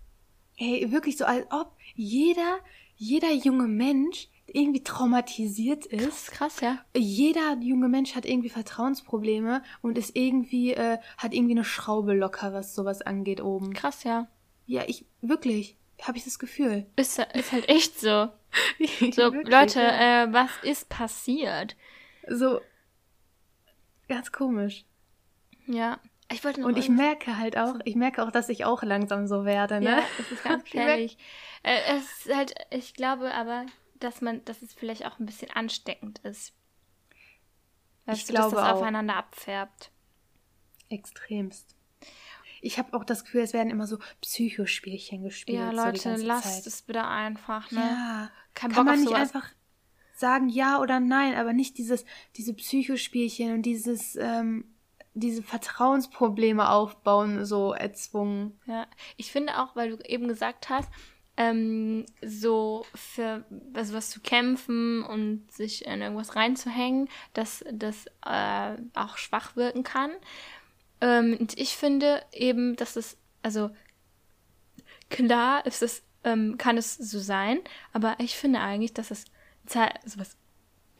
[0.57, 2.59] Ey, wirklich so, als ob jeder,
[2.97, 6.07] jeder junge Mensch irgendwie traumatisiert ist.
[6.07, 6.79] ist krass, ja.
[6.97, 12.53] Jeder junge Mensch hat irgendwie Vertrauensprobleme und ist irgendwie, äh, hat irgendwie eine Schraube locker,
[12.53, 13.73] was sowas angeht oben.
[13.75, 14.29] Krass, ja.
[14.67, 16.87] Ja, ich, wirklich, habe ich das Gefühl.
[16.97, 18.29] Ist, ist halt echt so.
[19.13, 20.25] So, Wirklich, Leute, ja.
[20.25, 21.77] äh, was ist passiert?
[22.27, 22.63] So,
[24.09, 24.87] ganz komisch.
[25.67, 25.99] Ja.
[26.33, 29.27] Ich wollte noch Und ich merke halt auch, ich merke auch, dass ich auch langsam
[29.27, 29.91] so werde, ne?
[29.91, 31.19] Ja, es ist ganz gefährlich.
[31.63, 33.67] Äh, es ist halt, ich glaube aber,
[34.01, 36.53] dass man, dass es vielleicht auch ein bisschen ansteckend ist.
[38.07, 38.77] Weißt Ich du, dass glaube das auch.
[38.77, 39.91] aufeinander abfärbt.
[40.89, 41.77] Extremst.
[42.61, 45.59] Ich habe auch das Gefühl, es werden immer so Psychospielchen gespielt.
[45.59, 46.67] Ja, so Leute, ganze lasst Zeit.
[46.67, 47.81] es bitte einfach, ne?
[47.81, 48.31] Ja.
[48.55, 49.21] Kein Kann Bock man nicht sowas.
[49.35, 49.49] einfach
[50.17, 52.05] sagen ja oder nein, aber nicht dieses,
[52.37, 54.75] diese Psychospielchen und dieses, ähm,
[55.15, 58.59] diese Vertrauensprobleme aufbauen, so erzwungen.
[58.67, 60.89] Ja, ich finde auch, weil du eben gesagt hast,
[61.39, 68.76] ähm, so für also was zu kämpfen und sich in irgendwas reinzuhängen, dass das äh,
[68.95, 70.11] auch schwach wirken kann.
[71.01, 73.70] Ähm, und ich finde eben, dass es, also
[75.11, 77.61] klar ist es, ähm, kann es so sein,
[77.93, 79.24] aber ich finde eigentlich, dass es
[79.64, 80.36] sowas,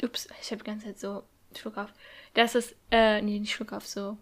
[0.03, 1.25] ups, ich habe die ganze Zeit so
[1.57, 1.93] Schluck auf,
[2.35, 4.17] dass es, äh, nee, nicht Schluck auf, so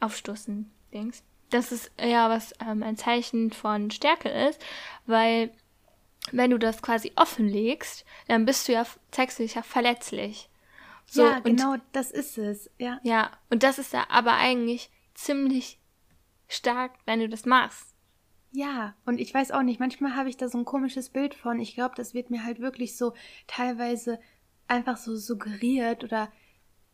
[0.00, 4.60] aufstoßen, Dings, dass es ja was ähm, ein Zeichen von Stärke ist,
[5.06, 5.50] weil
[6.30, 10.48] wenn du das quasi offenlegst, dann bist du ja, zeigst du dich ja verletzlich.
[11.06, 12.70] So, ja, und- genau, das ist es.
[12.78, 13.00] Ja.
[13.02, 15.78] Ja, und das ist ja aber eigentlich ziemlich
[16.48, 17.88] stark, wenn du das machst.
[18.52, 21.58] Ja, und ich weiß auch nicht, manchmal habe ich da so ein komisches Bild von.
[21.58, 23.14] Ich glaube, das wird mir halt wirklich so
[23.46, 24.20] teilweise
[24.68, 26.30] einfach so suggeriert oder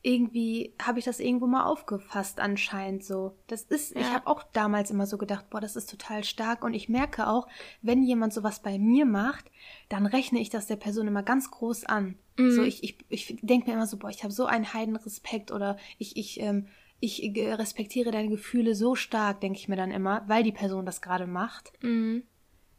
[0.03, 3.37] irgendwie habe ich das irgendwo mal aufgefasst anscheinend so.
[3.49, 4.13] Das ist, ich Ja.
[4.15, 7.49] habe auch damals immer so gedacht, boah, das ist total stark und ich merke auch,
[7.83, 9.51] wenn jemand sowas bei mir macht,
[9.89, 12.17] dann rechne ich das der Person immer ganz groß an.
[12.37, 15.77] So ich ich, ich denke mir immer so, boah, ich habe so einen Heidenrespekt oder
[15.99, 16.69] ich ich ähm,
[17.01, 21.01] ich respektiere deine Gefühle so stark, denke ich mir dann immer, weil die Person das
[21.03, 21.73] gerade macht.
[21.83, 22.23] Mhm.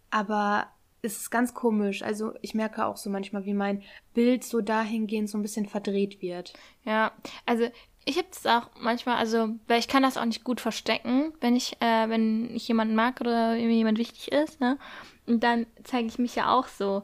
[0.09, 0.67] Aber
[1.01, 2.01] ist ganz komisch.
[2.03, 3.83] Also ich merke auch so manchmal, wie mein
[4.13, 6.53] Bild so dahingehend so ein bisschen verdreht wird.
[6.83, 7.11] Ja,
[7.45, 7.69] also
[8.05, 11.55] ich habe das auch manchmal, also, weil ich kann das auch nicht gut verstecken, wenn
[11.55, 14.79] ich, äh, wenn ich jemanden mag oder mir jemand wichtig ist, ne?
[15.27, 17.03] Und dann zeige ich mich ja auch so.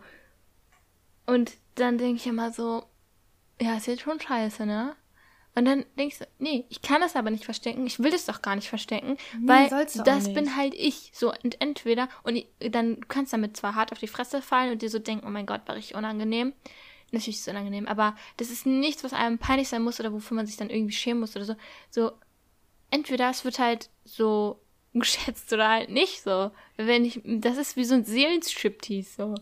[1.28, 2.84] Und dann denke ich immer so,
[3.62, 4.96] ja, ist jetzt schon scheiße, ne?
[5.56, 7.88] Und dann denke ich so, nee, ich kann das aber nicht verstecken.
[7.88, 11.12] Ich will das doch gar nicht verstecken, Nee, weil du das bin halt ich.
[11.14, 14.74] So, und entweder, und ich, dann du kannst damit zwar hart auf die Fresse fallen
[14.74, 16.54] und dir so denken, oh mein Gott, war ich unangenehm.
[17.12, 20.36] Natürlich ist es unangenehm, aber das ist nichts, was einem peinlich sein muss oder wofür
[20.36, 21.56] man sich dann irgendwie schämen muss oder so.
[21.90, 22.12] So,
[22.92, 24.60] entweder es wird halt so
[24.94, 26.52] geschätzt oder halt nicht so.
[26.76, 29.36] Wenn ich, das ist wie so ein Seelenstriptease, so.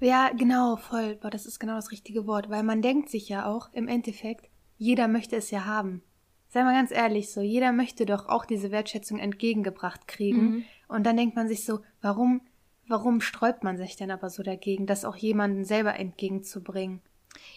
[0.00, 1.16] Ja, genau, voll.
[1.16, 2.50] Boah, das ist genau das richtige Wort.
[2.50, 4.48] Weil man denkt sich ja auch im Endeffekt,
[4.84, 6.02] jeder möchte es ja haben.
[6.48, 10.40] Sei mal ganz ehrlich so, jeder möchte doch auch diese Wertschätzung entgegengebracht kriegen.
[10.40, 10.64] Mhm.
[10.88, 12.42] Und dann denkt man sich so, warum,
[12.86, 17.00] warum sträubt man sich denn aber so dagegen, das auch jemandem selber entgegenzubringen?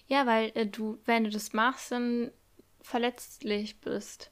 [0.08, 2.32] Ja, weil äh, du, wenn du das machst, dann
[2.80, 4.32] verletzlich bist.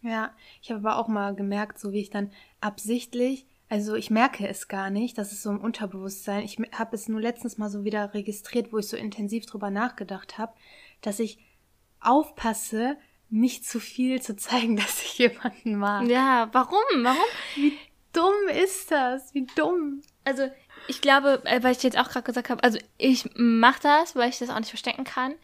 [0.00, 0.32] Ja,
[0.62, 4.68] ich habe aber auch mal gemerkt, so wie ich dann absichtlich, also ich merke es
[4.68, 6.44] gar nicht, das ist so im Unterbewusstsein.
[6.44, 10.38] Ich habe es nur letztens mal so wieder registriert, wo ich so intensiv drüber nachgedacht
[10.38, 10.54] habe,
[11.00, 11.40] dass ich
[12.06, 12.96] aufpasse,
[13.28, 16.06] nicht zu viel zu zeigen, dass ich jemanden mag.
[16.06, 16.84] Ja, warum?
[17.02, 17.18] Warum?
[17.54, 17.76] Wie
[18.12, 19.34] dumm ist das?
[19.34, 20.02] Wie dumm.
[20.24, 20.50] Also,
[20.88, 24.30] ich glaube, äh, weil ich jetzt auch gerade gesagt habe, also ich mache das, weil
[24.30, 25.34] ich das auch nicht verstecken kann.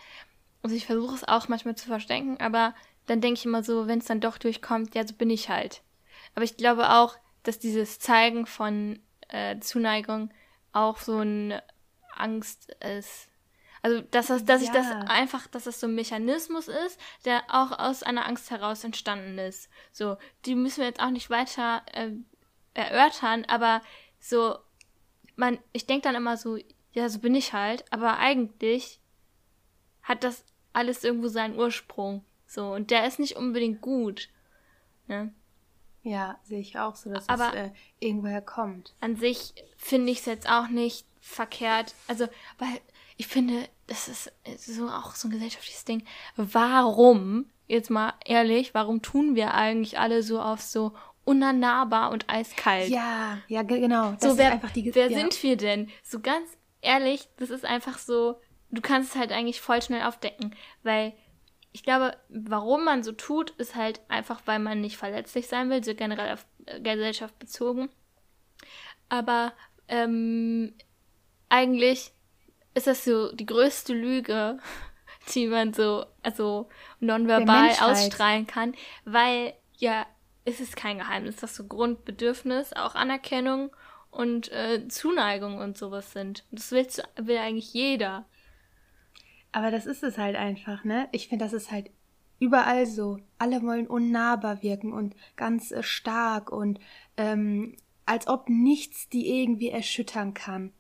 [0.62, 2.74] Also ich versuche es auch manchmal zu verstecken, aber
[3.06, 5.82] dann denke ich immer so, wenn es dann doch durchkommt, ja, so bin ich halt.
[6.34, 10.30] Aber ich glaube auch, dass dieses Zeigen von äh, Zuneigung
[10.72, 11.62] auch so eine
[12.14, 13.28] Angst ist.
[13.84, 15.00] Also, dass, das, dass ich das Ja.
[15.09, 19.68] einfach, dass das so ein Mechanismus ist, der auch aus einer Angst heraus entstanden ist.
[19.92, 22.10] So, die müssen wir jetzt auch nicht weiter äh,
[22.74, 23.82] erörtern, aber
[24.20, 24.56] so,
[25.34, 26.59] man, ich denke dann immer so,
[26.92, 29.00] ja, so bin ich halt, aber eigentlich
[30.02, 32.24] hat das alles irgendwo seinen Ursprung.
[32.46, 34.28] So, und der ist nicht unbedingt gut.
[35.09, 35.34] Ne?
[36.02, 38.94] Ja, sehe ich auch so, dass Aber- es äh, irgendwoher kommt.
[39.00, 41.94] An sich finde ich es jetzt auch nicht verkehrt.
[42.09, 42.28] Also,
[42.59, 42.80] weil
[43.22, 46.04] ich finde, das ist so auch so ein gesellschaftliches Ding.
[46.34, 50.92] Warum, jetzt mal ehrlich, warum tun wir eigentlich alle so auf so
[51.24, 52.88] unnahbar und eiskalt?
[52.88, 54.10] Ja, ja, ge- genau.
[54.14, 55.16] Das so, ist wer, einfach die wer ja.
[55.20, 55.88] sind wir denn?
[56.02, 56.48] So ganz
[56.80, 58.40] ehrlich, das ist einfach so,
[58.72, 61.12] du kannst es halt eigentlich voll schnell aufdecken, weil
[61.70, 65.84] ich glaube, warum man so tut, ist halt einfach, weil man nicht verletzlich sein will,
[65.84, 67.88] so generell auf äh, Gesellschaft bezogen.
[69.08, 69.52] Aber
[69.86, 70.74] ähm,
[71.48, 72.12] eigentlich
[72.74, 74.58] ist das so die größte Lüge,
[75.34, 76.68] die man so, also
[77.00, 78.74] nonverbal ausstrahlen kann,
[79.04, 80.06] weil ja,
[80.44, 83.70] es ist kein Geheimnis, dass so Grundbedürfnis auch Anerkennung
[84.10, 86.44] und äh, Zuneigung und sowas sind.
[86.50, 88.26] Das willst du, will eigentlich jeder.
[89.52, 91.08] Aber das ist es halt einfach, ne?
[91.12, 91.90] Ich finde, das ist halt
[92.38, 93.18] überall so.
[93.38, 96.80] Alle wollen unnahbar wirken und ganz äh, stark und
[97.16, 100.72] ähm, als ob nichts die irgendwie erschüttern kann.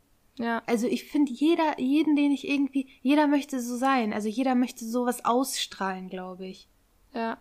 [0.42, 0.60] Ja.
[0.66, 4.12] Also ich finde jeder, jeden, den ich irgendwie, jeder möchte so sein.
[4.12, 6.68] Also jeder möchte sowas ausstrahlen, glaube ich.
[7.14, 7.38] Ja.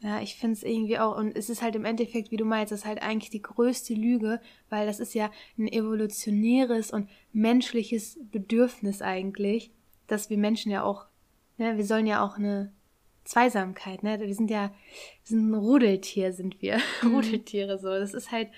[0.00, 2.72] Ja, ich finde es irgendwie auch, und es ist halt im Endeffekt, wie du meinst,
[2.72, 4.40] das ist halt eigentlich die größte Lüge,
[4.70, 9.70] weil das ist ja ein evolutionäres und menschliches Bedürfnis eigentlich,
[10.08, 11.04] dass wir Menschen ja auch,
[11.58, 12.72] ne, wir sollen ja auch eine
[13.24, 18.32] Zweisamkeit, ne, wir sind ja, wir sind ein Rudeltier, sind wir, Rudeltiere so, das ist
[18.32, 18.48] halt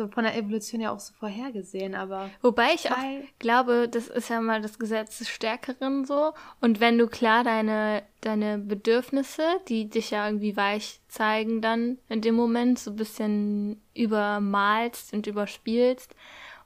[0.00, 2.96] so von der Evolution ja auch so vorhergesehen, aber Wobei ich auch
[3.38, 6.32] glaube, das ist ja mal das Gesetz des Stärkeren so.
[6.62, 12.22] Und wenn du klar deine, deine Bedürfnisse, die dich ja irgendwie weich zeigen, dann in
[12.22, 16.14] dem Moment so ein bisschen übermalst und überspielst,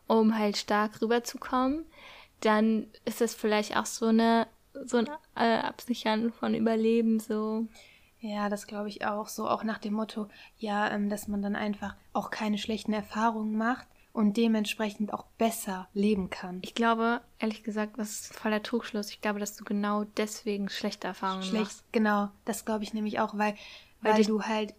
[0.07, 1.85] um halt stark rüberzukommen,
[2.41, 4.47] dann ist das vielleicht auch so eine
[4.85, 7.67] so ein äh, Absichern von Überleben so.
[8.27, 9.29] Ja, das glaube ich auch.
[9.29, 10.29] So auch nach dem Motto,
[10.59, 15.89] ja, ähm, dass man dann einfach auch keine schlechten Erfahrungen macht und dementsprechend auch besser
[15.93, 16.61] leben kann.
[16.63, 19.11] Ich glaube, ehrlich gesagt, das ist voller Trugschluss.
[19.11, 21.93] Ich glaube, dass du genau deswegen schlechte Erfahrungen Schlecht, machst.
[21.93, 22.31] genau.
[22.47, 23.55] Das glaube ich nämlich auch, weil,
[24.01, 24.75] Weil weil, dich- du halt,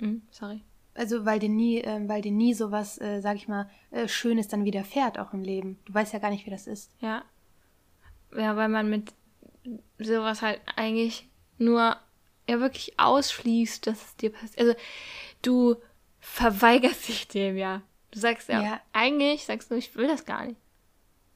[0.00, 0.60] Hm, sorry.
[0.94, 4.48] also weil dir nie, ähm, weil dir nie sowas, äh, sag ich mal, äh, Schönes
[4.48, 5.78] dann widerfährt auch im Leben.
[5.84, 6.90] Du weißt ja gar nicht, wie das ist.
[6.98, 7.22] Ja.
[8.36, 9.12] Ja, weil man mit
[10.00, 11.28] sowas halt eigentlich
[11.58, 11.96] nur
[12.48, 14.58] ja wirklich ausschließt, dass es dir passiert.
[14.58, 14.74] Also
[15.42, 15.76] du
[16.20, 17.82] verweigerst dich dem ja.
[18.10, 18.80] Du sagst ja, Ja.
[18.92, 20.60] eigentlich sagst du, ich will das gar nicht.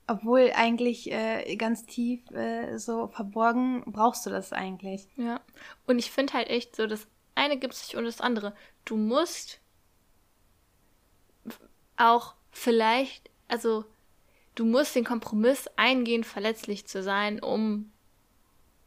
[0.07, 5.07] Obwohl eigentlich äh, ganz tief äh, so verborgen brauchst du das eigentlich.
[5.17, 5.41] Ja.
[5.87, 8.55] Und ich finde halt echt so, das eine gibt sich und das andere.
[8.87, 9.61] Du musst
[11.97, 13.85] auch vielleicht, also
[14.55, 17.93] du musst den Kompromiss eingehen, verletzlich zu sein, um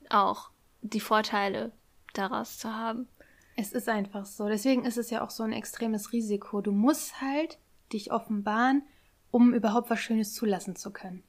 [0.10, 0.50] auch
[0.82, 1.72] die Vorteile
[2.14, 3.08] daraus zu haben.
[3.56, 4.48] Es ist einfach so.
[4.48, 6.62] Deswegen ist es ja auch so ein extremes Risiko.
[6.62, 7.60] Du musst halt
[7.92, 8.84] dich offenbaren,
[9.30, 11.24] um überhaupt was Schönes zulassen zu können.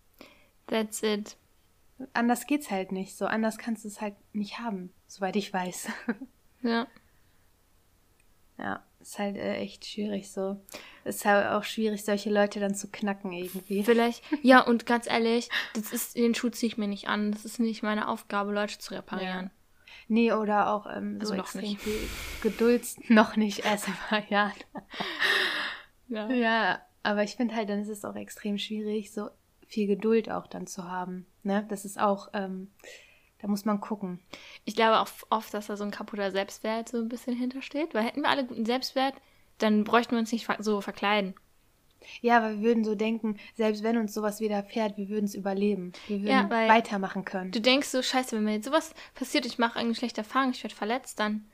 [0.67, 1.37] That's it.
[2.15, 3.17] Anders geht's halt nicht.
[3.17, 5.89] So anders kannst du es halt nicht haben, soweit ich weiß.
[6.65, 6.87] Ja.
[8.57, 10.61] ja, ist halt äh, echt schwierig so.
[11.05, 13.83] Ist halt auch schwierig, solche Leute dann zu knacken irgendwie.
[13.83, 17.33] Vielleicht, ja, und ganz ehrlich, das ist, den Schuh ziehe ich mir nicht an.
[17.33, 19.51] Das ist nicht meine Aufgabe, Leute zu reparieren.
[20.13, 21.81] Nee, oder auch ähm, Also so noch extrem nicht.
[21.81, 21.99] viel
[22.43, 22.85] Geduld.
[23.09, 24.53] noch nicht, erst ein paar Jahren.
[26.09, 26.31] Ja.
[26.31, 29.31] Ja, aber ich finde halt, dann ist es auch extrem schwierig, so
[29.67, 31.25] viel Geduld auch dann zu haben.
[31.45, 31.65] Ne?
[31.71, 32.71] Das ist auch, ähm,
[33.41, 34.21] da muss man gucken.
[34.67, 37.95] Ich glaube auch oft, dass da so ein kaputter Selbstwert so ein bisschen hintersteht.
[37.95, 39.15] Weil hätten wir alle guten Selbstwert,
[39.57, 41.35] dann bräuchten wir uns nicht so verkleiden.
[42.21, 45.93] Ja, aber wir würden so denken, selbst wenn uns sowas widerfährt, wir würden es überleben.
[46.09, 47.51] Wir würden Ja, weitermachen können.
[47.51, 50.63] Du denkst so, scheiße, wenn mir jetzt sowas passiert, ich mache eine schlechte Erfahrung, ich
[50.63, 51.47] werde verletzt, dann,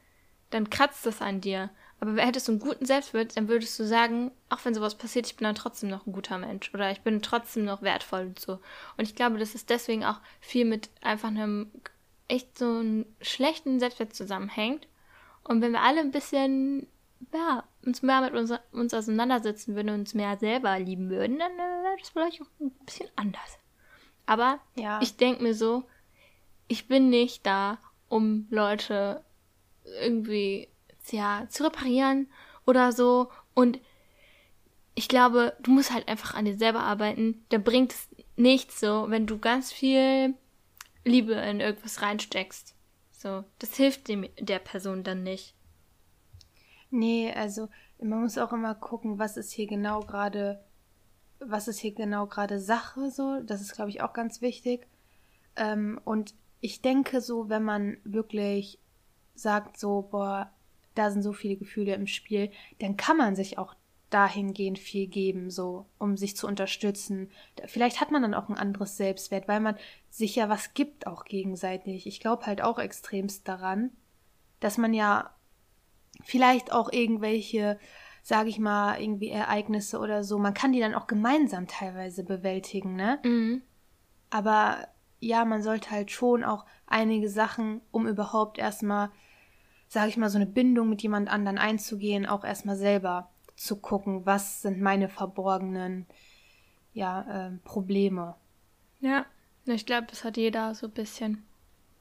[0.50, 1.70] dann kratzt das an dir.
[2.00, 5.36] Aber hättest du einen guten Selbstwert, dann würdest du sagen, auch wenn sowas passiert, ich
[5.36, 8.60] bin dann trotzdem noch ein guter Mensch oder ich bin trotzdem noch wertvoll und so.
[8.96, 11.70] Und ich glaube, dass es deswegen auch viel mit einfach einem
[12.28, 14.86] echt so einem schlechten Selbstwert zusammenhängt.
[15.42, 16.86] Und wenn wir alle ein bisschen,
[17.32, 21.52] ja, uns mehr mit uns, uns auseinandersetzen würden und uns mehr selber lieben würden, dann
[21.52, 23.58] äh, wäre das vielleicht auch ein bisschen anders.
[24.26, 25.00] Aber Ja.
[25.02, 25.84] ich denke mir so,
[26.68, 27.78] ich bin nicht da,
[28.08, 29.24] um Leute
[30.02, 30.68] irgendwie
[31.10, 32.28] ja, zu reparieren
[32.66, 33.30] oder so.
[33.54, 33.80] Und
[34.94, 37.44] ich glaube, du musst halt einfach an dir selber arbeiten.
[37.48, 40.34] Da bringt es nichts so, wenn du ganz viel
[41.04, 42.74] Liebe in irgendwas reinsteckst.
[43.12, 45.54] So, das hilft dem, der Person dann nicht.
[46.90, 47.68] Nee, also
[48.00, 50.64] man muss auch immer gucken, was ist hier genau gerade
[51.40, 53.40] was ist hier genau gerade Sache so.
[53.42, 54.86] Das ist, glaube ich, auch ganz wichtig.
[55.56, 58.78] Ähm, und ich denke so, wenn man wirklich
[59.34, 60.52] sagt so, boah,
[60.94, 62.50] da sind so viele Gefühle im Spiel,
[62.80, 63.74] dann kann man sich auch
[64.10, 67.30] dahingehend viel geben, so, um sich zu unterstützen.
[67.66, 69.76] Vielleicht hat man dann auch ein anderes Selbstwert, weil man
[70.10, 72.06] sich ja was gibt auch gegenseitig.
[72.06, 73.90] Ich glaube halt auch extremst daran,
[74.60, 75.34] dass man ja
[76.22, 77.78] vielleicht auch irgendwelche,
[78.22, 82.96] sage ich mal, irgendwie Ereignisse oder so, man kann die dann auch gemeinsam teilweise bewältigen,
[82.96, 83.18] ne?
[83.24, 83.62] Mhm.
[84.30, 84.88] Aber
[85.20, 89.10] ja, man sollte halt schon auch einige Sachen, um überhaupt erstmal,
[89.88, 94.26] sage ich mal, so eine Bindung mit jemand anderen einzugehen, auch erstmal selber zu gucken,
[94.26, 96.06] was sind meine verborgenen
[96.92, 98.36] ja, äh, Probleme.
[99.00, 99.26] Ja,
[99.66, 101.44] ich glaube, das hat jeder so ein bisschen.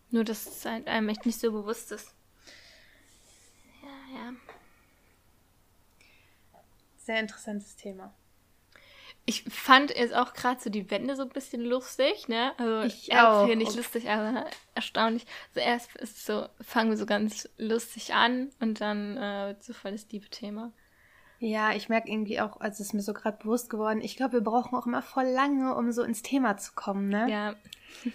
[0.10, 2.14] Nur, dass es einem echt nicht so bewusst ist.
[4.18, 4.34] Ja.
[6.98, 8.14] Sehr interessantes Thema.
[9.26, 12.54] Ich fand jetzt auch gerade so die Wände so ein bisschen lustig, ne?
[12.58, 13.46] Also ich auch.
[13.46, 15.26] Hier nicht lustig, aber erstaunlich.
[15.50, 19.92] Also erst ist so, fangen wir so ganz lustig an und dann äh, so voll
[19.92, 20.72] das liebe Thema.
[21.40, 24.34] Ja, ich merke irgendwie auch, also es ist mir so gerade bewusst geworden, ich glaube,
[24.34, 27.30] wir brauchen auch immer voll lange, um so ins Thema zu kommen, ne?
[27.30, 27.56] Ja.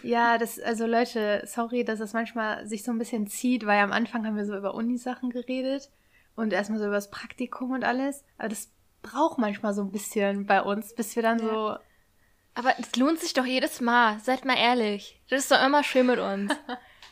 [0.03, 3.93] Ja, das, also Leute, sorry, dass das manchmal sich so ein bisschen zieht, weil am
[3.93, 5.90] Anfang haben wir so über Unisachen geredet
[6.36, 8.24] und erstmal so über das Praktikum und alles.
[8.39, 8.70] Aber das
[9.03, 11.49] braucht manchmal so ein bisschen bei uns, bis wir dann ja.
[11.49, 11.77] so.
[12.55, 15.20] Aber es lohnt sich doch jedes Mal, seid mal ehrlich.
[15.31, 16.53] Das ist doch immer schön mit uns.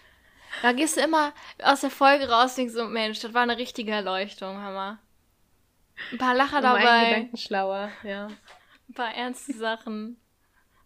[0.62, 1.32] da gehst du immer
[1.62, 4.98] aus der Folge raus und denkst so, Mensch, das war eine richtige Erleuchtung, Hammer.
[6.12, 7.10] Ein paar Lacher um dabei.
[7.10, 8.26] Gedanken schlauer, ja.
[8.88, 10.16] Ein paar ernste Sachen.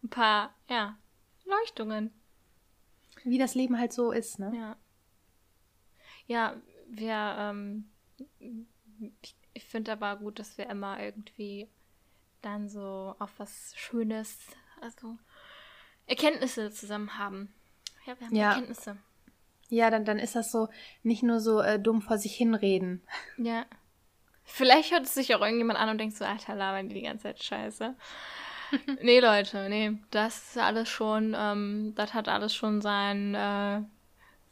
[0.03, 0.97] Ein paar, ja,
[1.45, 2.12] Leuchtungen.
[3.24, 4.53] Wie das Leben halt so ist, ne?
[4.55, 4.77] Ja.
[6.27, 6.57] Ja,
[6.89, 7.91] wir, ähm,
[9.23, 11.69] ich, ich finde aber gut, dass wir immer irgendwie
[12.43, 14.39] dann so auf was Schönes,
[14.81, 15.16] also
[16.07, 17.55] Erkenntnisse zusammen haben.
[18.07, 18.49] Ja, wir haben ja.
[18.51, 18.97] Erkenntnisse.
[19.70, 20.69] Ja, dann, dann ist das so,
[21.03, 23.03] nicht nur so äh, dumm vor sich hinreden.
[23.39, 23.65] Ja.
[24.44, 27.24] Vielleicht hört es sich auch irgendjemand an und denkt so, Alter, labern die die ganze
[27.24, 27.94] Zeit scheiße.
[29.02, 33.82] nee, Leute, nee, das ist alles schon, ähm, das hat alles schon sein, äh,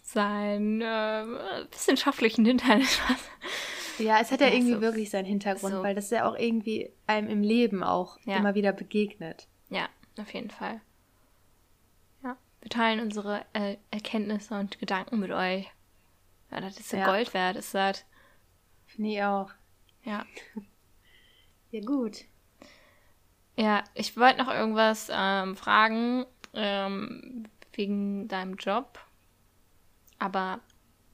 [0.01, 1.25] sein äh,
[1.71, 2.89] wissenschaftlichen Hintergrund.
[3.99, 5.83] ja, es hat ja, ja irgendwie so, wirklich seinen Hintergrund, so.
[5.83, 8.37] weil das ja auch irgendwie einem im Leben auch ja.
[8.37, 9.47] immer wieder begegnet.
[9.71, 9.89] Ja,
[10.19, 10.81] auf jeden Fall.
[12.23, 15.71] Ja, wir teilen unsere äh, Erkenntnisse und Gedanken mit euch.
[16.51, 18.05] Ja, das ist ja Gold wert, ist das.
[18.87, 19.51] Finde ich auch.
[20.05, 20.27] Ja.
[21.71, 22.25] Ja, gut.
[23.57, 28.99] Ja, ich wollte noch irgendwas ähm, fragen ähm, wegen deinem Job.
[30.19, 30.61] Aber,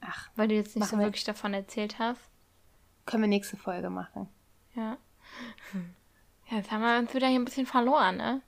[0.01, 1.05] ach, weil du jetzt nicht so wir.
[1.05, 2.21] wirklich davon erzählt hast.
[3.05, 4.27] Können wir nächste Folge machen.
[4.75, 4.97] Ja.
[6.49, 8.41] Ja, jetzt haben wir uns wieder hier ein bisschen verloren, ne?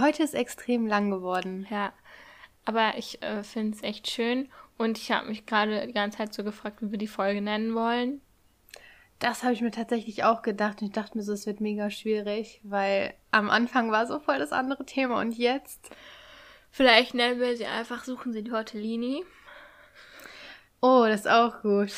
[0.00, 1.66] Heute ist extrem lang geworden.
[1.70, 1.92] Ja.
[2.64, 4.48] Aber ich äh, finde es echt schön.
[4.78, 7.74] Und ich habe mich gerade die ganze Zeit so gefragt, wie wir die Folge nennen
[7.74, 8.20] wollen.
[9.18, 11.90] Das habe ich mir tatsächlich auch gedacht und ich dachte mir so, es wird mega
[11.90, 15.90] schwierig, weil am Anfang war so voll das andere Thema und jetzt.
[16.70, 19.24] Vielleicht nennen wir sie einfach, suchen Sie Tortellini.
[20.82, 21.92] Oh, das ist auch gut.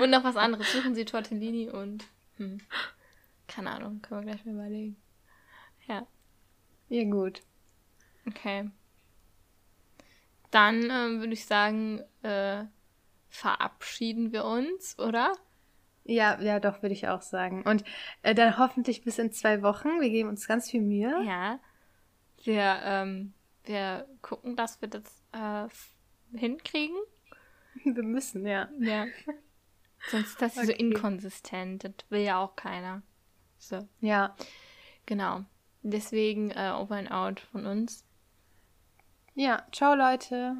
[0.00, 2.06] Und noch was anderes, suchen Sie Tortellini und.
[2.38, 2.60] Hm,
[3.46, 4.96] keine Ahnung, können wir gleich mal überlegen.
[5.86, 6.06] Ja.
[6.88, 7.42] Ja, gut.
[8.26, 8.70] Okay.
[10.50, 12.64] Dann äh, würde ich sagen, äh,
[13.28, 15.32] verabschieden wir uns, oder?
[16.04, 17.62] Ja, ja, doch, würde ich auch sagen.
[17.62, 17.84] Und
[18.22, 20.00] äh, dann hoffentlich bis in zwei Wochen.
[20.00, 21.22] Wir geben uns ganz viel Mühe.
[21.24, 21.60] Ja.
[22.42, 23.34] Wir, ähm,
[23.64, 25.68] wir gucken, dass wir das äh,
[26.36, 26.96] hinkriegen.
[27.84, 28.68] Wir müssen, ja.
[28.78, 29.06] Ja.
[30.10, 30.66] Sonst ist das okay.
[30.66, 31.84] so inkonsistent.
[31.84, 33.02] Das will ja auch keiner.
[33.58, 33.88] So.
[34.00, 34.36] Ja.
[35.06, 35.44] Genau.
[35.82, 38.04] Deswegen äh, over and out von uns.
[39.34, 40.56] Ja, ciao Leute.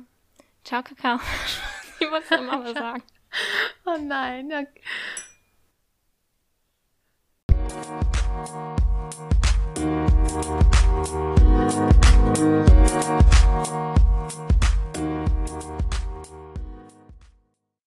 [0.64, 1.18] Ciao Kakao.
[2.00, 3.02] ich muss immer mal sagen.
[3.84, 4.50] Oh nein.
[4.50, 4.62] Ja.
[7.82, 8.06] Thank
[15.82, 15.91] you.